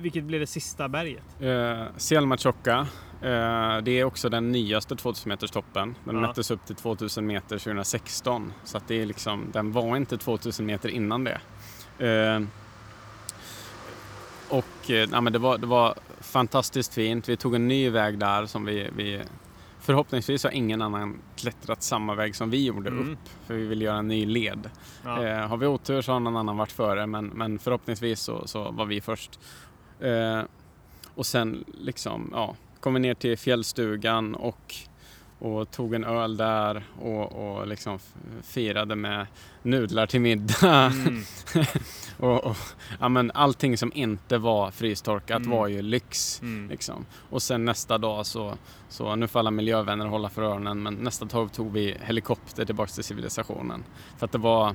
vilket 0.00 0.24
blev 0.24 0.40
det 0.40 0.46
sista 0.46 0.88
berget? 0.88 1.22
Eh, 1.40 1.84
Selmatjokka, 1.96 2.78
eh, 3.22 3.78
det 3.82 3.90
är 3.90 4.04
också 4.04 4.28
den 4.28 4.52
nyaste 4.52 4.96
2000 4.96 5.28
meters 5.28 5.50
toppen. 5.50 5.94
Den 6.04 6.14
Ja. 6.14 6.20
mättes 6.20 6.50
upp 6.50 6.66
till 6.66 6.76
2000 6.76 7.26
meter 7.26 7.58
2016. 7.58 8.52
Så 8.64 8.76
att 8.76 8.88
det 8.88 9.02
är 9.02 9.06
liksom, 9.06 9.46
den 9.52 9.72
var 9.72 9.96
inte 9.96 10.18
2000 10.18 10.66
meter 10.66 10.88
innan 10.88 11.24
det. 11.24 11.40
Eh, 11.98 12.40
och 14.48 14.90
eh, 14.90 15.08
ja, 15.12 15.20
men 15.20 15.32
det, 15.32 15.38
var, 15.38 15.58
det 15.58 15.66
var 15.66 15.94
fantastiskt 16.20 16.94
fint. 16.94 17.28
Vi 17.28 17.36
tog 17.36 17.54
en 17.54 17.68
ny 17.68 17.90
väg 17.90 18.18
där 18.18 18.46
som 18.46 18.64
vi, 18.64 18.88
vi 18.96 19.20
Förhoppningsvis 19.82 20.44
har 20.44 20.50
ingen 20.50 20.82
annan 20.82 21.18
klättrat 21.40 21.82
samma 21.82 22.14
väg 22.14 22.36
som 22.36 22.50
vi 22.50 22.64
gjorde 22.64 22.90
Mm. 22.90 23.12
upp. 23.12 23.18
För 23.46 23.54
vi 23.54 23.66
vill 23.66 23.82
göra 23.82 23.96
en 23.98 24.08
ny 24.08 24.26
led. 24.26 24.70
Ja. 25.04 25.24
Eh, 25.24 25.48
har 25.48 25.56
vi 25.56 25.66
otur 25.66 26.02
så 26.02 26.12
har 26.12 26.20
någon 26.20 26.36
annan 26.36 26.56
varit 26.56 26.72
före 26.72 27.06
men, 27.06 27.26
men 27.26 27.58
förhoppningsvis 27.58 28.20
så, 28.20 28.46
så 28.46 28.70
var 28.70 28.84
vi 28.86 29.00
först. 29.00 29.38
Eh, 30.00 30.42
och 31.14 31.26
sen 31.26 31.64
liksom, 31.78 32.30
ja, 32.32 32.56
kom 32.80 32.94
vi 32.94 33.00
ner 33.00 33.14
till 33.14 33.38
fjällstugan 33.38 34.34
och, 34.34 34.74
och 35.40 35.70
tog 35.70 35.94
en 35.94 36.04
öl 36.04 36.36
där 36.36 36.84
och, 37.02 37.32
och 37.58 37.66
liksom 37.66 37.98
firade 38.42 38.96
med 38.96 39.26
nudlar 39.62 40.06
till 40.06 40.20
middag. 40.20 40.86
Mm. 40.86 41.22
Och, 42.18 42.44
och, 42.44 42.56
ja, 43.00 43.08
men 43.08 43.30
allting 43.34 43.78
som 43.78 43.92
inte 43.94 44.38
var 44.38 44.70
frystorkat 44.70 45.38
Mm. 45.38 45.50
var 45.50 45.66
ju 45.68 45.82
lyx. 45.82 46.42
Mm. 46.42 46.68
Liksom. 46.70 47.06
Och 47.30 47.42
sen 47.42 47.64
nästa 47.64 47.98
dag 47.98 48.26
så, 48.26 48.54
så, 48.88 49.16
nu 49.16 49.28
får 49.28 49.38
alla 49.38 49.50
miljövänner 49.50 50.06
hålla 50.06 50.28
för 50.28 50.42
öronen, 50.42 50.82
men 50.82 50.94
nästa 50.94 51.24
dag 51.24 51.52
tog 51.52 51.72
vi 51.72 51.96
helikopter 52.02 52.64
tillbaka 52.64 52.92
till 52.92 53.04
civilisationen. 53.04 53.84
För 54.18 54.26
att 54.26 54.32
det 54.32 54.38
var 54.38 54.74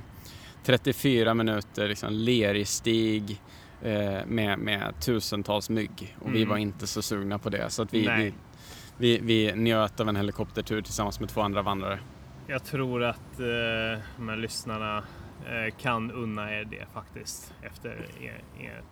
34 0.64 1.34
minuter 1.34 1.88
liksom, 1.88 2.12
lerig 2.12 2.68
stig 2.68 3.40
eh, 3.82 4.26
med, 4.26 4.58
med 4.58 4.94
tusentals 5.00 5.70
mygg 5.70 6.16
och 6.20 6.34
vi 6.34 6.38
Mm. 6.38 6.48
var 6.48 6.56
inte 6.56 6.86
så 6.86 7.02
sugna 7.02 7.38
på 7.38 7.50
det. 7.50 7.70
Så 7.70 7.82
att 7.82 7.94
vi, 7.94 8.00
vi, 8.00 8.32
vi, 8.98 9.18
vi 9.18 9.52
njöt 9.54 10.00
av 10.00 10.08
en 10.08 10.16
helikoptertur 10.16 10.82
tillsammans 10.82 11.20
med 11.20 11.28
två 11.28 11.40
andra 11.40 11.62
vandrare. 11.62 11.98
Jag 12.46 12.64
tror 12.64 13.02
att 13.02 13.40
eh, 13.40 14.02
de 14.16 14.28
här 14.28 14.36
lyssnarna 14.36 15.04
eh, 15.46 15.74
kan 15.76 16.10
unna 16.10 16.54
er 16.54 16.64
det 16.64 16.86
faktiskt 16.92 17.54
efter 17.62 17.90
er, 18.20 18.42
ert, 18.60 18.84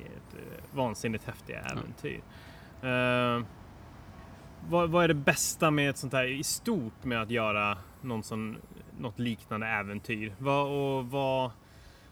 ert 0.00 0.34
eh, 0.34 0.76
vansinnigt 0.76 1.24
häftiga 1.24 1.60
äventyr. 1.60 2.20
Eh, 2.82 3.44
vad, 4.68 4.90
vad 4.90 5.04
är 5.04 5.08
det 5.08 5.14
bästa 5.14 5.70
med 5.70 5.90
ett 5.90 5.96
sånt 5.96 6.12
här 6.12 6.24
i 6.24 6.44
stort 6.44 7.04
med 7.04 7.22
att 7.22 7.30
göra 7.30 7.78
någon 8.02 8.22
sån, 8.22 8.56
något 8.98 9.18
liknande 9.18 9.66
äventyr? 9.66 10.34
Vad, 10.38 10.66
och 10.66 11.10
vad, 11.10 11.50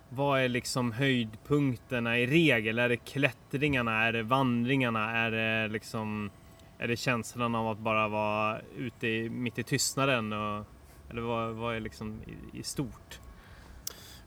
vad 0.08 0.40
är 0.40 0.48
liksom 0.48 0.92
höjdpunkterna 0.92 2.18
i 2.18 2.26
regel? 2.26 2.78
Är 2.78 2.88
det 2.88 2.96
klättringarna? 2.96 4.04
Är 4.04 4.12
det 4.12 4.22
vandringarna? 4.22 5.10
Är 5.10 5.30
det 5.30 5.68
liksom 5.68 6.30
är 6.78 6.88
det 6.88 6.96
känslan 6.96 7.54
av 7.54 7.68
att 7.68 7.78
bara 7.78 8.08
vara 8.08 8.60
ute 8.76 9.06
i, 9.06 9.30
mitt 9.30 9.58
i 9.58 9.62
tystnaden? 9.62 10.32
Och, 10.32 10.66
eller 11.10 11.22
vad, 11.22 11.54
vad 11.54 11.76
är 11.76 11.80
liksom 11.80 12.20
i, 12.26 12.58
i 12.58 12.62
stort? 12.62 13.20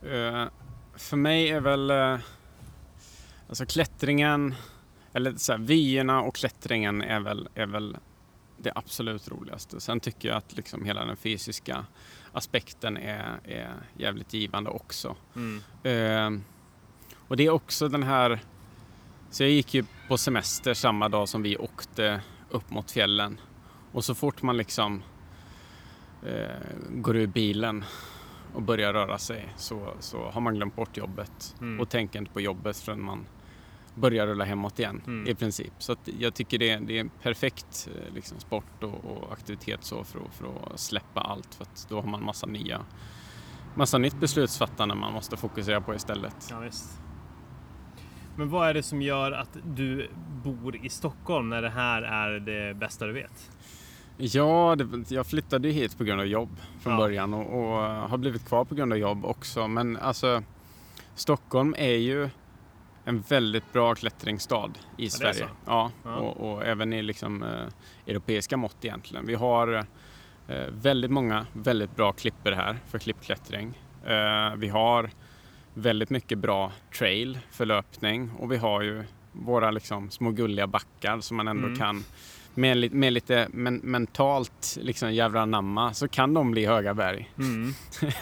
Eh, 0.04 0.46
för 0.96 1.18
mig 1.18 1.50
är 1.50 1.60
väl 1.60 1.92
eh, 1.92 2.20
alltså 3.50 3.66
klättringen, 3.66 4.56
eller 5.14 5.36
så 5.36 5.52
här, 5.52 5.60
vyerna 5.60 6.22
och 6.22 6.36
klättringen 6.36 7.02
är 7.02 7.20
väl, 7.20 7.50
är 7.56 7.66
väl 7.66 7.98
det 8.58 8.72
absolut 8.76 9.30
roligaste. 9.30 9.80
Sen 9.82 10.00
tycker 10.00 10.30
jag 10.30 10.38
att 10.38 10.56
liksom 10.56 10.86
hela 10.86 11.06
den 11.06 11.18
fysiska 11.18 11.86
aspekten 12.34 12.98
är, 12.98 13.40
är 13.44 13.74
jävligt 13.98 14.34
givande 14.34 14.70
också. 14.70 15.16
Mm. 15.36 15.62
Eh, 15.84 16.42
och 17.28 17.38
det 17.38 17.46
är 17.46 17.50
också 17.50 17.88
den 17.88 18.04
här, 18.04 18.40
så 19.30 19.44
jag 19.44 19.50
gick 19.50 19.74
ju 19.74 19.86
på 20.08 20.18
semester 20.18 20.74
samma 20.74 21.10
dag 21.10 21.30
som 21.30 21.42
vi 21.42 21.58
åkte 21.58 22.22
upp 22.50 22.70
mot 22.72 22.92
fjällen. 22.92 23.40
Och 23.92 24.06
så 24.06 24.16
fort 24.16 24.42
man 24.42 24.58
liksom 24.58 25.04
eh, 26.26 26.50
går 26.92 27.16
ur 27.16 27.28
bilen 27.28 27.84
och 28.54 28.62
börjar 28.62 28.94
röra 28.94 29.18
sig 29.18 29.54
så, 29.58 29.94
så 30.00 30.30
har 30.30 30.42
man 30.42 30.56
glömt 30.56 30.76
bort 30.76 30.98
jobbet 30.98 31.56
Mm. 31.62 31.80
och 31.80 31.90
tänker 31.90 32.20
inte 32.20 32.32
på 32.32 32.42
jobbet 32.42 32.78
förrän 32.78 33.02
man 33.02 33.26
börjar 33.96 34.28
rulla 34.28 34.46
hemåt 34.46 34.80
igen 34.80 35.02
Mm. 35.08 35.28
i 35.28 35.36
princip. 35.36 35.74
Så 35.80 35.96
jag 36.20 36.34
tycker 36.34 36.58
det, 36.60 36.76
det 36.78 36.96
är 36.98 37.02
en 37.02 37.10
perfekt 37.24 37.90
eh, 37.96 38.14
liksom, 38.14 38.40
sport 38.40 38.84
och, 38.84 39.06
och 39.06 39.34
aktivitet 39.34 39.84
så 39.84 40.04
för, 40.04 40.20
att- 40.20 40.34
för 40.36 40.74
att 40.74 40.80
släppa 40.80 41.22
allt 41.22 41.56
för 41.56 41.64
att 41.64 41.86
då 41.90 42.02
har 42.02 42.08
man 42.08 42.24
massa 42.26 42.48
nya 42.48 42.82
massa 43.76 43.98
nytt 43.98 44.20
beslutsfattande 44.20 44.96
man 44.96 45.14
måste 45.14 45.38
fokusera 45.38 45.82
på 45.82 45.96
istället. 45.96 46.48
Ja, 46.50 46.60
visst. 46.60 46.99
Men 48.40 48.50
vad 48.50 48.70
är 48.70 48.74
det 48.74 48.84
som 48.84 49.02
gör 49.02 49.32
att 49.32 49.58
du 49.64 50.10
bor 50.44 50.76
i 50.86 50.90
Stockholm 50.90 51.50
när 51.50 51.62
det 51.62 51.70
här 51.70 52.02
är 52.02 52.40
det 52.40 52.74
bästa 52.74 53.08
du 53.08 53.14
vet? 53.14 53.52
Ja, 54.18 54.76
det, 54.78 55.12
jag 55.12 55.28
flyttade 55.28 55.70
hit 55.70 55.98
på 55.98 56.04
grund 56.04 56.22
av 56.22 56.28
jobb 56.28 56.50
från 56.82 56.94
Ja. 56.94 57.00
början 57.00 57.34
och, 57.34 57.60
och 57.60 57.78
har 58.10 58.18
blivit 58.18 58.46
kvar 58.48 58.66
på 58.66 58.76
grund 58.76 58.94
av 58.94 59.00
jobb 59.00 59.26
också. 59.26 59.68
Men 59.68 59.98
alltså, 59.98 60.44
Stockholm 61.16 61.76
är 61.78 61.96
ju 61.98 62.30
en 63.06 63.22
väldigt 63.22 63.74
bra 63.74 63.96
klättringsstad 63.96 64.72
i 64.98 65.06
är 65.06 65.10
Sverige. 65.10 65.48
Ja, 65.66 65.92
Ja. 66.04 66.16
Och, 66.16 66.52
och 66.54 66.66
även 66.66 66.94
i 66.94 67.02
liksom, 67.02 67.44
eh, 67.44 67.68
europeiska 68.08 68.58
mått 68.58 68.86
egentligen. 68.86 69.26
Vi 69.28 69.36
har 69.36 69.86
eh, 70.48 70.66
väldigt 70.72 71.12
många 71.12 71.46
väldigt 71.54 71.96
bra 71.96 72.12
klipper 72.12 72.52
här 72.52 72.78
för 72.88 73.00
klippklättring. 73.00 73.82
Eh, 74.06 74.56
vi 74.58 74.70
har 74.70 75.10
väldigt 75.80 76.10
mycket 76.10 76.38
bra 76.38 76.72
trail 76.98 77.40
för 77.52 77.66
löpning 77.66 78.32
och 78.40 78.52
vi 78.52 78.58
har 78.58 78.82
ju 78.82 79.04
våra 79.32 79.72
liksom, 79.72 80.10
små 80.10 80.32
gulliga 80.32 80.68
backar 80.68 81.20
som 81.20 81.38
man 81.38 81.48
ändå 81.48 81.68
Mm. 81.68 81.80
kan 81.80 82.04
med, 82.56 82.94
med 82.94 83.14
lite 83.14 83.48
men, 83.54 83.76
mentalt 83.76 84.78
liksom 84.82 85.14
jävla 85.14 85.46
namma 85.46 85.94
så 85.94 86.08
kan 86.08 86.34
de 86.34 86.52
bli 86.52 86.66
höga 86.66 86.94
berg. 86.94 87.32
Mm. 87.38 87.74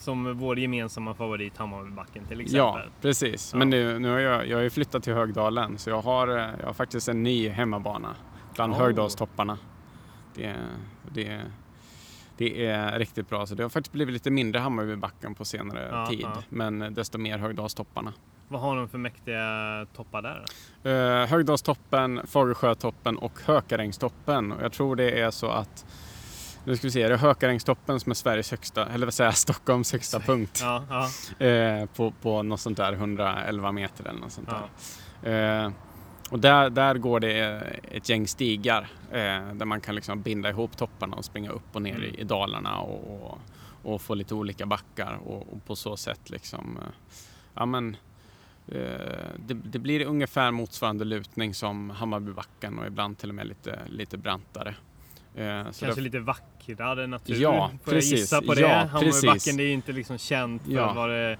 Som 0.00 0.38
vår 0.38 0.58
gemensamma 0.58 1.14
favorit 1.14 1.56
Hammarbybacken 1.56 2.24
till 2.26 2.40
exempel. 2.40 2.58
Ja, 2.58 2.82
precis. 3.00 3.50
Ja. 3.52 3.58
Men 3.58 3.70
nu, 3.70 3.98
nu 3.98 4.10
har 4.10 4.18
jag, 4.18 4.48
jag 4.48 4.56
har 4.56 4.62
ju 4.62 4.70
flyttat 4.70 5.02
till 5.02 5.12
Högdalen 5.12 5.78
så 5.78 5.90
jag 5.90 6.02
har, 6.02 6.28
jag 6.28 6.66
har 6.66 6.72
faktiskt 6.72 7.08
en 7.08 7.22
ny 7.22 7.48
hemmabana 7.48 8.14
bland 8.54 8.72
Oh. 8.72 8.78
Högdalstopparna. 8.78 9.58
Det, 10.34 10.56
det, 11.12 11.40
det 12.36 12.66
är 12.66 12.98
riktigt 12.98 13.28
bra. 13.28 13.46
Så 13.46 13.54
det 13.54 13.62
har 13.62 13.70
faktiskt 13.70 13.92
blivit 13.92 14.12
lite 14.12 14.30
mindre 14.30 14.60
Hammarbybacken 14.60 15.34
på 15.34 15.44
senare 15.44 15.88
Ja, 15.92 16.06
tid. 16.06 16.20
ja. 16.22 16.42
Men 16.48 16.94
desto 16.94 17.18
mer 17.18 17.38
Högdalstopparna. 17.38 18.12
Vad 18.48 18.60
har 18.60 18.76
de 18.76 18.88
för 18.88 18.98
mäktiga 18.98 19.86
toppar 19.96 20.22
där? 20.22 20.44
Uh, 21.22 21.26
Högdalstoppen, 21.26 22.20
Fagersjötoppen 22.26 23.18
och 23.18 23.32
Hökarängstoppen. 23.44 24.52
Och 24.52 24.62
jag 24.62 24.72
tror 24.72 24.96
det 24.96 25.20
är 25.20 25.30
så 25.30 25.50
att 25.50 25.84
nu 26.64 26.76
ska 26.76 26.86
vi 26.86 26.90
se, 26.90 27.08
det 27.08 27.14
är 27.14 27.18
Hökarängstoppen 27.18 28.00
som 28.00 28.10
är 28.10 28.14
Sveriges 28.14 28.50
högsta, 28.50 28.86
eller 28.86 29.06
vad 29.06 29.14
säger 29.14 29.30
Stockholms 29.46 29.92
högsta 29.92 30.20
punkt. 30.20 30.58
Ja, 30.62 30.84
ja, 31.38 31.46
Eh, 31.46 31.86
på, 31.86 32.10
på 32.22 32.42
något 32.42 32.60
sånt 32.60 32.76
där 32.76 32.92
111 32.92 33.72
meter 33.72 34.08
eller 34.08 34.20
något 34.20 34.32
sånt 34.32 34.48
där. 35.22 35.64
Eh, 35.64 35.70
och 36.32 36.38
där, 36.40 36.70
där 36.70 36.94
går 36.94 37.20
det 37.20 37.62
ett 37.90 38.08
gäng 38.08 38.26
stigar 38.28 38.88
eh, 39.10 39.52
där 39.54 39.64
man 39.64 39.80
kan 39.80 39.94
liksom 39.94 40.22
binda 40.22 40.50
ihop 40.50 40.76
topparna 40.76 41.16
och 41.16 41.24
springa 41.24 41.50
upp 41.50 41.62
och 41.72 41.82
ner 41.82 41.94
Mm. 41.94 42.02
i, 42.14 42.20
i 42.20 42.24
dalarna 42.24 42.78
och, 42.80 43.22
och, 43.32 43.38
och 43.92 44.02
få 44.02 44.14
lite 44.14 44.34
olika 44.34 44.66
backar 44.66 45.18
och, 45.24 45.52
och 45.52 45.64
på 45.66 45.76
så 45.76 45.96
sätt 45.96 46.30
liksom, 46.30 46.78
eh, 46.82 46.88
ja 47.54 47.66
men 47.66 47.96
eh, 48.68 48.78
det, 49.46 49.54
det 49.54 49.78
blir 49.78 50.04
ungefär 50.06 50.50
motsvarande 50.50 51.04
lutning 51.04 51.54
som 51.54 51.90
Hammarbybacken 51.90 52.78
och 52.78 52.86
ibland 52.86 53.18
till 53.18 53.28
och 53.28 53.34
med 53.34 53.46
lite, 53.46 53.78
lite 53.88 54.18
brantare. 54.18 54.74
Eh, 55.34 55.62
Kanske 55.62 55.86
det- 55.94 56.00
lite 56.00 56.18
vackrare 56.20 57.06
natur. 57.06 57.34
Ja, 57.42 57.70
Får 57.84 57.90
precis. 57.90 58.10
jag 58.12 58.18
gissa 58.18 58.42
på 58.42 58.54
det? 58.54 58.60
Ja, 58.60 58.68
Hammarbybacken 58.68 59.32
precis. 59.32 59.56
det 59.56 59.62
är 59.62 59.72
inte 59.72 59.92
liksom 59.92 60.18
känt 60.18 60.62
för 60.64 60.72
Ja. 60.72 60.92
vara 60.92 61.12
det 61.12 61.38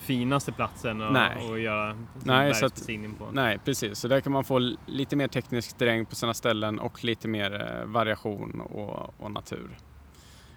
finaste 0.00 0.52
platsen 0.52 1.02
att, 1.02 1.12
Nej. 1.12 1.52
att 1.52 1.60
göra 1.60 1.96
Nej, 2.24 2.54
så 2.54 2.66
att- 2.66 2.86
på. 3.18 3.28
Nej, 3.32 3.58
precis. 3.64 3.98
Så 3.98 4.08
där 4.08 4.20
kan 4.20 4.32
man 4.32 4.44
få 4.44 4.76
lite 4.86 5.16
mer 5.16 5.28
teknisk 5.28 5.78
terräng 5.78 6.06
på 6.06 6.14
sina 6.14 6.34
ställen 6.34 6.78
och 6.78 7.04
lite 7.04 7.28
mer 7.28 7.78
eh, 7.80 7.84
variation 7.86 8.60
och, 8.60 9.14
och 9.20 9.30
natur. 9.30 9.70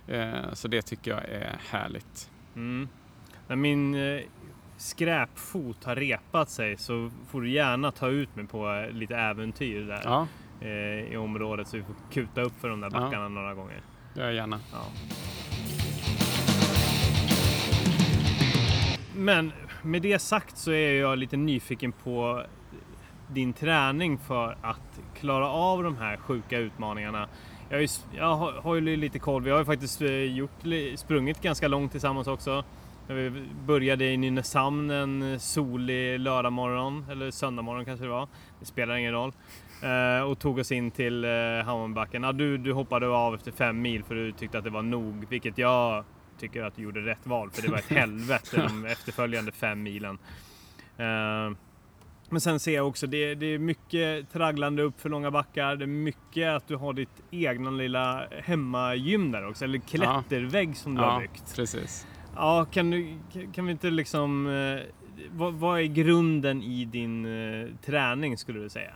Eh, 0.08 0.54
så 0.54 0.68
det 0.68 0.82
tycker 0.82 1.12
jag 1.12 1.24
är 1.24 1.60
härligt. 1.70 2.30
Mm. 2.56 2.88
När 3.48 3.56
min 3.56 3.96
eh, 3.96 4.22
skräpfot 4.78 5.84
har 5.84 5.96
repat 5.96 6.50
sig 6.50 6.78
så 6.78 7.12
får 7.28 7.42
du 7.42 7.50
gärna 7.50 7.92
ta 7.92 8.08
ut 8.08 8.36
mig 8.36 8.48
på 8.48 8.74
eh, 8.74 8.90
lite 8.92 9.16
äventyr 9.16 9.82
där 9.88 10.02
Ja, 10.04 10.28
eh, 10.62 11.14
i 11.14 11.18
området 11.18 11.68
så 11.68 11.78
vi 11.78 11.84
får 11.84 11.96
kuta 12.12 12.42
upp 12.42 12.54
för 12.62 12.70
de 12.70 12.82
där 12.82 12.90
Ja. 12.94 13.00
backarna 13.00 13.28
några 13.30 13.54
gånger. 13.54 13.82
det 14.14 14.20
gör 14.20 14.28
jag 14.28 14.36
gärna. 14.36 14.60
Ja. 14.72 14.86
Men 19.16 19.52
med 19.84 20.02
det 20.02 20.20
sagt 20.20 20.58
så 20.58 20.72
är 20.72 20.94
jag 20.94 21.18
lite 21.18 21.38
nyfiken 21.38 21.92
på 21.92 22.44
din 23.28 23.54
träning 23.54 24.18
för 24.18 24.58
att 24.62 25.02
klara 25.20 25.50
av 25.50 25.84
de 25.84 25.98
här 25.98 26.18
sjuka 26.18 26.58
utmaningarna. 26.58 27.28
Jag, 27.70 27.78
har 27.78 27.82
ju, 27.82 27.88
jag 28.18 28.36
har, 28.36 28.52
har 28.52 28.76
ju 28.76 28.82
lite 28.82 29.20
koll. 29.20 29.44
Vi 29.44 29.52
har 29.52 29.60
ju 29.60 29.66
faktiskt 29.66 30.02
eh, 30.02 30.10
gjort, 30.10 30.52
sprungit 30.96 31.42
ganska 31.42 31.68
långt 31.68 31.92
tillsammans 31.92 32.28
också. 32.28 32.64
När 33.08 33.16
vi 33.16 33.44
började 33.66 34.06
i 34.06 34.18
Nynäshamn 34.18 34.90
en 34.90 35.40
solig 35.40 36.20
lördagmorgon, 36.20 37.06
eller 37.12 37.32
söndagmorgon 37.32 37.86
kanske 37.86 38.06
det 38.06 38.12
var. 38.12 38.28
Det 38.60 38.66
spelar 38.66 38.96
ingen 38.96 39.12
roll. 39.12 39.34
Eh, 39.84 40.30
och 40.30 40.40
tog 40.40 40.58
oss 40.58 40.72
in 40.72 40.92
till 40.92 41.26
eh, 41.26 41.30
Hammarbybacken. 41.66 42.24
Ja, 42.24 42.32
du, 42.32 42.58
du 42.58 42.74
hoppade 42.74 43.08
av 43.08 43.36
efter 43.36 43.52
fem 43.52 43.82
mil 43.82 44.04
för 44.04 44.16
du 44.16 44.32
tyckte 44.32 44.58
att 44.58 44.64
det 44.64 44.70
var 44.70 44.82
nog, 44.82 45.26
vilket 45.30 45.58
jag 45.58 46.04
tycker 46.48 46.64
att 46.64 46.76
du 46.76 46.82
gjorde 46.84 47.00
rätt 47.02 47.28
val 47.28 47.50
för 47.52 47.62
det 47.62 47.68
var 47.72 47.78
ett 47.78 47.88
helvete 47.90 48.58
de 48.68 48.86
efterföljande 48.86 49.52
fem 49.52 49.84
milen. 49.84 50.18
Eh, 50.98 51.58
men 52.30 52.42
sen 52.42 52.60
ser 52.60 52.76
jag 52.76 52.88
också, 52.88 53.08
det, 53.08 53.36
det 53.36 53.46
är 53.46 53.58
mycket 53.60 54.32
tragglande 54.32 54.84
upp 54.84 55.02
för 55.02 55.10
långa 55.10 55.32
backar. 55.32 55.76
Det 55.76 55.86
är 55.86 55.88
mycket 55.88 56.50
att 56.50 56.68
du 56.68 56.76
har 56.76 56.94
ditt 56.94 57.22
egna 57.32 57.70
lilla 57.72 58.28
hemmagym 58.44 59.32
där 59.32 59.48
också, 59.48 59.64
eller 59.66 59.80
klättervägg 59.80 60.78
som 60.78 60.96
du 60.96 61.02
har 61.02 61.12
Ja, 61.14 61.20
byggt. 61.20 61.56
precis. 61.56 62.08
Ja, 62.36 62.66
kan, 62.72 62.90
du, 62.92 63.18
kan 63.54 63.66
vi 63.66 63.72
inte 63.72 63.90
liksom... 63.90 64.48
Eh, 64.48 64.82
vad, 65.32 65.54
vad 65.54 65.80
är 65.80 65.84
grunden 65.84 66.62
i 66.64 66.86
din 66.86 67.26
eh, 67.26 67.68
träning 67.86 68.38
skulle 68.38 68.60
du 68.60 68.70
säga? 68.70 68.92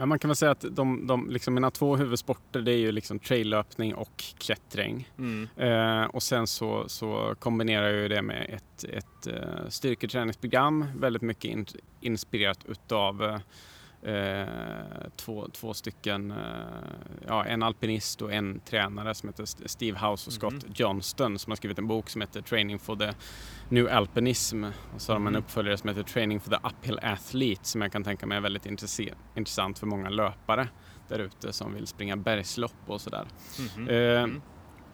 Ja, 0.00 0.06
man 0.06 0.18
kan 0.18 0.28
väl 0.28 0.36
säga 0.36 0.50
att 0.50 0.64
de, 0.70 1.06
de, 1.06 1.30
liksom 1.30 1.54
mina 1.54 1.70
två 1.70 1.96
huvudsporter 1.96 2.60
det 2.60 2.72
är 2.72 2.76
ju 2.76 2.92
liksom 2.92 3.18
traillöpning 3.18 3.94
och 3.94 4.24
klättring. 4.38 5.08
Mm. 5.18 5.48
Eh, 5.56 6.04
och 6.04 6.22
sen 6.22 6.46
så, 6.46 6.84
så 6.88 7.34
kombinerar 7.38 7.88
jag 7.88 8.02
ju 8.02 8.08
det 8.08 8.22
med 8.22 8.50
ett, 8.50 8.84
ett 8.84 9.26
uh, 9.28 9.68
styrketräningsprogram 9.68 10.86
väldigt 10.96 11.22
mycket 11.22 11.44
in, 11.44 11.66
inspirerat 12.00 12.64
utav 12.68 13.22
uh, 13.22 13.38
Eh, 14.02 14.46
två, 15.16 15.48
två 15.52 15.74
stycken, 15.74 16.30
eh, 16.30 16.36
ja, 17.26 17.44
en 17.44 17.62
alpinist 17.62 18.22
och 18.22 18.32
en 18.32 18.60
tränare 18.60 19.14
som 19.14 19.28
heter 19.28 19.68
Steve 19.68 19.98
House 19.98 20.28
och 20.28 20.32
Scott 20.32 20.52
mm. 20.52 20.72
Johnston 20.74 21.38
som 21.38 21.50
har 21.50 21.56
skrivit 21.56 21.78
en 21.78 21.86
bok 21.86 22.10
som 22.10 22.20
heter 22.20 22.42
Training 22.42 22.78
for 22.78 22.96
the 22.96 23.12
New 23.68 23.88
Alpinism. 23.88 24.64
Och 24.64 25.00
så 25.00 25.12
har 25.12 25.16
de 25.16 25.26
en 25.26 25.34
mm. 25.34 25.44
uppföljare 25.44 25.76
som 25.76 25.88
heter 25.88 26.02
Training 26.02 26.40
for 26.40 26.50
the 26.50 26.56
Uphill 26.68 26.98
Athlete 27.02 27.64
som 27.64 27.82
jag 27.82 27.92
kan 27.92 28.04
tänka 28.04 28.26
mig 28.26 28.36
är 28.36 28.42
väldigt 28.42 28.66
intressant 29.34 29.78
för 29.78 29.86
många 29.86 30.08
löpare 30.08 30.68
där 31.08 31.18
ute 31.18 31.52
som 31.52 31.74
vill 31.74 31.86
springa 31.86 32.16
bergslopp 32.16 32.76
och 32.86 33.00
sådär. 33.00 33.26
Mm. 33.76 33.88
Eh, 33.88 34.22
mm. 34.22 34.42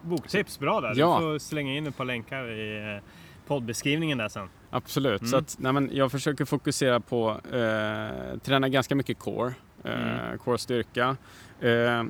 Boktips, 0.01 0.59
bra 0.59 0.81
där. 0.81 0.93
Ja. 0.95 1.15
Du 1.15 1.21
får 1.21 1.39
slänga 1.39 1.77
in 1.77 1.87
ett 1.87 1.97
par 1.97 2.05
länkar 2.05 2.51
i 2.51 3.01
poddbeskrivningen 3.47 4.17
där 4.17 4.29
sen. 4.29 4.49
Absolut, 4.69 5.21
mm. 5.21 5.31
så 5.31 5.37
att, 5.37 5.55
nej, 5.59 5.73
men 5.73 5.89
jag 5.93 6.11
försöker 6.11 6.45
fokusera 6.45 6.99
på 6.99 7.29
eh, 7.51 8.39
träna 8.39 8.69
ganska 8.69 8.95
mycket 8.95 9.19
core, 9.19 9.53
eh, 9.83 10.25
mm. 10.25 10.37
core-styrka. 10.37 11.17
Eh, 11.61 12.03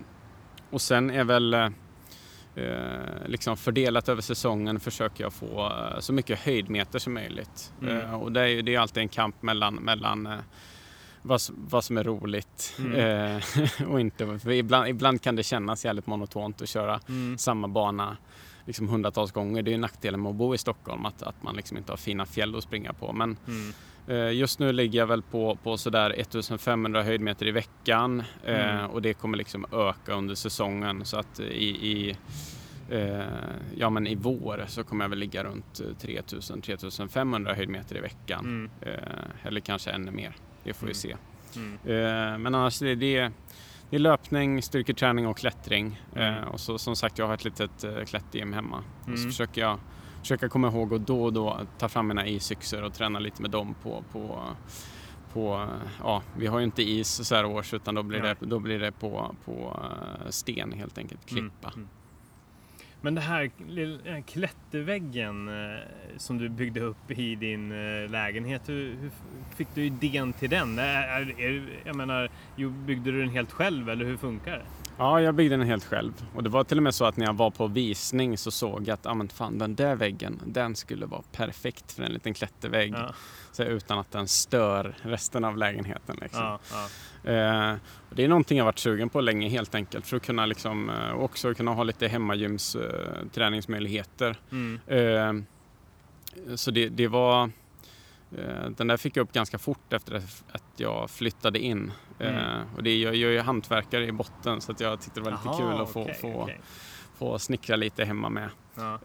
och 0.70 0.82
sen 0.82 1.10
är 1.10 1.24
väl 1.24 1.54
eh, 1.54 1.70
liksom 3.26 3.58
fördelat 3.58 4.10
över 4.10 4.22
säsongen 4.22 4.80
försöker 4.80 5.24
jag 5.24 5.34
få 5.34 5.66
eh, 5.66 6.00
så 6.00 6.14
mycket 6.14 6.40
höjdmeter 6.40 7.00
som 7.00 7.14
möjligt. 7.14 7.74
Mm. 7.82 7.98
Eh, 7.98 8.14
och 8.14 8.32
det 8.32 8.50
är, 8.50 8.62
det 8.62 8.76
är 8.76 8.80
alltid 8.80 9.02
en 9.02 9.10
kamp 9.10 9.42
mellan, 9.42 9.76
mellan 9.76 10.26
eh, 10.26 10.38
vad, 11.22 11.42
vad 11.50 11.84
som 11.84 11.98
är 11.98 12.04
roligt 12.04 12.76
mm. 12.80 13.42
och 13.88 14.00
inte. 14.00 14.40
För 14.40 14.52
ibland, 14.52 14.88
ibland 14.88 15.22
kan 15.22 15.36
det 15.36 15.44
kännas 15.44 15.86
jävligt 15.86 16.08
monotont 16.08 16.62
att 16.62 16.70
köra 16.70 17.00
mm. 17.10 17.38
samma 17.38 17.68
bana 17.68 18.18
liksom 18.68 18.88
hundratals 18.88 19.32
gånger. 19.32 19.62
Det 19.62 19.74
är 19.74 19.78
nackdelen 19.78 20.22
med 20.22 20.30
att 20.30 20.36
bo 20.36 20.56
i 20.56 20.58
Stockholm, 20.58 21.06
att, 21.06 21.24
att 21.24 21.44
man 21.44 21.56
liksom 21.56 21.78
inte 21.78 21.92
har 21.92 21.98
fina 21.98 22.26
fjäll 22.26 22.56
att 22.56 22.64
springa 22.64 22.94
på. 22.94 23.14
Men 23.14 23.38
mm. 23.48 23.74
eh, 24.08 24.34
just 24.38 24.60
nu 24.60 24.72
ligger 24.72 25.00
jag 25.00 25.08
väl 25.08 25.22
på, 25.22 25.58
på 25.64 25.78
sådär 25.78 26.14
1500 26.18 27.04
höjdmeter 27.04 27.48
i 27.48 27.52
veckan 27.52 28.24
eh, 28.44 28.78
mm. 28.78 28.92
och 28.92 29.02
det 29.02 29.14
kommer 29.14 29.38
liksom 29.38 29.66
öka 29.72 30.14
under 30.14 30.36
säsongen. 30.36 31.06
Så 31.06 31.18
att 31.18 31.40
i, 31.40 31.70
i 31.92 32.18
eh, 32.90 33.22
ja, 33.76 33.90
men 33.90 34.08
i 34.08 34.16
vår 34.16 34.66
så 34.68 34.84
kommer 34.84 35.06
jag 35.06 35.10
väl 35.10 35.20
ligga 35.20 35.44
runt 35.44 35.82
3000-3500 36.02 37.56
höjdmeter 37.56 37.98
i 37.98 38.00
veckan. 38.00 38.40
Mm. 38.46 38.70
Eh, 38.82 39.48
eller 39.48 39.60
kanske 39.60 39.92
ännu 39.92 40.12
mer. 40.12 40.36
Det 40.64 40.74
får 40.74 40.88
vi 40.88 40.92
mm. 40.92 40.96
se. 40.96 41.16
Mm. 41.56 41.74
Eh, 41.74 42.38
men 42.38 42.56
annars 42.56 42.82
är 42.82 42.96
det 42.96 43.32
det 43.90 43.96
är 43.96 44.00
löpning, 44.00 44.62
styrketräning 44.62 45.28
och 45.28 45.38
klättring. 45.38 46.02
Mm. 46.16 46.34
Eh, 46.34 46.48
och 46.48 46.60
så 46.60 46.78
som 46.78 46.96
sagt, 46.96 47.18
jag 47.18 47.28
har 47.28 47.34
ett 47.34 47.44
litet 47.44 47.84
eh, 47.84 48.04
klättergym 48.04 48.54
hemma. 48.54 48.84
Mm. 49.04 49.14
Och 49.14 49.20
så 49.20 49.28
försöker 49.28 49.62
jag 49.62 49.80
försöka 50.20 50.50
komma 50.50 50.68
ihåg 50.68 50.94
att 50.94 51.08
då 51.08 51.24
och 51.24 51.34
då 51.34 51.60
ta 51.78 51.90
fram 51.90 52.08
mina 52.08 52.28
isyxor 52.28 52.84
och 52.84 52.94
träna 52.94 53.20
lite 53.20 53.42
med 53.42 53.52
dem 53.52 53.76
på, 53.84 54.04
på, 54.12 54.44
på 55.34 55.68
ja, 56.04 56.22
vi 56.38 56.48
har 56.48 56.60
ju 56.60 56.66
inte 56.66 56.84
is 56.84 57.28
så 57.28 57.36
här 57.36 57.46
års 57.46 57.74
utan 57.74 57.96
då 57.96 58.04
blir, 58.04 58.22
det, 58.22 58.36
då 58.40 58.60
blir 58.60 58.80
det 58.80 58.92
på, 58.92 59.36
på 59.46 59.80
eh, 59.84 60.30
sten 60.30 60.72
helt 60.72 60.98
enkelt, 60.98 61.32
mm. 61.32 61.44
klippa. 61.44 61.74
Mm. 61.76 61.88
Men 63.02 63.16
det 63.16 63.22
här 63.22 63.52
klätterväggen 64.22 65.48
eh, 65.48 65.80
som 66.18 66.38
du 66.38 66.50
byggde 66.50 66.82
upp 66.82 67.12
i 67.12 67.36
din 67.36 67.72
eh, 67.72 68.10
lägenhet, 68.10 68.70
hur, 68.70 68.96
hur 68.96 69.12
fick 69.56 69.68
du 69.74 69.86
idén 69.86 70.34
till 70.34 70.50
den? 70.50 70.80
Är, 70.80 71.42
är, 71.42 71.64
jag 71.84 71.96
menar, 71.96 72.30
byggde 72.86 73.12
du 73.12 73.20
den 73.20 73.30
helt 73.30 73.52
själv 73.52 73.90
eller 73.90 74.06
hur 74.06 74.18
funkar 74.18 74.52
det? 74.52 74.66
Ja, 74.98 75.22
jag 75.22 75.36
byggde 75.36 75.58
den 75.58 75.68
helt 75.68 75.86
själv. 75.86 76.14
Och 76.36 76.44
det 76.44 76.50
var 76.50 76.64
till 76.64 76.78
och 76.78 76.84
med 76.84 76.96
så 76.96 77.06
att 77.06 77.18
när 77.18 77.26
jag 77.26 77.34
var 77.34 77.52
på 77.52 77.68
visning 77.68 78.38
så 78.38 78.52
såg 78.52 78.88
jag 78.88 78.94
att 78.94 79.06
ah, 79.06 79.14
men 79.14 79.30
fan, 79.30 79.58
den 79.58 79.76
där 79.76 79.96
väggen, 79.96 80.42
den 80.46 80.76
skulle 80.76 81.06
vara 81.06 81.22
perfekt 81.32 81.92
för 81.92 82.04
en 82.04 82.12
liten 82.12 82.34
klättervägg. 82.34 82.94
Ja. 82.94 83.14
Så 83.58 83.64
utan 83.64 84.00
att 84.00 84.12
den 84.12 84.28
stör 84.28 84.96
resten 85.02 85.44
av 85.44 85.58
lägenheten. 85.58 86.18
Liksom. 86.22 86.44
Ja, 86.44 86.60
ja. 86.72 87.32
Eh, 87.32 87.76
det 88.10 88.24
är 88.24 88.28
någonting 88.28 88.58
jag 88.58 88.66
varit 88.66 88.80
sugen 88.80 89.10
på 89.10 89.22
länge 89.22 89.50
helt 89.50 89.76
enkelt 89.76 90.08
för 90.08 90.18
att 90.18 90.24
kunna 90.24 90.46
liksom, 90.46 90.90
eh, 90.90 91.14
också 91.14 91.54
kunna 91.54 91.74
ha 91.74 91.84
lite 91.84 92.08
hemmagyms 92.08 92.76
eh. 92.76 94.36
Mm. 94.52 94.80
Eh, 94.88 95.34
så 96.56 96.72
det, 96.72 96.90
det 96.90 97.08
var 97.08 97.52
Eh, 98.32 98.70
den 98.70 98.88
där 98.88 98.98
fick 98.98 99.18
jag 99.18 99.24
upp 99.24 99.34
ganska 99.34 99.58
fort 99.58 99.94
efter 99.94 100.16
att 100.52 100.64
jag 100.78 101.10
flyttade 101.10 101.60
in. 101.60 101.92
Mm. 102.20 102.64
Och 102.76 102.84
det, 102.84 102.98
jag, 102.98 103.16
jag 103.16 103.36
är 103.36 103.42
hantverkare 103.42 104.06
i 104.06 104.12
botten 104.12 104.62
så 104.62 104.72
att 104.72 104.80
jag 104.80 105.02
tyckte 105.02 105.20
det 105.20 105.24
var 105.24 105.32
lite 105.32 105.50
Aha, 105.50 105.58
kul 105.58 105.82
att 105.82 105.92
få, 105.92 106.02
okay, 106.02 106.14
få, 106.14 106.44
okay. 106.44 106.58
få 107.18 107.40
snickra 107.40 107.76
lite 107.76 108.06
hemma 108.06 108.30
med. 108.30 108.50
Ja. 108.76 109.00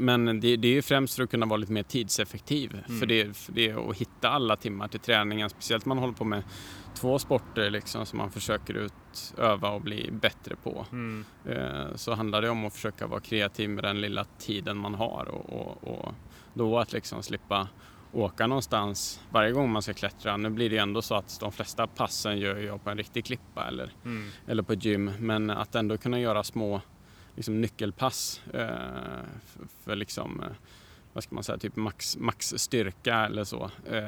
Eh, 0.00 0.04
men 0.04 0.40
det, 0.40 0.56
det, 0.56 0.68
är 0.68 0.72
ju 0.72 0.82
främst 0.82 1.16
för 1.16 1.22
att 1.22 1.30
kunna 1.30 1.46
vara 1.46 1.56
lite 1.56 1.72
mer 1.72 1.82
tidseffektiv. 1.82 2.82
Mm. 2.86 3.00
För, 3.00 3.06
det, 3.06 3.36
för 3.36 3.52
det 3.52 3.72
att 3.72 3.96
hitta 3.96 4.28
alla 4.28 4.56
timmar 4.56 4.88
till 4.88 5.00
träningen. 5.00 5.50
Speciellt 5.50 5.86
om 5.86 5.88
man 5.88 5.98
håller 5.98 6.14
på 6.14 6.24
med 6.24 6.42
två 6.94 7.18
sporter 7.18 7.70
liksom, 7.70 8.06
som 8.06 8.18
man 8.18 8.30
försöker 8.30 8.74
utöva 8.74 9.70
och 9.70 9.80
bli 9.80 10.10
bättre 10.12 10.56
på. 10.56 10.86
Mm. 10.92 11.24
Så 11.94 12.14
handlar 12.14 12.42
det 12.42 12.50
om 12.50 12.64
att 12.64 12.74
försöka 12.74 13.06
vara 13.06 13.20
kreativ 13.20 13.70
med 13.70 13.84
den 13.84 14.00
lilla 14.00 14.24
tiden 14.38 14.76
man 14.76 14.94
har. 14.94 15.28
och, 15.28 15.52
och, 15.52 15.88
och 15.88 16.14
då 16.54 16.78
att 16.78 16.92
liksom 16.92 17.22
slippa 17.22 17.68
åka 18.12 18.46
någonstans 18.46 19.20
varje 19.30 19.52
gång 19.52 19.72
man 19.72 19.82
ska 19.82 19.92
klättra. 19.92 20.36
Nu 20.36 20.50
blir 20.50 20.70
det 20.70 20.78
ändå 20.78 21.02
så 21.02 21.14
att 21.14 21.40
de 21.40 21.52
flesta 21.52 21.86
passen 21.86 22.38
gör 22.38 22.56
jag 22.56 22.84
på 22.84 22.90
en 22.90 22.96
riktig 22.96 23.24
klippa 23.24 23.68
eller, 23.68 23.92
mm. 24.04 24.30
eller 24.46 24.62
på 24.62 24.74
gym. 24.74 25.12
Men 25.18 25.50
att 25.50 25.74
ändå 25.74 25.96
kunna 25.96 26.20
göra 26.20 26.44
små 26.44 26.80
liksom, 27.40 27.60
nyckelpass 27.60 28.42
eh, 28.54 28.66
för, 29.46 29.66
för 29.84 29.96
liksom, 29.96 30.42
eh, 30.42 30.52
vad 31.12 31.24
ska 31.24 31.34
man 31.34 31.44
säga, 31.44 31.58
typ 31.58 31.76
max, 31.76 32.16
max 32.16 32.54
styrka 32.56 33.14
eller 33.14 33.44
så. 33.44 33.70
Eh, 33.90 34.04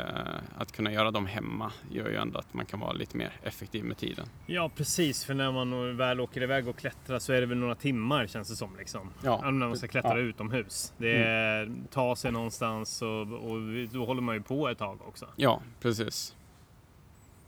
att 0.58 0.72
kunna 0.72 0.92
göra 0.92 1.10
dem 1.10 1.26
hemma 1.26 1.72
gör 1.90 2.08
ju 2.08 2.16
ändå 2.16 2.38
att 2.38 2.54
man 2.54 2.66
kan 2.66 2.80
vara 2.80 2.92
lite 2.92 3.16
mer 3.16 3.32
effektiv 3.42 3.84
med 3.84 3.96
tiden. 3.96 4.26
Ja 4.46 4.70
precis, 4.76 5.24
för 5.24 5.34
när 5.34 5.52
man 5.52 5.96
väl 5.96 6.20
åker 6.20 6.42
iväg 6.42 6.68
och 6.68 6.76
klättrar 6.76 7.18
så 7.18 7.32
är 7.32 7.40
det 7.40 7.46
väl 7.46 7.58
några 7.58 7.74
timmar 7.74 8.26
känns 8.26 8.48
det 8.48 8.56
som. 8.56 8.76
Liksom. 8.78 9.10
Ja. 9.24 9.50
När 9.50 9.50
man 9.68 9.76
ska 9.76 9.88
klättra 9.88 10.18
ja. 10.18 10.24
utomhus. 10.24 10.92
Det 10.98 11.16
är 11.16 11.62
mm. 11.62 11.86
ta 11.90 12.16
sig 12.16 12.32
någonstans 12.32 13.02
och, 13.02 13.20
och 13.20 13.58
då 13.92 14.04
håller 14.04 14.22
man 14.22 14.34
ju 14.34 14.42
på 14.42 14.68
ett 14.68 14.78
tag 14.78 14.98
också. 15.08 15.26
Ja, 15.36 15.62
precis. 15.80 16.36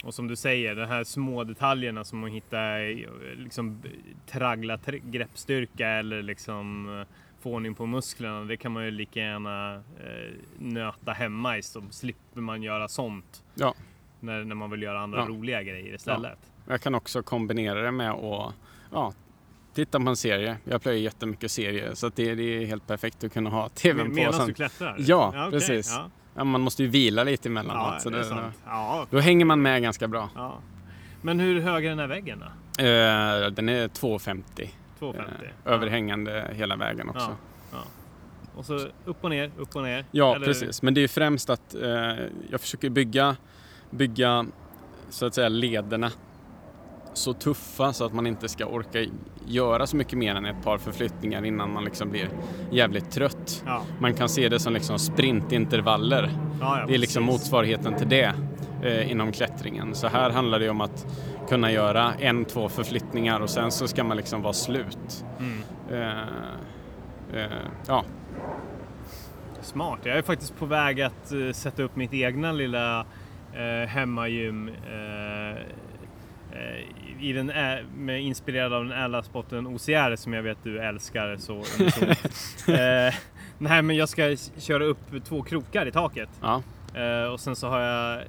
Och 0.05 0.15
som 0.15 0.29
du 0.29 0.37
säger, 0.37 0.75
de 0.75 0.87
här 0.87 1.05
små 1.05 1.45
detaljerna 1.45 2.05
som 2.05 2.25
att 2.25 2.31
hitta 2.31 2.77
liksom, 3.37 3.83
traggla 4.27 4.79
greppstyrka 5.03 5.89
eller 5.89 6.23
liksom 6.23 6.89
få 7.45 7.53
ordning 7.53 7.75
på 7.75 7.87
musklerna. 7.87 8.45
Det 8.45 8.57
kan 8.57 8.73
man 8.73 8.85
ju 8.85 8.91
lika 8.91 9.21
gärna 9.21 9.75
eh, 9.75 10.33
nöta 10.59 11.13
hemma 11.13 11.59
i 11.59 11.63
så 11.63 11.83
slipper 11.91 12.41
man 12.41 12.63
göra 12.63 12.89
sånt. 12.89 13.45
Ja. 13.55 13.75
När, 14.21 14.45
när 14.45 14.55
man 14.55 14.71
vill 14.71 14.83
göra 14.83 15.01
andra 15.01 15.19
ja. 15.19 15.27
roliga 15.27 15.63
grejer 15.63 15.95
istället. 15.95 16.39
Ja. 16.67 16.73
Jag 16.73 16.81
kan 16.81 16.95
också 16.95 17.23
kombinera 17.23 17.83
det 17.83 17.91
med 17.91 18.11
att 18.11 18.55
ja, 18.91 19.13
titta 19.75 20.01
på 20.01 20.09
en 20.09 20.17
serie. 20.17 20.57
Jag 20.65 20.83
plöjer 20.83 21.01
jättemycket 21.01 21.51
serier 21.51 21.95
så 21.95 22.09
det, 22.09 22.35
det, 22.35 22.43
är 22.43 22.67
helt 22.67 22.87
perfekt 22.87 23.25
att 23.25 23.33
kunna 23.33 23.51
ha 23.51 23.69
tvn 23.69 24.09
på. 24.09 24.15
Medan 24.15 24.47
du 24.47 24.55
klättrar? 24.55 24.97
Ja, 24.99 25.33
ja 25.35 25.49
okay. 25.49 25.51
precis. 25.51 25.99
Ja. 26.35 26.45
man 26.45 26.61
måste 26.61 26.83
ju 26.83 26.89
vila 26.89 27.25
lite 27.25 27.49
emellanåt. 27.49 27.93
Ja, 27.93 28.01
så 28.01 28.11
det, 28.11 28.19
det 28.19 28.53
ja. 28.67 29.07
Då 29.11 29.19
hänger 29.19 29.45
man 29.45 29.63
med 29.63 29.83
ganska 29.83 30.09
bra. 30.09 30.29
Men 31.23 31.41
hur 31.41 31.61
hög 31.61 31.85
är 31.85 31.89
den 31.89 31.99
här 31.99 32.07
väggen 32.07 32.39
då? 32.39 32.47
Uh, 32.83 33.51
den 33.51 33.69
är 33.69 33.89
2,50. 33.89 34.69
2,50. 35.01 35.17
Eh, 35.19 35.73
överhängande 35.73 36.47
ja. 36.49 36.55
hela 36.55 36.77
vägen 36.77 37.09
också. 37.09 37.37
Ja, 37.71 37.79
ja. 37.79 37.85
Och 38.57 38.65
så 38.65 38.89
upp 39.05 39.25
och 39.25 39.31
ner, 39.31 39.51
upp 39.59 39.77
och 39.77 39.83
ner. 39.83 40.05
Ja, 40.11 40.37
eller? 40.37 40.47
precis. 40.47 40.83
Men 40.83 40.95
det 40.95 41.01
är 41.01 41.09
främst 41.09 41.51
att 41.51 41.75
eh, 41.75 41.91
jag 42.51 42.61
försöker 42.61 42.91
bygga, 42.91 43.37
bygga 43.91 44.47
så 45.11 45.27
att 45.27 45.35
säga 45.35 45.49
lederna 45.49 46.11
så 47.15 47.33
tuffa 47.33 47.93
så 47.93 48.05
att 48.05 48.13
man 48.13 48.27
inte 48.27 48.49
ska 48.49 48.67
orka 48.67 49.05
göra 49.47 49.87
så 49.87 49.97
mycket 49.97 50.19
mer 50.19 50.35
än 50.35 50.47
ett 50.47 50.63
par 50.65 50.79
förflyttningar 50.79 51.45
innan 51.45 51.73
man 51.73 51.85
liksom 51.85 52.11
blir 52.11 52.29
jävligt 52.71 53.11
trött. 53.11 53.63
Ja. 53.67 53.83
Man 53.99 54.15
kan 54.15 54.29
se 54.29 54.49
det 54.49 54.61
som 54.61 54.73
liksom 54.73 54.99
sprintintervaller. 54.99 56.31
Ja, 56.61 56.81
ja, 56.81 56.87
det 56.87 56.95
är 56.95 56.99
liksom 56.99 57.23
motsvarigheten 57.23 57.97
till 57.97 58.09
det 58.09 58.35
eh, 58.83 59.11
inom 59.11 59.33
klättringen. 59.33 59.95
Så 59.95 60.09
här 60.09 60.31
handlar 60.31 60.61
det 60.61 60.69
om 60.69 60.81
att 60.81 61.07
kunna 61.49 61.73
göra 61.73 62.15
en, 62.15 62.45
två 62.45 62.69
förflyttningar 62.69 63.41
och 63.41 63.51
sen 63.51 63.71
så 63.71 63.89
ska 63.89 64.05
man 64.05 64.17
liksom 64.17 64.43
vara 64.43 64.53
slut. 64.53 65.25
Mm. 65.39 65.63
Eh, 65.91 67.41
eh, 67.41 67.51
ja. 67.89 68.05
Smart. 69.61 69.99
Jag 70.03 70.19
är 70.19 70.23
faktiskt 70.23 70.59
på 70.59 70.67
väg 70.67 71.01
att 71.01 71.33
uh, 71.33 71.53
sätta 71.53 71.83
upp 71.83 71.97
mitt 71.97 72.15
egna 72.15 72.53
lilla 72.53 73.01
uh, 73.01 73.87
hemmagym 73.87 74.69
uh, 74.69 75.59
i 77.29 77.33
den 77.33 77.47
med, 77.97 78.23
inspirerad 78.23 78.73
av 78.73 78.85
den 78.85 78.93
ädla 78.99 79.23
spotten 79.23 79.67
OCR 79.67 80.17
som 80.17 80.33
jag 80.33 80.43
vet 80.43 80.59
du 80.63 80.79
älskar 80.81 81.37
så 81.37 81.63
Nej 83.59 83.83
men 83.83 83.97
jag 83.97 84.09
ska 84.09 84.37
köra 84.59 84.85
upp 84.85 85.25
två 85.25 85.43
krokar 85.43 85.87
i 85.87 85.93
taket. 85.93 86.29
Ja. 86.41 86.63
och 87.33 87.41
sen 87.41 87.57
så 87.57 87.69
har 87.69 87.81
jag 87.81 88.23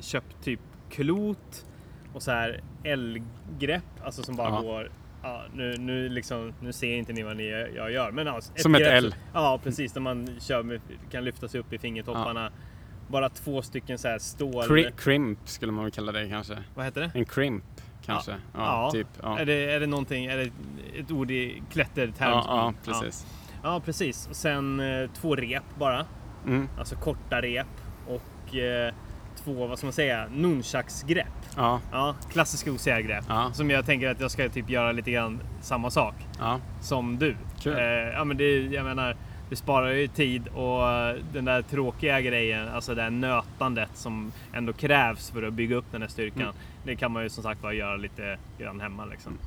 köpt 0.00 0.44
typ 0.44 0.60
klot 0.90 1.66
och 2.14 2.22
så 2.22 2.30
här 2.30 2.60
L-grepp, 2.84 3.84
alltså 4.04 4.22
som 4.22 4.36
bara 4.36 4.48
Ja. 4.48 4.60
går 4.60 4.90
Ja, 5.24 5.42
nu, 5.54 5.76
nu, 5.78 6.08
liksom, 6.08 6.52
nu 6.60 6.72
ser 6.72 6.96
inte 6.96 7.12
ni 7.12 7.22
vad 7.22 7.36
ni, 7.36 7.68
jag 7.76 7.92
gör. 7.92 8.10
Men 8.10 8.28
alltså, 8.28 8.52
Som 8.56 8.74
ett 8.74 8.80
L. 8.82 9.14
Ja, 9.34 9.60
precis. 9.64 9.92
Där 9.92 10.00
man 10.00 10.28
kör 10.40 10.62
med, 10.62 10.80
kan 11.10 11.24
lyfta 11.24 11.48
sig 11.48 11.60
upp 11.60 11.72
i 11.72 11.78
fingertopparna. 11.78 12.50
Bara 13.08 13.28
två 13.28 13.62
stycken 13.62 13.98
så 13.98 14.08
här 14.08 14.18
stål... 14.18 14.64
Cri- 14.64 14.90
crimp 14.96 15.38
skulle 15.44 15.72
man 15.72 15.84
väl 15.84 15.92
kalla 15.92 16.12
det 16.12 16.28
kanske. 16.28 16.58
Vad 16.74 16.84
heter 16.84 17.00
det? 17.00 17.10
En 17.14 17.24
crimp 17.24 17.64
kanske. 18.06 18.30
Ja, 18.30 18.38
Ja. 18.84 18.90
typ. 18.90 19.06
Är, 19.22 19.46
det, 19.46 19.72
är 19.72 19.80
det 19.80 19.86
någonting, 19.86 20.24
är 20.26 20.36
det 20.36 20.50
ett 21.00 21.10
ord 21.10 21.30
i 21.30 21.62
klätterterm? 21.70 22.30
Ja, 22.30 22.44
ja, 22.48 22.72
precis. 22.84 23.26
Ja, 23.62 23.80
precis. 23.84 24.26
Och 24.30 24.36
sen 24.36 24.80
eh, 24.80 25.10
två 25.20 25.36
rep 25.36 25.62
bara. 25.78 26.06
Mm. 26.46 26.68
Alltså 26.78 26.96
korta 26.96 27.42
rep. 27.42 27.66
Och 28.08 28.56
eh, 28.56 28.94
två, 29.44 29.66
vad 29.66 29.78
ska 29.78 29.86
man 29.86 29.92
säga, 29.92 30.26
nunchaksgrepp. 30.34 31.26
Ja, 31.56 31.80
Ja, 31.92 32.14
klassiska 32.32 32.72
OCR-grepp. 32.72 33.24
Ja. 33.28 33.50
Som 33.52 33.70
jag 33.70 33.86
tänker 33.86 34.08
att 34.10 34.20
jag 34.20 34.30
ska 34.30 34.48
typ 34.48 34.70
göra 34.70 34.92
lite 34.92 35.10
grann 35.10 35.40
samma 35.60 35.90
sak 35.90 36.14
som 36.80 37.18
du. 37.18 37.36
Kul. 37.60 37.72
Eh, 37.78 37.82
ja, 37.84 38.24
men 38.24 38.36
det, 38.36 38.58
jag 38.58 38.84
menar, 38.84 39.16
det 39.52 39.56
sparar 39.56 39.90
ju 39.90 40.08
tid 40.08 40.48
och 40.48 40.90
eh, 40.90 41.16
den 41.32 41.44
där 41.44 41.62
tråkiga 41.62 42.20
grejen, 42.20 42.68
alltså 42.68 42.94
det 42.94 43.02
här 43.02 43.10
nötandet 43.10 43.90
som 43.94 44.32
ändå 44.52 44.72
krävs 44.72 45.30
för 45.30 45.42
att 45.42 45.52
bygga 45.52 45.76
upp 45.76 45.84
den 45.92 46.02
här 46.02 46.08
styrkan. 46.08 46.42
Mm. 46.42 46.54
Det 46.84 46.96
kan 46.96 47.12
man 47.12 47.22
ju 47.22 47.28
som 47.28 47.42
sagt 47.42 47.62
bara 47.62 47.72
göra 47.72 47.96
lite 47.96 48.38
grann 48.58 48.80
hemma 48.80 49.04
liksom. 49.04 49.38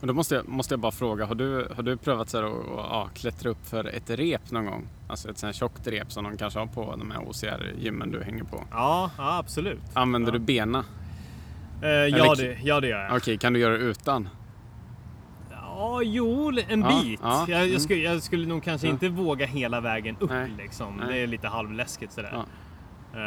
Och 0.00 0.06
då 0.06 0.12
måste 0.14 0.34
jag, 0.34 0.48
måste 0.48 0.72
jag 0.74 0.80
bara 0.80 0.92
fråga, 0.92 1.26
har 1.26 1.34
du, 1.34 1.68
har 1.76 1.82
du 1.82 1.96
prövat 1.96 2.28
så 2.28 2.38
här 2.38 2.44
att 2.44 2.52
att, 2.52 2.66
ja, 2.76 3.08
klättra 3.14 3.50
upp 3.50 3.66
för 3.66 3.84
ett 3.84 4.10
rep 4.10 4.50
någon 4.50 4.66
gång? 4.66 4.88
Alltså 5.08 5.30
ett 5.30 5.38
sånt 5.38 5.54
här 5.54 5.58
tjockt 5.60 5.86
rep 5.86 6.12
som 6.12 6.24
de 6.24 6.36
kanske 6.36 6.58
har 6.58 6.66
på 6.66 6.96
de 6.98 7.10
här 7.10 7.20
OCR-gymmen 7.28 8.10
du 8.10 8.22
hänger 8.22 8.44
på. 8.44 8.64
Ja, 8.70 9.10
ja 9.18 9.38
absolut. 9.38 9.82
Använder 9.94 10.32
Ja. 10.32 10.38
du 10.38 10.44
bena? 10.44 10.84
Eh, 11.82 11.88
ja, 11.88 12.06
Eller- 12.06 12.36
det, 12.48 12.58
ja, 12.62 12.80
det 12.80 12.88
gör 12.88 13.02
jag. 13.02 13.16
Okej, 13.16 13.38
kan 13.38 13.52
du 13.52 13.60
göra 13.60 13.72
det 13.78 13.84
utan? 13.84 14.28
Ja, 15.76 16.02
jo, 16.02 16.52
en 16.68 16.80
Ja, 16.80 17.02
bit. 17.02 17.20
ja, 17.22 17.44
jag, 17.48 17.60
jag, 17.60 17.68
mm. 17.68 17.80
skulle, 17.80 18.00
jag 18.00 18.22
skulle 18.22 18.46
nog 18.46 18.62
kanske 18.62 18.86
Ja. 18.86 18.92
inte 18.92 19.08
våga 19.08 19.46
hela 19.46 19.80
vägen 19.80 20.16
upp 20.20 20.30
Nej, 20.30 20.50
liksom. 20.58 20.96
nej. 20.96 21.06
Det 21.08 21.18
är 21.22 21.26
lite 21.26 21.48
halvläskigt 21.48 22.12
sådär. 22.12 22.44
Ja. 23.14 23.18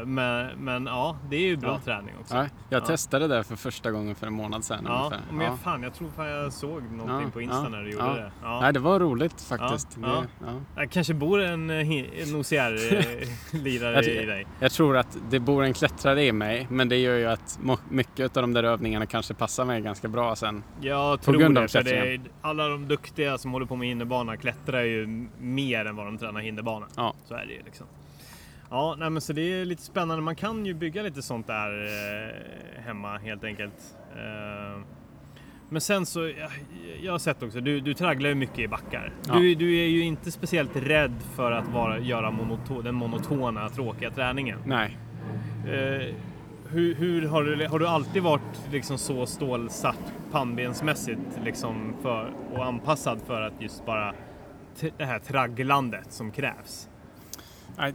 Eh, 0.00 0.06
men, 0.06 0.46
men 0.58 0.86
ja, 0.86 1.16
det 1.30 1.36
är 1.36 1.40
ju 1.40 1.56
bra 1.56 1.70
Ja. 1.70 1.80
träning 1.84 2.14
också. 2.20 2.34
Nej, 2.34 2.48
jag 2.68 2.82
Ja. 2.82 2.86
testade 2.86 3.28
det 3.28 3.44
för 3.44 3.56
första 3.56 3.90
gången 3.90 4.14
för 4.14 4.26
en 4.26 4.32
månad 4.32 4.64
sedan 4.64 4.84
Ja, 4.86 4.98
ungefär. 4.98 5.20
men 5.32 5.46
jag, 5.46 5.58
fan, 5.58 5.82
jag 5.82 5.94
tror 5.94 6.08
fan 6.10 6.26
jag 6.28 6.52
såg 6.52 6.82
någonting 6.82 7.26
Ja, 7.26 7.30
på 7.32 7.40
Insta 7.40 7.62
ja, 7.62 7.68
när 7.68 7.82
du 7.82 7.90
gjorde 7.90 8.04
ja. 8.04 8.12
det. 8.14 8.30
Ja. 8.42 8.60
Nej, 8.60 8.72
det 8.72 8.80
var 8.80 9.00
roligt 9.00 9.40
faktiskt. 9.40 9.98
Ja, 10.02 10.08
Det, 10.08 10.12
ja. 10.46 10.52
ja. 10.76 10.80
Det 10.82 10.86
kanske 10.86 11.14
bor 11.14 11.40
en, 11.40 11.70
eh, 11.70 11.90
en 12.22 12.36
OCR-lirare 12.36 13.94
Jag, 13.94 14.04
i 14.04 14.26
dig. 14.26 14.46
jag 14.60 14.72
tror 14.72 14.96
att 14.96 15.18
det 15.30 15.40
bor 15.40 15.64
en 15.64 15.72
klättrare 15.74 16.24
i 16.24 16.32
mig, 16.32 16.66
men 16.70 16.88
det 16.88 16.96
gör 16.96 17.16
ju 17.16 17.26
att 17.26 17.58
mycket 17.88 18.36
av 18.36 18.42
de 18.42 18.52
där 18.52 18.64
övningarna 18.64 19.06
kanske 19.06 19.34
passar 19.34 19.64
mig 19.64 19.80
ganska 19.80 20.08
bra 20.08 20.36
sen. 20.36 20.62
Jag 20.80 21.20
tror 21.22 21.34
grund 21.38 21.54
det, 21.54 21.68
för 21.68 21.82
det 21.82 21.96
är, 22.14 22.20
alla 22.40 22.68
de 22.68 22.88
duktiga 22.88 23.38
som 23.38 23.52
håller 23.52 23.66
på 23.66 23.76
med 23.76 23.88
hinderbana 23.88 24.36
klättrar 24.36 24.80
ju 24.82 25.26
mer 25.40 25.84
än 25.84 25.96
vad 25.96 26.06
de 26.06 26.18
tränar 26.18 26.40
hinderbana. 26.40 26.86
Ja. 26.96 27.14
Så 27.24 27.34
är 27.34 27.46
det 27.46 27.52
ju 27.52 27.62
liksom. 27.64 27.86
Ja, 28.70 28.96
nej, 28.98 29.10
men 29.10 29.22
så 29.22 29.32
det 29.32 29.42
är 29.42 29.64
lite 29.64 29.82
spännande. 29.82 30.22
Man 30.22 30.36
kan 30.36 30.66
ju 30.66 30.74
bygga 30.74 31.02
lite 31.02 31.22
sånt 31.22 31.46
där 31.46 31.84
eh, 31.84 32.82
hemma 32.82 33.18
helt 33.18 33.44
enkelt. 33.44 33.96
Eh, 34.16 34.82
men 35.68 35.80
sen 35.80 36.06
så, 36.06 36.20
jag, 36.20 36.50
jag 37.02 37.12
har 37.12 37.18
sett 37.18 37.42
också, 37.42 37.60
du, 37.60 37.80
du 37.80 37.94
tragglar 37.94 38.28
ju 38.28 38.34
mycket 38.34 38.58
i 38.58 38.68
backar. 38.68 39.12
Ja. 39.28 39.34
Du, 39.34 39.54
du 39.54 39.78
är 39.78 39.86
ju 39.86 40.00
inte 40.02 40.30
speciellt 40.30 40.76
rädd 40.76 41.14
för 41.36 41.52
att 41.52 41.68
vara, 41.68 41.98
göra 41.98 42.30
monoto, 42.30 42.82
den 42.82 42.94
monotona, 42.94 43.68
tråkiga 43.68 44.10
träningen. 44.10 44.58
Nej, 44.66 44.98
Eh, 45.66 46.14
hur, 46.68 46.94
hur 46.94 47.28
har, 47.28 47.44
du, 47.44 47.66
har 47.66 47.78
du 47.78 47.86
alltid 47.86 48.22
varit 48.22 48.60
liksom 48.72 48.98
så 48.98 49.26
stålsatt 49.26 50.12
pannbensmässigt 50.30 51.20
liksom 51.44 51.94
för, 52.02 52.32
och 52.52 52.64
anpassad 52.66 53.20
för 53.26 53.42
att 53.42 53.52
just 53.62 53.86
bara 53.86 54.14
det 54.96 55.04
här 55.04 55.18
tragglandet 55.18 56.12
som 56.12 56.30
krävs? 56.30 56.88
Nej, 57.76 57.94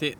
det, 0.00 0.14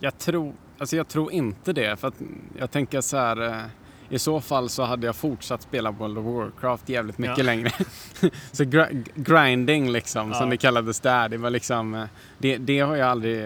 jag, 0.00 0.18
tror, 0.18 0.52
alltså 0.78 0.96
jag 0.96 1.08
tror 1.08 1.32
inte 1.32 1.72
det. 1.72 1.96
För 2.00 2.08
att 2.08 2.22
jag 2.58 2.70
tänker 2.70 3.00
så 3.00 3.16
här, 3.16 3.48
eh, 3.48 3.62
i 4.08 4.18
så 4.18 4.40
fall 4.40 4.68
så 4.68 4.82
hade 4.82 5.06
jag 5.06 5.16
fortsatt 5.16 5.62
spela 5.62 5.90
World 5.90 6.18
of 6.18 6.24
Warcraft 6.24 6.88
jävligt 6.88 7.18
mycket 7.18 7.38
Ja. 7.38 7.44
längre. 7.44 7.70
så 8.52 8.64
gr- 8.64 9.04
grinding 9.14 9.90
liksom, 9.90 10.28
Ja. 10.28 10.34
som 10.34 10.50
det 10.50 10.56
kallades 10.56 11.00
där, 11.00 11.28
det 11.28 11.36
var 11.36 11.50
liksom, 11.50 11.94
eh, 11.94 12.04
det, 12.38 12.56
det 12.56 12.80
har 12.80 12.96
jag 12.96 13.08
aldrig 13.08 13.42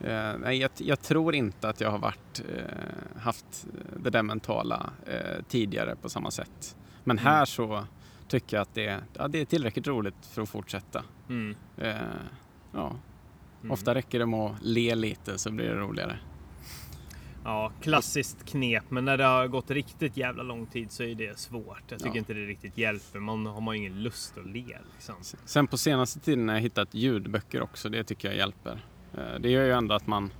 eh, 0.00 0.32
nej, 0.38 0.56
jag, 0.58 0.70
jag 0.76 1.02
tror 1.02 1.34
inte 1.34 1.68
att 1.68 1.80
jag 1.80 1.90
har 1.90 1.98
varit, 1.98 2.42
eh, 2.56 3.20
haft 3.20 3.66
det 3.96 4.10
där 4.10 4.22
mentala 4.22 4.90
eh, 5.06 5.42
tidigare 5.48 5.96
på 6.02 6.08
samma 6.08 6.30
sätt. 6.30 6.76
Men 7.04 7.18
Mm. 7.18 7.32
här 7.32 7.44
så 7.44 7.84
tycker 8.28 8.56
jag 8.56 8.62
att 8.62 8.74
det, 8.74 8.98
ja, 9.18 9.28
det 9.28 9.40
är 9.40 9.44
tillräckligt 9.44 9.86
roligt 9.86 10.14
för 10.32 10.42
att 10.42 10.48
fortsätta. 10.48 11.02
Mm. 11.28 11.56
Eh, 11.78 11.94
ja, 12.72 12.92
Mm. 13.62 13.70
Ofta 13.72 13.94
räcker 13.94 14.18
det 14.18 14.26
med 14.26 14.40
att 14.40 14.56
le 14.62 14.94
lite 14.94 15.38
så 15.38 15.50
blir 15.50 15.68
det 15.68 15.74
roligare. 15.74 16.18
Ja, 17.44 17.72
klassiskt 17.80 18.44
knep, 18.44 18.84
men 18.88 19.04
när 19.04 19.16
det 19.16 19.24
har 19.24 19.46
gått 19.48 19.70
riktigt 19.70 20.16
jävla 20.16 20.42
lång 20.42 20.66
tid 20.66 20.90
så 20.92 21.02
är 21.02 21.14
det 21.14 21.38
svårt. 21.38 21.82
Jag 21.88 21.98
tycker 21.98 22.10
Ja. 22.14 22.18
inte 22.18 22.34
det 22.34 22.46
riktigt 22.46 22.78
hjälper. 22.78 23.18
Man 23.18 23.46
har 23.46 23.60
man 23.60 23.74
ingen 23.76 24.02
lust 24.02 24.38
att 24.38 24.46
le. 24.46 24.78
Liksom. 24.94 25.14
Sen 25.44 25.66
på 25.66 25.78
senaste 25.78 26.20
tiden 26.20 26.48
har 26.48 26.54
jag 26.56 26.62
hittat 26.62 26.94
ljudböcker 26.94 27.62
också. 27.62 27.88
Det 27.88 28.04
tycker 28.04 28.28
jag 28.28 28.36
hjälper. 28.36 28.84
Eh, 29.18 29.40
Det 29.40 29.50
gör 29.50 29.64
ju 29.64 29.72
ändå 29.72 29.94
att 29.94 30.06
man, 30.06 30.30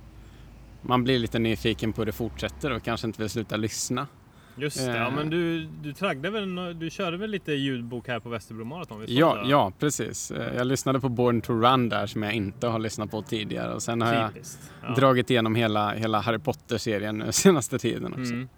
man 0.81 1.03
blir 1.03 1.19
lite 1.19 1.39
nyfiken 1.39 1.93
på 1.93 2.01
hur 2.01 2.05
det 2.05 2.11
fortsätter 2.11 2.71
och 2.71 2.83
kanske 2.83 3.07
inte 3.07 3.21
vill 3.21 3.29
sluta 3.29 3.57
lyssna. 3.57 4.07
Just 4.55 4.77
det, 4.77 4.97
ja, 4.97 5.07
Eh. 5.07 5.15
men 5.15 5.29
du, 5.29 5.65
du, 5.65 5.93
traggade 5.93 6.29
väl, 6.29 6.79
du 6.79 6.89
körde 6.89 7.17
väl 7.17 7.29
lite 7.31 7.53
ljudbok 7.53 8.07
här 8.07 8.19
på 8.19 8.29
Västerbro 8.29 8.63
Marathon? 8.65 9.05
Ja, 9.07 9.35
det 9.43 9.49
ja, 9.49 9.71
precis. 9.79 10.31
Eh, 10.31 10.55
Jag 10.55 10.67
lyssnade 10.67 10.99
på 10.99 11.09
Born 11.09 11.41
to 11.41 11.53
Run 11.53 11.89
där 11.89 12.07
som 12.07 12.23
jag 12.23 12.33
inte 12.33 12.67
har 12.67 12.79
lyssnat 12.79 13.11
på 13.11 13.21
tidigare. 13.21 13.73
Och 13.73 13.83
sen 13.83 14.01
har 14.01 14.13
jag 14.13 14.33
Typiskt. 14.33 14.71
Ja. 14.81 14.93
dragit 14.95 15.29
igenom 15.29 15.55
hela, 15.55 15.93
hela 15.93 16.19
Harry 16.21 16.39
Potter-serien 16.39 17.17
nu 17.17 17.31
senaste 17.31 17.79
tiden 17.79 18.13
också. 18.13 18.33
Mm. 18.33 18.49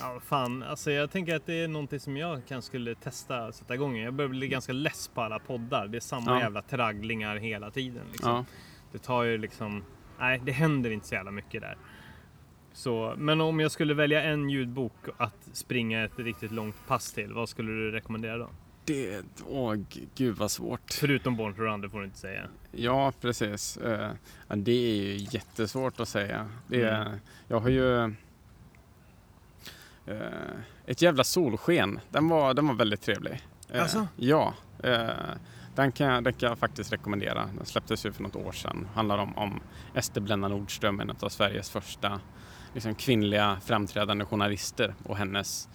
Ja, 0.00 0.20
fan, 0.26 0.62
alltså 0.62 0.90
jag 0.90 1.10
tänker 1.10 1.36
att 1.36 1.46
det 1.46 1.54
är 1.64 1.68
någonting 1.68 2.00
som 2.00 2.16
jag 2.16 2.42
kanske 2.48 2.66
skulle 2.68 2.94
testa 2.94 3.36
att 3.44 3.54
sätta 3.54 3.74
igång. 3.74 3.96
Jag 3.98 4.14
börjar 4.14 4.28
bli 4.28 4.48
ganska 4.48 4.72
less 4.72 5.10
på 5.14 5.20
alla 5.20 5.38
poddar. 5.38 5.86
Det 5.88 5.98
är 5.98 6.00
samma 6.00 6.30
Ja. 6.30 6.40
jävla 6.40 6.62
tragglingar 6.62 7.36
hela 7.36 7.70
tiden. 7.70 8.02
Liksom. 8.12 8.30
Ja. 8.30 8.44
Det 8.92 8.98
tar 8.98 9.22
ju 9.22 9.38
liksom, 9.38 9.84
nej 10.18 10.40
det 10.44 10.52
händer 10.52 10.90
inte 10.90 11.06
så 11.06 11.14
jävla 11.14 11.30
mycket 11.30 11.60
där. 11.60 11.76
Så, 12.74 13.14
men 13.18 13.40
om 13.40 13.60
jag 13.60 13.70
skulle 13.70 13.94
välja 13.94 14.22
en 14.22 14.50
ljudbok 14.50 14.92
att 15.16 15.48
springa 15.52 16.04
ett 16.04 16.18
riktigt 16.18 16.50
långt 16.52 16.76
pass 16.86 17.12
till, 17.12 17.32
vad 17.32 17.48
skulle 17.48 17.72
du 17.72 17.90
rekommendera 17.90 18.38
då? 18.38 18.50
Det, 18.84 19.22
åh 19.48 19.74
gud 20.14 20.36
vad 20.36 20.50
svårt. 20.50 20.92
Förutom 20.92 21.36
Born 21.36 21.54
to 21.54 21.60
Run, 21.62 21.80
det 21.80 21.90
får 21.90 21.98
du 21.98 22.04
inte 22.04 22.18
säga. 22.18 22.46
Ja, 22.72 23.12
precis. 23.20 23.76
Eh, 23.76 24.10
det 24.48 24.72
är 24.72 24.94
ju 25.04 25.16
jättesvårt 25.30 26.00
att 26.00 26.08
säga. 26.08 26.48
Det 26.66 26.82
är, 26.82 27.06
Mm. 27.06 27.18
Jag 27.48 27.60
har 27.60 27.68
ju 27.68 28.04
eh, 30.06 30.56
ett 30.86 31.02
jävla 31.02 31.24
solsken. 31.24 32.00
Den 32.10 32.28
var, 32.28 32.54
den 32.54 32.66
var 32.68 32.74
väldigt 32.74 33.02
trevlig. 33.02 33.42
Eh, 33.70 33.82
Alltså? 33.82 34.06
Ja. 34.16 34.54
Den, 35.74 35.92
kan, 35.92 36.06
jag- 36.06 36.24
den 36.24 36.32
kan 36.32 36.48
jag 36.48 36.58
faktiskt 36.58 36.92
rekommendera. 36.92 37.48
Den 37.56 37.66
släpptes 37.66 38.06
ju 38.06 38.12
för 38.12 38.22
något 38.22 38.36
år 38.36 38.52
sedan. 38.52 38.88
Handlar 38.94 39.18
om, 39.18 39.38
om 39.38 39.60
Ester 39.94 40.20
Blenda 40.20 40.48
Nordström, 40.48 41.00
en 41.00 41.10
av 41.20 41.28
Sveriges 41.28 41.70
första 41.70 42.20
liksom, 42.74 42.94
kvinnliga 42.94 43.58
framträdande 43.64 44.24
journalister 44.24 44.94
och 45.02 45.16
hennes 45.16 45.68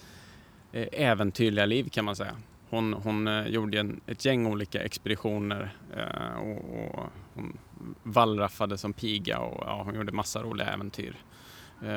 eh, 0.71 0.87
äventyrliga 0.91 1.65
liv 1.65 1.89
kan 1.89 2.05
man 2.05 2.15
säga. 2.15 2.35
Hon, 2.69 2.93
hon 2.93 3.27
eh, 3.27 3.47
gjorde 3.47 3.79
en, 3.79 4.01
ett 4.05 4.25
gäng 4.25 4.47
olika 4.47 4.83
expeditioner 4.83 5.75
eh, 5.97 6.39
och, 6.39 6.89
och 6.95 7.09
hon 7.33 7.57
wallraffade 8.03 8.77
som 8.77 8.93
piga 8.93 9.39
och 9.39 9.63
ja, 9.67 9.81
hon 9.85 9.95
gjorde 9.95 10.11
massa 10.11 10.43
roliga 10.43 10.67
äventyr 10.67 11.15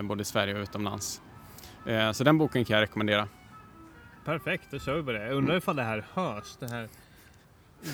både 0.02 0.22
i 0.22 0.24
Sverige 0.24 0.54
och 0.54 0.62
utomlands. 0.62 1.22
Så 2.12 2.24
den 2.24 2.38
boken 2.38 2.64
kan 2.64 2.74
jag 2.74 2.82
rekommendera. 2.82 3.28
Perfekt, 4.24 4.64
då 4.70 4.78
kör 4.78 4.96
vi 4.96 5.02
på 5.02 5.12
det. 5.12 5.24
Jag 5.26 5.34
undrar 5.34 5.56
ifall 5.56 5.76
det 5.76 5.82
här 5.82 6.06
hörs, 6.14 6.56
det 6.58 6.70
här 6.70 6.88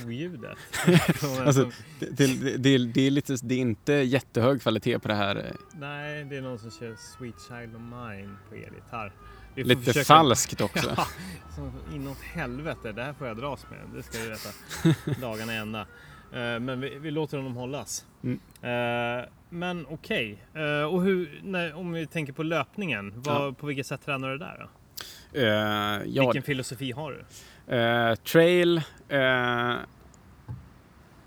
oljudet. 0.07 0.59
Alltså, 1.47 1.71
Det, 2.01 2.27
det, 2.63 2.79
det, 2.79 3.01
är 3.07 3.11
lite, 3.11 3.37
det 3.43 3.55
är 3.55 3.59
inte 3.59 3.93
jättehög 3.93 4.63
kvalitet 4.63 4.99
på 4.99 5.09
det 5.09 5.15
här. 5.15 5.37
eh, 5.37 5.43
Nej, 5.81 6.25
det 6.25 6.37
är 6.37 6.43
någon 6.43 6.59
som 6.59 6.71
kör 6.71 6.97
Sweet 7.19 7.35
Child 7.49 7.75
of 7.77 7.81
Mine 7.83 8.35
på 8.49 8.55
elgitarr. 8.55 9.13
Lite 9.55 9.83
försöka- 9.83 10.05
falskt 10.05 10.61
också. 10.61 10.95
Ja, 10.97 11.07
som 11.55 11.73
inåt 11.95 12.19
helvete. 12.21 12.93
Det 12.93 13.03
här 13.03 13.13
får 13.13 13.27
jag 13.27 13.37
dras 13.37 13.67
med. 13.71 13.79
Det 13.97 14.03
ska 14.03 14.19
jag 14.19 14.27
veta. 14.29 15.21
Dagarna 15.21 15.53
ända. 15.53 15.81
Eh, 16.33 16.61
Men 16.61 16.81
vi, 16.81 16.99
vi 16.99 17.11
låter 17.11 17.37
honom 17.37 17.57
hållas. 17.57 18.07
Mm. 18.25 18.41
Eh, 18.63 19.25
Men 19.51 19.87
okej. 19.87 20.39
Eh, 20.55 20.83
Och 20.95 21.03
hur, 21.03 21.41
när, 21.45 21.75
om 21.75 21.93
vi 21.93 22.07
tänker 22.07 22.33
på 22.33 22.43
löpningen. 22.43 23.13
Vad, 23.17 23.47
Ja. 23.49 23.53
På 23.53 23.67
vilket 23.67 23.87
sätt 23.87 24.01
tränar 24.05 24.31
du 24.31 24.39
där 24.39 24.57
då? 24.61 24.69
Eh, 25.41 25.45
ja, 25.47 26.23
Vilken 26.23 26.43
filosofi 26.43 26.93
har 26.93 27.13
du? 27.13 27.25
Eh, 27.69 28.15
trail, 28.15 28.77
eh, 29.09 29.73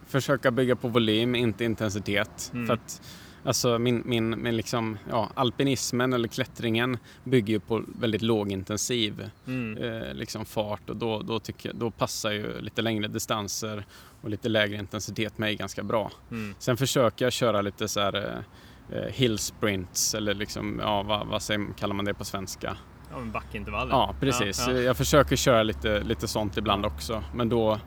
försöka 0.08 0.52
bygga 0.52 0.76
på 0.76 0.88
volym, 0.88 1.36
inte 1.36 1.66
intensitet. 1.66 2.52
Mm. 2.54 2.68
För 2.68 2.74
att 2.74 3.02
Alltså 3.44 3.80
min, 3.80 4.04
min, 4.06 4.44
min 4.44 4.58
liksom, 4.58 4.98
ja, 5.10 5.30
alpinismen 5.34 6.14
eller 6.14 6.28
klättringen 6.28 6.98
bygger 7.24 7.54
ju 7.54 7.60
på 7.60 7.84
väldigt 8.00 8.22
lågintensiv 8.22 9.30
Mm. 9.48 9.78
eh, 9.84 10.14
liksom 10.14 10.46
fart 10.46 10.90
och 10.90 10.96
då, 10.98 11.22
då, 11.22 11.40
tycker, 11.40 11.70
jag- 11.70 11.76
då 11.76 11.92
passar 11.92 12.32
ju 12.32 12.62
lite 12.62 12.82
längre 12.82 13.08
distanser 13.08 13.86
och 14.22 14.30
lite 14.30 14.50
lägre 14.50 14.78
intensitet 14.78 15.38
mig 15.38 15.56
ganska 15.56 15.84
bra. 15.84 16.12
Mm. 16.32 16.56
Sen 16.60 16.78
försöker 16.78 17.26
jag 17.26 17.34
köra 17.34 17.62
lite 17.62 17.88
så 17.88 18.00
här 18.00 18.16
eh, 18.16 18.98
eh, 19.00 19.08
hill 19.14 19.38
sprints 19.38 20.16
eller 20.16 20.34
liksom, 20.34 20.80
ja 20.84 21.04
vad, 21.04 21.28
vad 21.28 21.42
säger, 21.42 21.66
kallar 21.78 21.96
man 21.96 22.06
det 22.06 22.14
på 22.14 22.26
svenska? 22.26 22.78
Ja, 23.12 23.20
men 23.20 23.32
backintervaller. 23.32 23.92
Ja, 23.92 24.16
precis. 24.20 24.68
Ja, 24.68 24.74
ja. 24.74 24.80
Jag 24.82 24.98
försöker 24.98 25.36
köra 25.36 25.64
lite, 25.64 26.00
lite 26.04 26.28
sånt 26.28 26.58
ibland 26.58 26.86
också, 26.86 27.24
men 27.36 27.50
då 27.50 27.80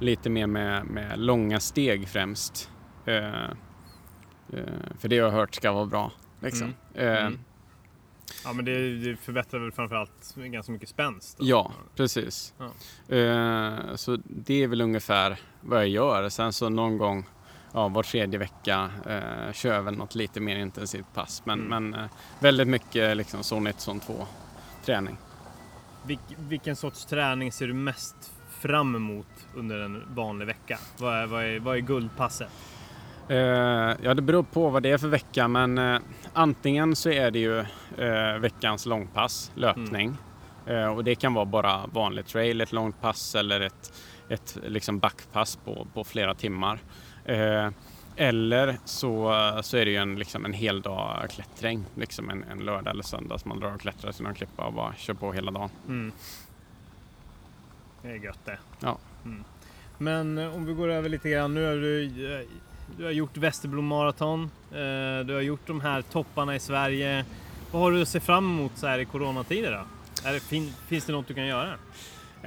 lite 0.00 0.30
mer 0.30 0.46
med, 0.46 0.84
med 0.86 1.18
långa 1.18 1.60
steg 1.60 2.08
främst. 2.08 2.70
Eh, 3.06 3.44
eh, 3.44 3.50
för 4.98 5.08
det 5.08 5.18
har 5.18 5.26
jag 5.26 5.32
hört 5.32 5.54
ska 5.54 5.72
vara 5.72 5.86
bra. 5.86 6.12
Liksom. 6.40 6.74
Eh, 6.94 7.06
Mm. 7.26 7.38
Ja, 8.44 8.52
men 8.52 8.64
det, 8.64 8.96
det 8.98 9.16
förbättrar 9.16 9.60
väl 9.60 9.72
framförallt 9.72 10.34
ganska 10.36 10.72
mycket 10.72 10.88
spänst. 10.88 11.38
då. 11.38 11.44
Ja, 11.46 11.72
precis. 11.96 12.54
Ja. 12.58 12.64
Eh, 13.16 13.94
så 13.94 14.18
det 14.24 14.62
är 14.62 14.68
väl 14.68 14.80
ungefär 14.80 15.36
vad 15.60 15.78
jag 15.80 15.88
gör. 15.88 16.28
Sen 16.28 16.52
så 16.52 16.68
någon 16.68 16.98
gång 16.98 17.24
ja, 17.72 17.88
var 17.88 18.02
tredje 18.02 18.38
vecka 18.38 18.90
eh, 19.06 19.52
kör 19.52 19.74
jag 19.74 19.82
väl 19.82 19.96
något 19.96 20.14
lite 20.14 20.40
mer 20.40 20.56
intensivt 20.56 21.06
pass. 21.14 21.42
Men, 21.44 21.60
Mm. 21.66 21.90
men 21.90 22.00
eh, 22.04 22.10
väldigt 22.40 22.68
mycket 22.68 23.16
liksom 23.16 23.42
zon 23.42 23.66
1, 23.66 23.80
zon 23.80 24.00
2 24.00 24.26
träning. 24.82 25.16
Vil, 26.06 26.18
vilken 26.38 26.76
sorts 26.76 27.04
träning 27.04 27.52
ser 27.52 27.66
du 27.66 27.74
mest 27.74 28.32
fram 28.60 28.94
emot 28.94 29.26
under 29.54 29.80
en 29.80 30.02
vanlig 30.14 30.46
vecka? 30.46 30.78
Vad 30.98 31.14
är, 31.14 31.26
vad 31.26 31.44
är, 31.44 31.60
vad 31.60 31.76
är 31.76 31.80
guldpasset? 31.80 32.48
Eh, 33.28 33.36
ja, 34.02 34.14
det 34.14 34.22
beror 34.22 34.42
på 34.42 34.70
vad 34.70 34.82
det 34.82 34.90
är 34.90 34.98
för 34.98 35.08
vecka, 35.08 35.48
men 35.48 35.78
eh, 35.78 36.00
antingen 36.32 36.96
så 36.96 37.10
är 37.10 37.30
det 37.30 37.38
ju 37.38 37.58
eh, 37.98 38.38
veckans 38.40 38.86
långpass, 38.86 39.52
löpning. 39.54 40.16
Eh, 40.66 40.86
och 40.86 41.04
det 41.04 41.14
kan 41.14 41.34
vara 41.34 41.44
bara 41.44 41.86
vanligt 41.86 42.26
trail, 42.26 42.60
ett 42.60 42.72
långt 42.72 43.00
pass 43.00 43.34
eller 43.34 43.60
ett, 43.60 43.92
ett 44.28 44.58
liksom 44.66 44.98
backpass 44.98 45.56
på, 45.56 45.86
på 45.94 46.04
flera 46.04 46.34
timmar. 46.34 46.78
Eh, 48.16 48.28
eller 48.28 48.76
så, 48.84 49.32
så 49.62 49.76
är 49.76 49.84
det 49.84 49.90
ju 49.90 49.96
en, 49.96 50.14
liksom 50.16 50.44
en 50.44 50.52
hel 50.52 50.82
dag 50.82 51.26
klättring, 51.30 51.84
liksom 51.94 52.30
en, 52.30 52.44
en 52.44 52.58
lördag 52.58 52.90
eller 52.90 53.02
söndag 53.02 53.38
som 53.38 53.48
man 53.48 53.60
drar 53.60 53.74
och 53.74 53.80
klättrar 53.80 54.12
till 54.12 54.22
någon 54.24 54.34
klippa 54.34 54.64
och 54.64 54.72
bara 54.72 54.94
kör 54.94 55.14
på 55.14 55.32
hela 55.32 55.50
dagen. 55.50 55.70
Mm. 55.88 56.12
Det 58.02 58.08
är 58.08 58.14
gött 58.16 58.44
det. 58.44 58.58
Ja. 58.80 58.98
Mm. 59.24 59.44
Men 59.98 60.38
eh, 60.38 60.54
om 60.56 60.66
vi 60.66 60.72
går 60.72 60.88
över 60.88 61.08
lite 61.08 61.30
grann. 61.30 61.54
Nu 61.54 61.64
har 61.66 61.74
du, 61.74 62.04
eh, 62.40 62.46
du 62.98 63.04
har 63.04 63.10
gjort 63.10 63.36
Västerbro 63.36 63.80
Marathon. 63.82 64.42
eh, 64.70 65.26
Du 65.26 65.34
har 65.34 65.40
gjort 65.40 65.66
de 65.66 65.80
här 65.80 66.02
topparna 66.02 66.56
i 66.56 66.60
Sverige. 66.60 67.24
Vad 67.70 67.82
har 67.82 67.92
du 67.92 68.02
att 68.02 68.08
se 68.08 68.20
fram 68.20 68.44
emot 68.44 68.72
så 68.76 68.86
här 68.86 68.98
i 68.98 69.04
coronatider 69.04 69.72
då? 69.72 70.30
Det, 70.30 70.40
fin, 70.40 70.72
finns 70.88 71.04
det 71.04 71.12
något 71.12 71.28
du 71.28 71.34
kan 71.34 71.46
göra? 71.46 71.74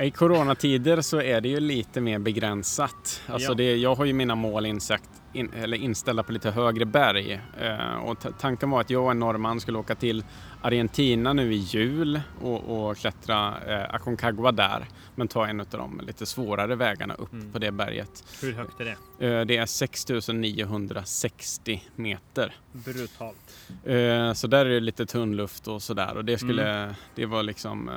I 0.01 0.11
coronatider 0.11 1.01
så 1.01 1.21
är 1.21 1.41
det 1.41 1.49
ju 1.49 1.59
lite 1.59 2.01
mer 2.01 2.19
begränsat. 2.19 3.21
Alltså 3.27 3.51
Ja. 3.51 3.55
det, 3.55 3.75
jag 3.75 3.95
har 3.95 4.05
ju 4.05 4.13
mina 4.13 4.35
mål 4.35 4.65
insagt, 4.65 5.09
in, 5.33 5.51
eller 5.53 5.77
inställda 5.77 6.23
på 6.23 6.31
lite 6.31 6.51
högre 6.51 6.85
berg. 6.85 7.41
Eh, 7.61 7.95
och 8.05 8.17
tanken 8.39 8.69
var 8.69 8.81
att 8.81 8.89
jag 8.89 9.03
och 9.03 9.11
en 9.11 9.19
norrman 9.19 9.59
skulle 9.59 9.77
åka 9.77 9.95
till 9.95 10.23
Argentina 10.63 11.33
nu 11.33 11.53
i 11.53 11.57
jul 11.57 12.21
och, 12.41 12.89
och 12.89 12.97
klättra 12.97 13.53
eh, 13.67 13.95
Aconcagua 13.95 14.51
där. 14.51 14.85
Men 15.15 15.27
ta 15.27 15.47
en 15.47 15.59
av 15.59 15.65
de 15.71 16.01
lite 16.07 16.25
svårare 16.25 16.75
vägarna 16.75 17.13
upp 17.13 17.33
Mm. 17.33 17.51
på 17.51 17.59
det 17.59 17.71
berget. 17.71 18.23
Hur 18.41 18.53
högt 18.53 18.79
är 18.79 18.85
det? 19.19 19.27
Eh, 19.27 19.45
det 19.45 19.57
är 19.57 19.65
6960 19.65 21.83
meter. 21.95 22.55
Brutalt. 22.71 23.55
Eh, 23.85 24.33
så 24.33 24.47
där 24.47 24.65
är 24.65 24.69
det 24.69 24.79
lite 24.79 25.05
tunn 25.05 25.35
luft 25.35 25.67
och 25.67 25.81
sådär 25.81 26.17
och 26.17 26.25
det 26.25 26.37
skulle, 26.37 26.95
det 27.15 27.25
var 27.25 27.43
liksom, 27.43 27.89
eh, 27.89 27.95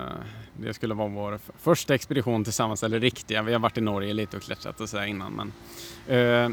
det 0.60 0.74
skulle 0.74 0.94
vara 0.94 1.08
vår 1.08 1.38
första 1.58 1.94
expedition 1.94 2.44
tillsammans, 2.44 2.82
eller 2.82 3.00
riktiga. 3.00 3.42
Vi 3.42 3.52
har 3.52 3.60
varit 3.60 3.78
i 3.78 3.80
Norge 3.80 4.12
lite 4.12 4.36
och 4.36 4.42
klättrat 4.42 4.80
och 4.80 4.88
så 4.88 4.98
här 4.98 5.06
innan 5.06 5.32
men 5.32 5.52
eh, 6.18 6.50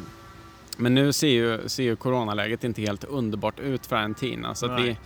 men 0.78 0.96
nu 0.96 1.14
ser 1.14 1.28
ju, 1.28 1.70
ser 1.70 1.84
ju 1.84 1.96
coronaläget 1.96 2.64
inte 2.64 2.82
helt 2.82 3.04
underbart 3.04 3.60
ut 3.60 3.86
för 3.86 3.96
Argentina 3.96 4.56
så 4.56 4.76
vi, 4.76 4.98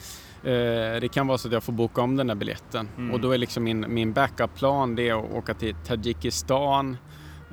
det 1.01 1.11
kan 1.13 1.27
vara 1.27 1.37
så 1.37 1.47
att 1.47 1.53
jag 1.53 1.63
får 1.63 1.73
boka 1.73 2.01
om 2.01 2.15
den 2.15 2.27
där 2.27 2.35
biljetten 2.35 2.89
Mm. 2.97 3.11
och 3.13 3.19
då 3.19 3.31
är 3.31 3.37
liksom 3.37 3.63
min, 3.63 3.85
min 3.87 4.13
backup-plan 4.13 4.95
det 4.95 5.11
att 5.11 5.31
åka 5.31 5.53
till 5.53 5.75
Tadzjikistan 5.85 6.97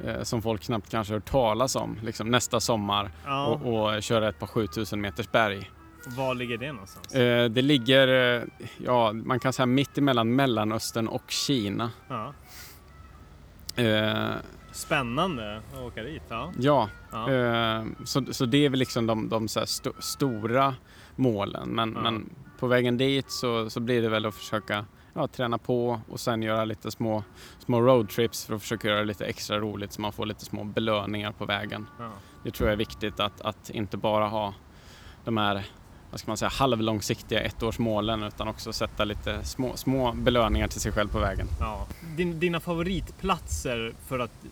eh, 0.04 0.22
som 0.22 0.42
folk 0.42 0.62
knappt 0.62 0.90
kanske 0.90 1.12
har 1.14 1.20
hört 1.20 1.30
talas 1.30 1.76
om 1.76 1.98
liksom 2.02 2.30
nästa 2.30 2.60
sommar 2.60 3.10
Ja. 3.24 3.46
och, 3.46 3.94
och 3.94 4.02
köra 4.02 4.28
ett 4.28 4.38
par 4.38 4.46
7000 4.46 5.00
meters 5.00 5.30
berg. 5.30 5.70
Var 6.16 6.34
ligger 6.34 6.58
det 6.58 6.72
någonstans? 6.72 7.14
Eh, 7.14 7.44
det 7.50 7.62
ligger, 7.62 8.36
eh, 8.36 8.42
ja, 8.78 9.12
man 9.12 9.40
kan 9.40 9.52
säga 9.52 9.66
mitt 9.66 9.98
emellan 9.98 10.34
Mellanöstern 10.34 11.08
och 11.08 11.30
Kina. 11.30 11.90
Ja. 12.08 12.32
Eh, 13.76 14.30
Spännande 14.72 15.56
att 15.72 15.78
åka 15.80 16.02
dit. 16.02 16.22
Ja. 16.28 16.52
ja, 16.58 16.88
Ja. 17.12 17.30
eh, 17.32 17.84
så, 18.04 18.24
så 18.30 18.46
det 18.46 18.64
är 18.64 18.68
väl 18.70 18.78
liksom 18.78 19.06
de, 19.06 19.28
de 19.28 19.48
sto, 19.48 19.92
stora 19.98 20.74
målen. 21.16 21.68
Men, 21.68 21.90
men 21.90 22.30
på 22.64 22.68
vägen 22.68 22.96
dit 22.96 23.30
så, 23.30 23.70
så 23.70 23.80
blir 23.80 24.02
det 24.02 24.08
väl 24.08 24.26
att 24.26 24.34
försöka 24.34 24.84
ja, 25.14 25.26
träna 25.26 25.58
på 25.58 26.00
och 26.08 26.20
sen 26.20 26.42
göra 26.42 26.64
lite 26.64 26.90
små, 26.90 27.24
små 27.58 27.80
roadtrips 27.80 28.44
för 28.44 28.54
att 28.54 28.62
försöka 28.62 28.88
göra 28.88 28.98
det 28.98 29.04
lite 29.04 29.26
extra 29.26 29.58
roligt 29.58 29.92
så 29.92 30.00
man 30.00 30.12
får 30.12 30.26
lite 30.26 30.44
små 30.44 30.64
belöningar 30.64 31.32
på 31.32 31.44
vägen. 31.44 31.86
Ja. 31.98 32.10
Det 32.44 32.50
tror 32.50 32.68
jag 32.68 32.72
är 32.72 32.76
viktigt 32.76 33.20
att, 33.20 33.40
att 33.40 33.70
inte 33.70 33.96
bara 33.96 34.28
ha 34.28 34.54
de 35.24 35.36
här 35.36 35.64
vad 36.10 36.20
ska 36.20 36.30
man 36.30 36.36
säga, 36.36 36.48
halvlångsiktiga 36.48 37.40
ettårsmålen 37.40 38.22
utan 38.22 38.48
också 38.48 38.72
sätta 38.72 39.04
lite 39.04 39.44
små, 39.44 39.76
små 39.76 40.12
belöningar 40.12 40.68
till 40.68 40.80
sig 40.80 40.92
själv 40.92 41.08
på 41.08 41.18
vägen. 41.18 41.46
Ja. 41.60 41.86
Din, 42.16 42.40
dina 42.40 42.60
favoritplatser 42.60 43.92
för 44.06 44.18
att 44.18 44.44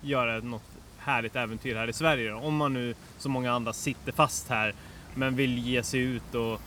göra 0.00 0.38
något 0.40 0.62
härligt 0.98 1.36
äventyr 1.36 1.74
här 1.74 1.88
i 1.88 1.92
Sverige 1.92 2.30
då? 2.30 2.36
Om 2.36 2.56
man 2.56 2.72
nu 2.72 2.94
som 3.18 3.32
många 3.32 3.52
andra 3.52 3.72
sitter 3.72 4.12
fast 4.12 4.48
här 4.48 4.74
men 5.14 5.36
vill 5.36 5.58
ge 5.58 5.82
sig 5.82 6.00
ut 6.00 6.34
och, 6.34 6.52
och 6.52 6.60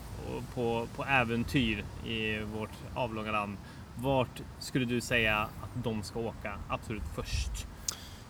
på, 0.53 0.87
på 0.95 1.05
äventyr 1.05 1.83
i 2.07 2.39
vårt 2.39 2.69
avlånga 2.95 3.31
land. 3.31 3.57
Vart 3.95 4.41
skulle 4.59 4.85
du 4.85 5.01
säga 5.01 5.37
att 5.37 5.83
de 5.83 6.03
ska 6.03 6.19
åka 6.19 6.53
absolut 6.69 7.03
först? 7.15 7.67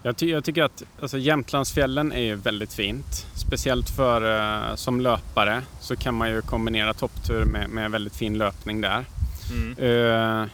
Jag, 0.04 0.18
ty- 0.18 0.30
jag 0.32 0.44
tycker 0.44 0.64
att 0.64 0.84
alltså, 1.02 1.18
Jämtlandsfjällen 1.18 2.12
är 2.12 2.22
ju 2.22 2.36
väldigt 2.36 2.74
fint. 2.74 3.28
Speciellt 3.36 3.90
för 3.90 4.40
eh, 4.70 4.76
som 4.76 5.02
löpare 5.02 5.62
så 5.80 5.96
kan 5.96 6.16
man 6.16 6.30
ju 6.30 6.42
kombinera 6.42 6.94
topptur 6.94 7.46
med, 7.46 7.70
med 7.70 7.92
väldigt 7.92 8.16
fin 8.16 8.38
löpning 8.38 8.82
där. 8.82 9.06
Mm. 9.52 9.78
Eh, 9.78 10.48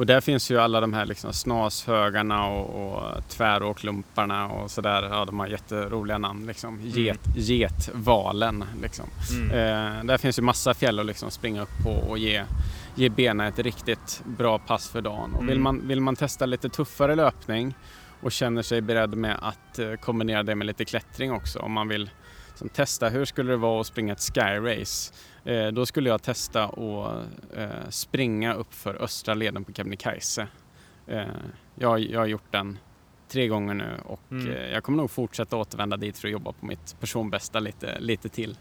och 0.00 0.06
där 0.06 0.20
finns 0.20 0.50
ju 0.50 0.58
alla 0.60 0.80
de 0.80 0.92
här 0.92 1.06
liksom 1.06 1.32
snashögarna 1.32 2.46
och, 2.46 2.92
och 2.92 3.28
tväråklumparna 3.28 4.48
och 4.48 4.70
sådär. 4.70 5.02
Ja, 5.02 5.24
de 5.24 5.38
har 5.40 5.46
jätteroliga 5.46 6.18
namn 6.18 6.46
liksom. 6.46 6.80
Get, 6.82 7.20
Getvalen 7.36 8.64
liksom. 8.82 9.06
Mm. 9.30 9.50
Eh, 9.50 10.04
där 10.04 10.18
finns 10.18 10.38
ju 10.38 10.42
massa 10.42 10.74
fjäll 10.74 10.98
att 10.98 11.06
liksom 11.06 11.30
springa 11.30 11.62
upp 11.62 11.82
på 11.84 11.90
och 11.90 12.18
ge, 12.18 12.44
ge 12.94 13.08
benen 13.08 13.46
ett 13.46 13.58
riktigt 13.58 14.22
bra 14.24 14.58
pass 14.58 14.88
för 14.88 15.00
dagen. 15.02 15.34
Och 15.34 15.42
vill, 15.42 15.50
Mm. 15.50 15.62
man, 15.62 15.88
vill 15.88 16.00
man 16.00 16.16
testa 16.16 16.46
lite 16.46 16.68
tuffare 16.68 17.14
löpning 17.14 17.74
och 18.20 18.32
känner 18.32 18.62
sig 18.62 18.80
beredd 18.80 19.14
med 19.14 19.38
att 19.42 19.78
eh, 19.78 19.94
kombinera 19.94 20.42
det 20.42 20.54
med 20.54 20.66
lite 20.66 20.84
klättring 20.84 21.32
också. 21.32 21.58
Om 21.58 21.72
man 21.72 21.88
vill 21.88 22.10
som, 22.54 22.68
testa 22.68 23.08
hur 23.08 23.24
skulle 23.24 23.50
det 23.50 23.56
vara 23.56 23.80
att 23.80 23.86
springa 23.86 24.12
ett 24.12 24.20
skyrace. 24.34 25.12
Eh, 25.44 25.66
då 25.68 25.86
skulle 25.86 26.08
jag 26.10 26.22
testa 26.22 26.64
att 26.64 27.24
eh, 27.56 27.88
springa 27.88 28.54
upp 28.54 28.74
för 28.74 29.02
östra 29.02 29.34
leden 29.34 29.64
på 29.64 29.72
Kebnekaise. 29.72 30.46
Eh, 31.06 31.24
jag, 31.74 32.00
jag 32.00 32.20
har 32.20 32.26
gjort 32.26 32.52
den 32.52 32.78
tre 33.28 33.48
gånger 33.48 33.74
nu 33.74 33.88
och 34.06 34.20
Mm. 34.30 34.72
jag 34.72 34.84
kommer 34.84 34.98
nog 34.98 35.10
fortsätta 35.10 35.56
återvända 35.56 35.96
dit 35.96 36.18
för 36.18 36.28
att 36.28 36.32
jobba 36.32 36.52
på 36.52 36.66
mitt 36.66 36.96
personbästa 37.00 37.60
lite, 37.60 38.00
lite 38.00 38.28
till. 38.28 38.56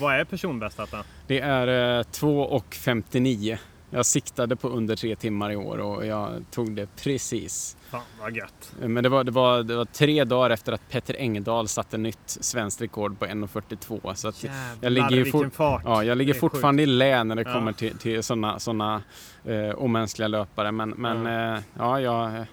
Vad 0.00 0.14
är 0.20 0.24
personbästat 0.24 0.90
då? 0.90 0.98
Det 1.26 1.40
är 1.40 1.98
eh, 1.98 2.02
2.59. 2.02 3.58
Jag 3.94 4.06
siktade 4.06 4.56
på 4.56 4.68
under 4.68 4.96
tre 4.96 5.16
timmar 5.16 5.50
i 5.52 5.56
år 5.56 5.78
och 5.78 6.06
jag 6.06 6.44
tog 6.50 6.72
det 6.76 6.88
precis. 6.96 7.76
Fan 7.90 8.00
vad 8.20 8.36
gött. 8.36 8.74
Men 8.80 9.02
det 9.02 9.08
var, 9.08 9.24
det 9.24 9.30
var, 9.30 9.62
det 9.62 9.76
var 9.76 9.84
tre 9.84 10.24
dagar 10.24 10.50
efter 10.50 10.72
att 10.72 10.88
Petter 10.90 11.16
Engdahl 11.18 11.68
satte 11.68 11.98
nytt 11.98 12.18
svenskt 12.24 12.80
rekord 12.80 13.18
på 13.18 13.26
1.42. 13.26 14.14
Så 14.14 14.28
att, 14.28 14.44
Jävlar 14.44 14.90
ligger 14.90 15.10
ju 15.10 15.22
vilken 15.22 15.40
fort- 15.50 15.54
fart. 15.54 15.82
ja, 15.84 16.04
jag 16.04 16.18
ligger 16.18 16.34
fortfarande 16.34 16.82
i 16.82 16.86
lä 16.86 17.24
när 17.24 17.34
det 17.36 17.42
Ja. 17.42 17.52
kommer 17.52 17.72
till, 17.72 17.98
till 17.98 18.22
sådana 18.22 18.58
såna, 18.58 19.02
eh, 19.44 19.70
omänskliga 19.76 20.28
löpare. 20.28 20.72
Men, 20.72 20.90
men 20.90 21.24
Ja. 21.26 21.54
eh, 21.56 21.60
ja, 21.78 22.00
jag, 22.00 22.44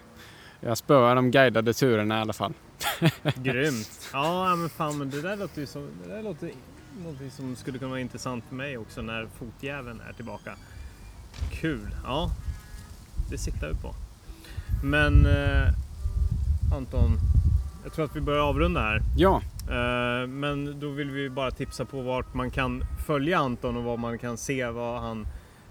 jag 0.60 0.78
spöar 0.78 1.14
de 1.14 1.30
guidade 1.30 1.72
turerna 1.74 2.18
i 2.18 2.20
alla 2.20 2.32
fall. 2.32 2.52
Grymt. 3.34 4.08
Ja, 4.12 4.56
men 4.56 4.68
fan, 4.68 4.98
men 4.98 5.10
det 5.10 5.22
där 5.22 5.36
låter 5.36 5.60
ju 5.60 5.66
som, 5.66 5.88
det 6.06 6.14
där 6.14 6.22
låter 6.22 6.50
någonting 7.02 7.30
som 7.30 7.56
skulle 7.56 7.78
kunna 7.78 7.88
vara 7.90 8.00
intressant 8.00 8.44
för 8.48 8.54
mig 8.54 8.78
också 8.78 9.02
när 9.02 9.28
fotjäveln 9.38 10.00
är 10.08 10.12
tillbaka. 10.12 10.54
Kul. 11.50 11.86
Ja, 12.04 12.30
det 13.30 13.38
siktar 13.38 13.68
vi 13.68 13.74
på. 13.74 13.94
Men 14.84 15.26
eh, 15.26 15.68
Anton, 16.76 17.18
jag 17.84 17.92
tror 17.92 18.04
att 18.04 18.16
vi 18.16 18.20
börjar 18.20 18.40
avrunda 18.40 18.80
här. 18.80 19.02
Ja, 19.16 19.42
Eh, 19.70 20.26
Men 20.26 20.80
då 20.80 20.88
vill 20.88 21.10
vi 21.10 21.30
bara 21.30 21.50
tipsa 21.50 21.84
på 21.84 22.00
vart 22.02 22.34
man 22.34 22.50
kan 22.50 22.84
följa 23.06 23.38
Anton 23.38 23.76
och 23.76 23.84
vad 23.84 23.98
man 23.98 24.18
kan 24.18 24.36
se 24.36 24.66
vad 24.66 25.00
han 25.00 25.26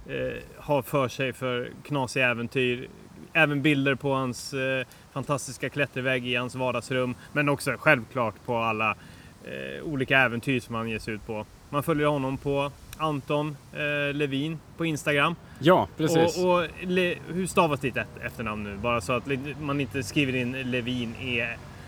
eh, 0.07 0.33
har 0.57 0.81
för 0.81 1.07
sig 1.07 1.33
för 1.33 1.69
knasiga 1.83 2.29
äventyr. 2.29 2.87
Även 3.33 3.61
bilder 3.61 3.95
på 3.95 4.13
hans 4.13 4.53
eh, 4.53 4.85
fantastiska 5.13 5.69
klätterväg 5.69 6.27
i 6.27 6.35
hans 6.35 6.55
vardagsrum. 6.55 7.15
Men 7.33 7.49
också 7.49 7.75
självklart 7.79 8.35
på 8.45 8.57
alla 8.57 8.95
eh, 9.43 9.83
olika 9.83 10.19
äventyr 10.19 10.59
som 10.59 10.75
han 10.75 10.89
ger 10.89 10.99
sig 10.99 11.13
ut 11.13 11.25
på. 11.27 11.45
Man 11.69 11.83
följer 11.83 12.07
honom 12.07 12.37
på 12.37 12.71
Anton 12.99 13.57
eh, 13.73 14.13
Levin 14.15 14.59
på 14.77 14.85
Instagram. 14.85 15.35
ja 15.59 15.87
precis. 15.97 16.37
Och, 16.37 16.59
och 16.59 16.67
le, 16.81 17.15
hur 17.33 17.47
stavas 17.47 17.79
ditt 17.79 17.97
efternamn 18.25 18.63
nu? 18.63 18.77
Bara 18.77 19.01
så 19.01 19.13
att 19.13 19.23
man 19.61 19.81
inte 19.81 20.03
skriver 20.03 20.35
in 20.35 20.51
Levin 20.51 21.15
E 21.21 21.47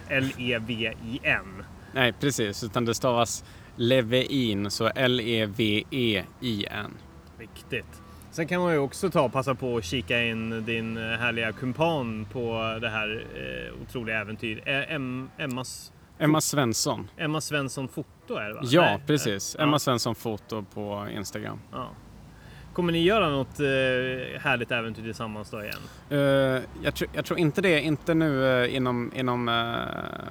L-E-V-I-N. 0.10 1.64
Nej, 1.94 2.14
precis. 2.14 2.64
Utan 2.64 2.86
det 2.86 2.94
stavas 2.96 3.44
Levein, 3.76 4.72
så 4.72 4.88
L-E-V-E-I-N. 4.96 6.92
Viktigt. 7.40 8.02
Sen 8.32 8.48
kan 8.48 8.62
man 8.62 8.74
ju 8.74 8.80
också 8.80 9.10
ta 9.10 9.22
och 9.22 9.34
passa 9.34 9.56
på 9.56 9.78
att 9.78 9.86
kika 9.86 10.24
in 10.24 10.66
din 10.66 10.98
eh, 10.98 11.04
härliga 11.04 11.52
kumpan 11.52 12.26
på 12.32 12.78
det 12.82 12.90
här 12.90 13.26
eh, 13.36 13.82
otroliga 13.82 14.20
äventyr. 14.22 14.62
Eh, 14.66 14.94
Em, 14.96 15.30
Emmas, 15.38 15.92
Emma 16.22 16.42
Svensson. 16.42 17.10
Emma 17.18 17.42
Svensson 17.42 17.88
foto 17.88 18.36
är 18.36 18.48
det 18.48 18.54
va? 18.54 18.62
Ja, 18.64 18.82
Nej, 18.82 19.04
precis. 19.08 19.56
Emma 19.60 19.72
ja, 19.72 19.80
Svensson 19.80 20.16
foto 20.16 20.66
på 20.74 21.08
Instagram. 21.12 21.60
ja. 21.72 21.90
Kommer 22.74 22.92
ni 22.92 23.04
göra 23.04 23.30
något 23.30 23.60
eh, 23.60 23.66
härligt 24.40 24.72
äventyr 24.72 25.04
tillsammans 25.04 25.50
då 25.50 25.64
igen? 25.64 25.78
Eh, 26.10 26.64
jag, 26.84 26.96
tror, 26.96 27.10
jag 27.14 27.26
tror 27.26 27.40
inte 27.40 27.62
det, 27.62 27.82
inte 27.82 28.14
nu 28.14 28.30
uh, 28.30 28.76
inom, 28.76 29.12
inom 29.16 29.48
uh, 29.48 29.56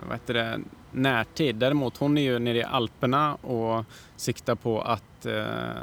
vad 0.08 0.12
heter 0.12 0.34
det, 0.34 0.60
närtid. 0.92 1.56
Däremot 1.56 1.96
hon 1.96 2.18
är 2.18 2.22
ju 2.22 2.38
nere 2.38 2.58
i 2.58 2.62
Alperna 2.62 3.34
och 3.34 3.84
siktar 4.16 4.54
på 4.54 4.80
att 4.82 5.02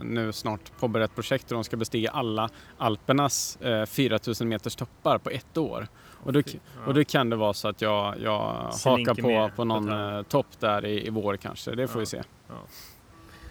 nu 0.04 0.32
snart 0.34 0.72
påbörja 0.80 1.06
ett 1.06 1.16
projekt 1.16 1.48
där 1.48 1.56
de 1.56 1.64
ska 1.64 1.78
bestiga 1.78 2.12
alla 2.12 2.50
Alpernas 2.78 3.58
uh, 3.66 3.86
4000 3.86 4.50
meters 4.50 4.76
toppar 4.76 5.18
på 5.18 5.30
ett 5.30 5.58
år. 5.58 5.88
Och 6.28 6.34
då, 6.34 6.42
och 6.86 6.94
då 6.94 7.04
kan 7.04 7.30
det 7.30 7.36
vara 7.36 7.54
så 7.54 7.68
att 7.68 7.82
jag, 7.82 8.16
jag 8.22 8.40
hakar 8.86 9.14
på, 9.14 9.22
på 9.22 9.52
på 9.56 9.64
någon 9.64 9.90
ett 9.90 10.26
eh, 10.26 10.30
topp 10.30 10.48
där 10.60 10.86
i, 10.86 11.08
i 11.08 11.10
vår 11.10 11.38
kanske. 11.38 11.76
Det 11.76 11.88
får 11.88 12.00
vi 12.00 12.06
se. 12.06 12.24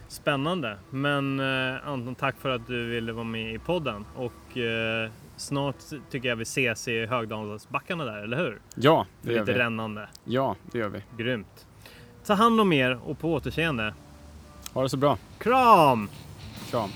Spännande. 0.08 0.76
Men 0.90 1.40
eh, 1.40 1.88
Anton, 1.88 2.14
tack 2.14 2.36
för 2.40 2.50
att 2.50 2.66
du 2.66 2.84
ville 2.86 3.12
vara 3.12 3.24
med 3.24 3.54
i 3.54 3.58
podden. 3.58 4.04
Och 4.16 4.58
eh, 4.58 5.10
snart 5.36 5.76
tycker 6.10 6.28
jag 6.28 6.36
vi 6.36 6.42
ses 6.42 6.88
i 6.88 7.06
Högdalsbackarna 7.06 8.04
där, 8.04 8.22
eller 8.22 8.36
hur? 8.36 8.60
Ja, 8.74 9.06
För 9.20 9.28
det 9.28 9.34
gör 9.34 9.40
lite 9.40 9.52
vi. 9.52 9.58
rännande. 9.58 10.08
Ja, 10.24 10.56
det 10.72 10.78
gör 10.78 10.88
vi. 10.88 11.02
Grymt. 11.16 11.66
Ta 12.26 12.34
hand 12.34 12.60
om 12.60 12.72
er 12.72 12.98
och 13.04 13.18
på 13.18 13.32
återseende. 13.32 13.94
Ha 14.72 14.82
det 14.82 14.88
så 14.88 14.96
bra. 14.96 15.18
Kram! 15.38 16.08
Kram. 16.70 16.90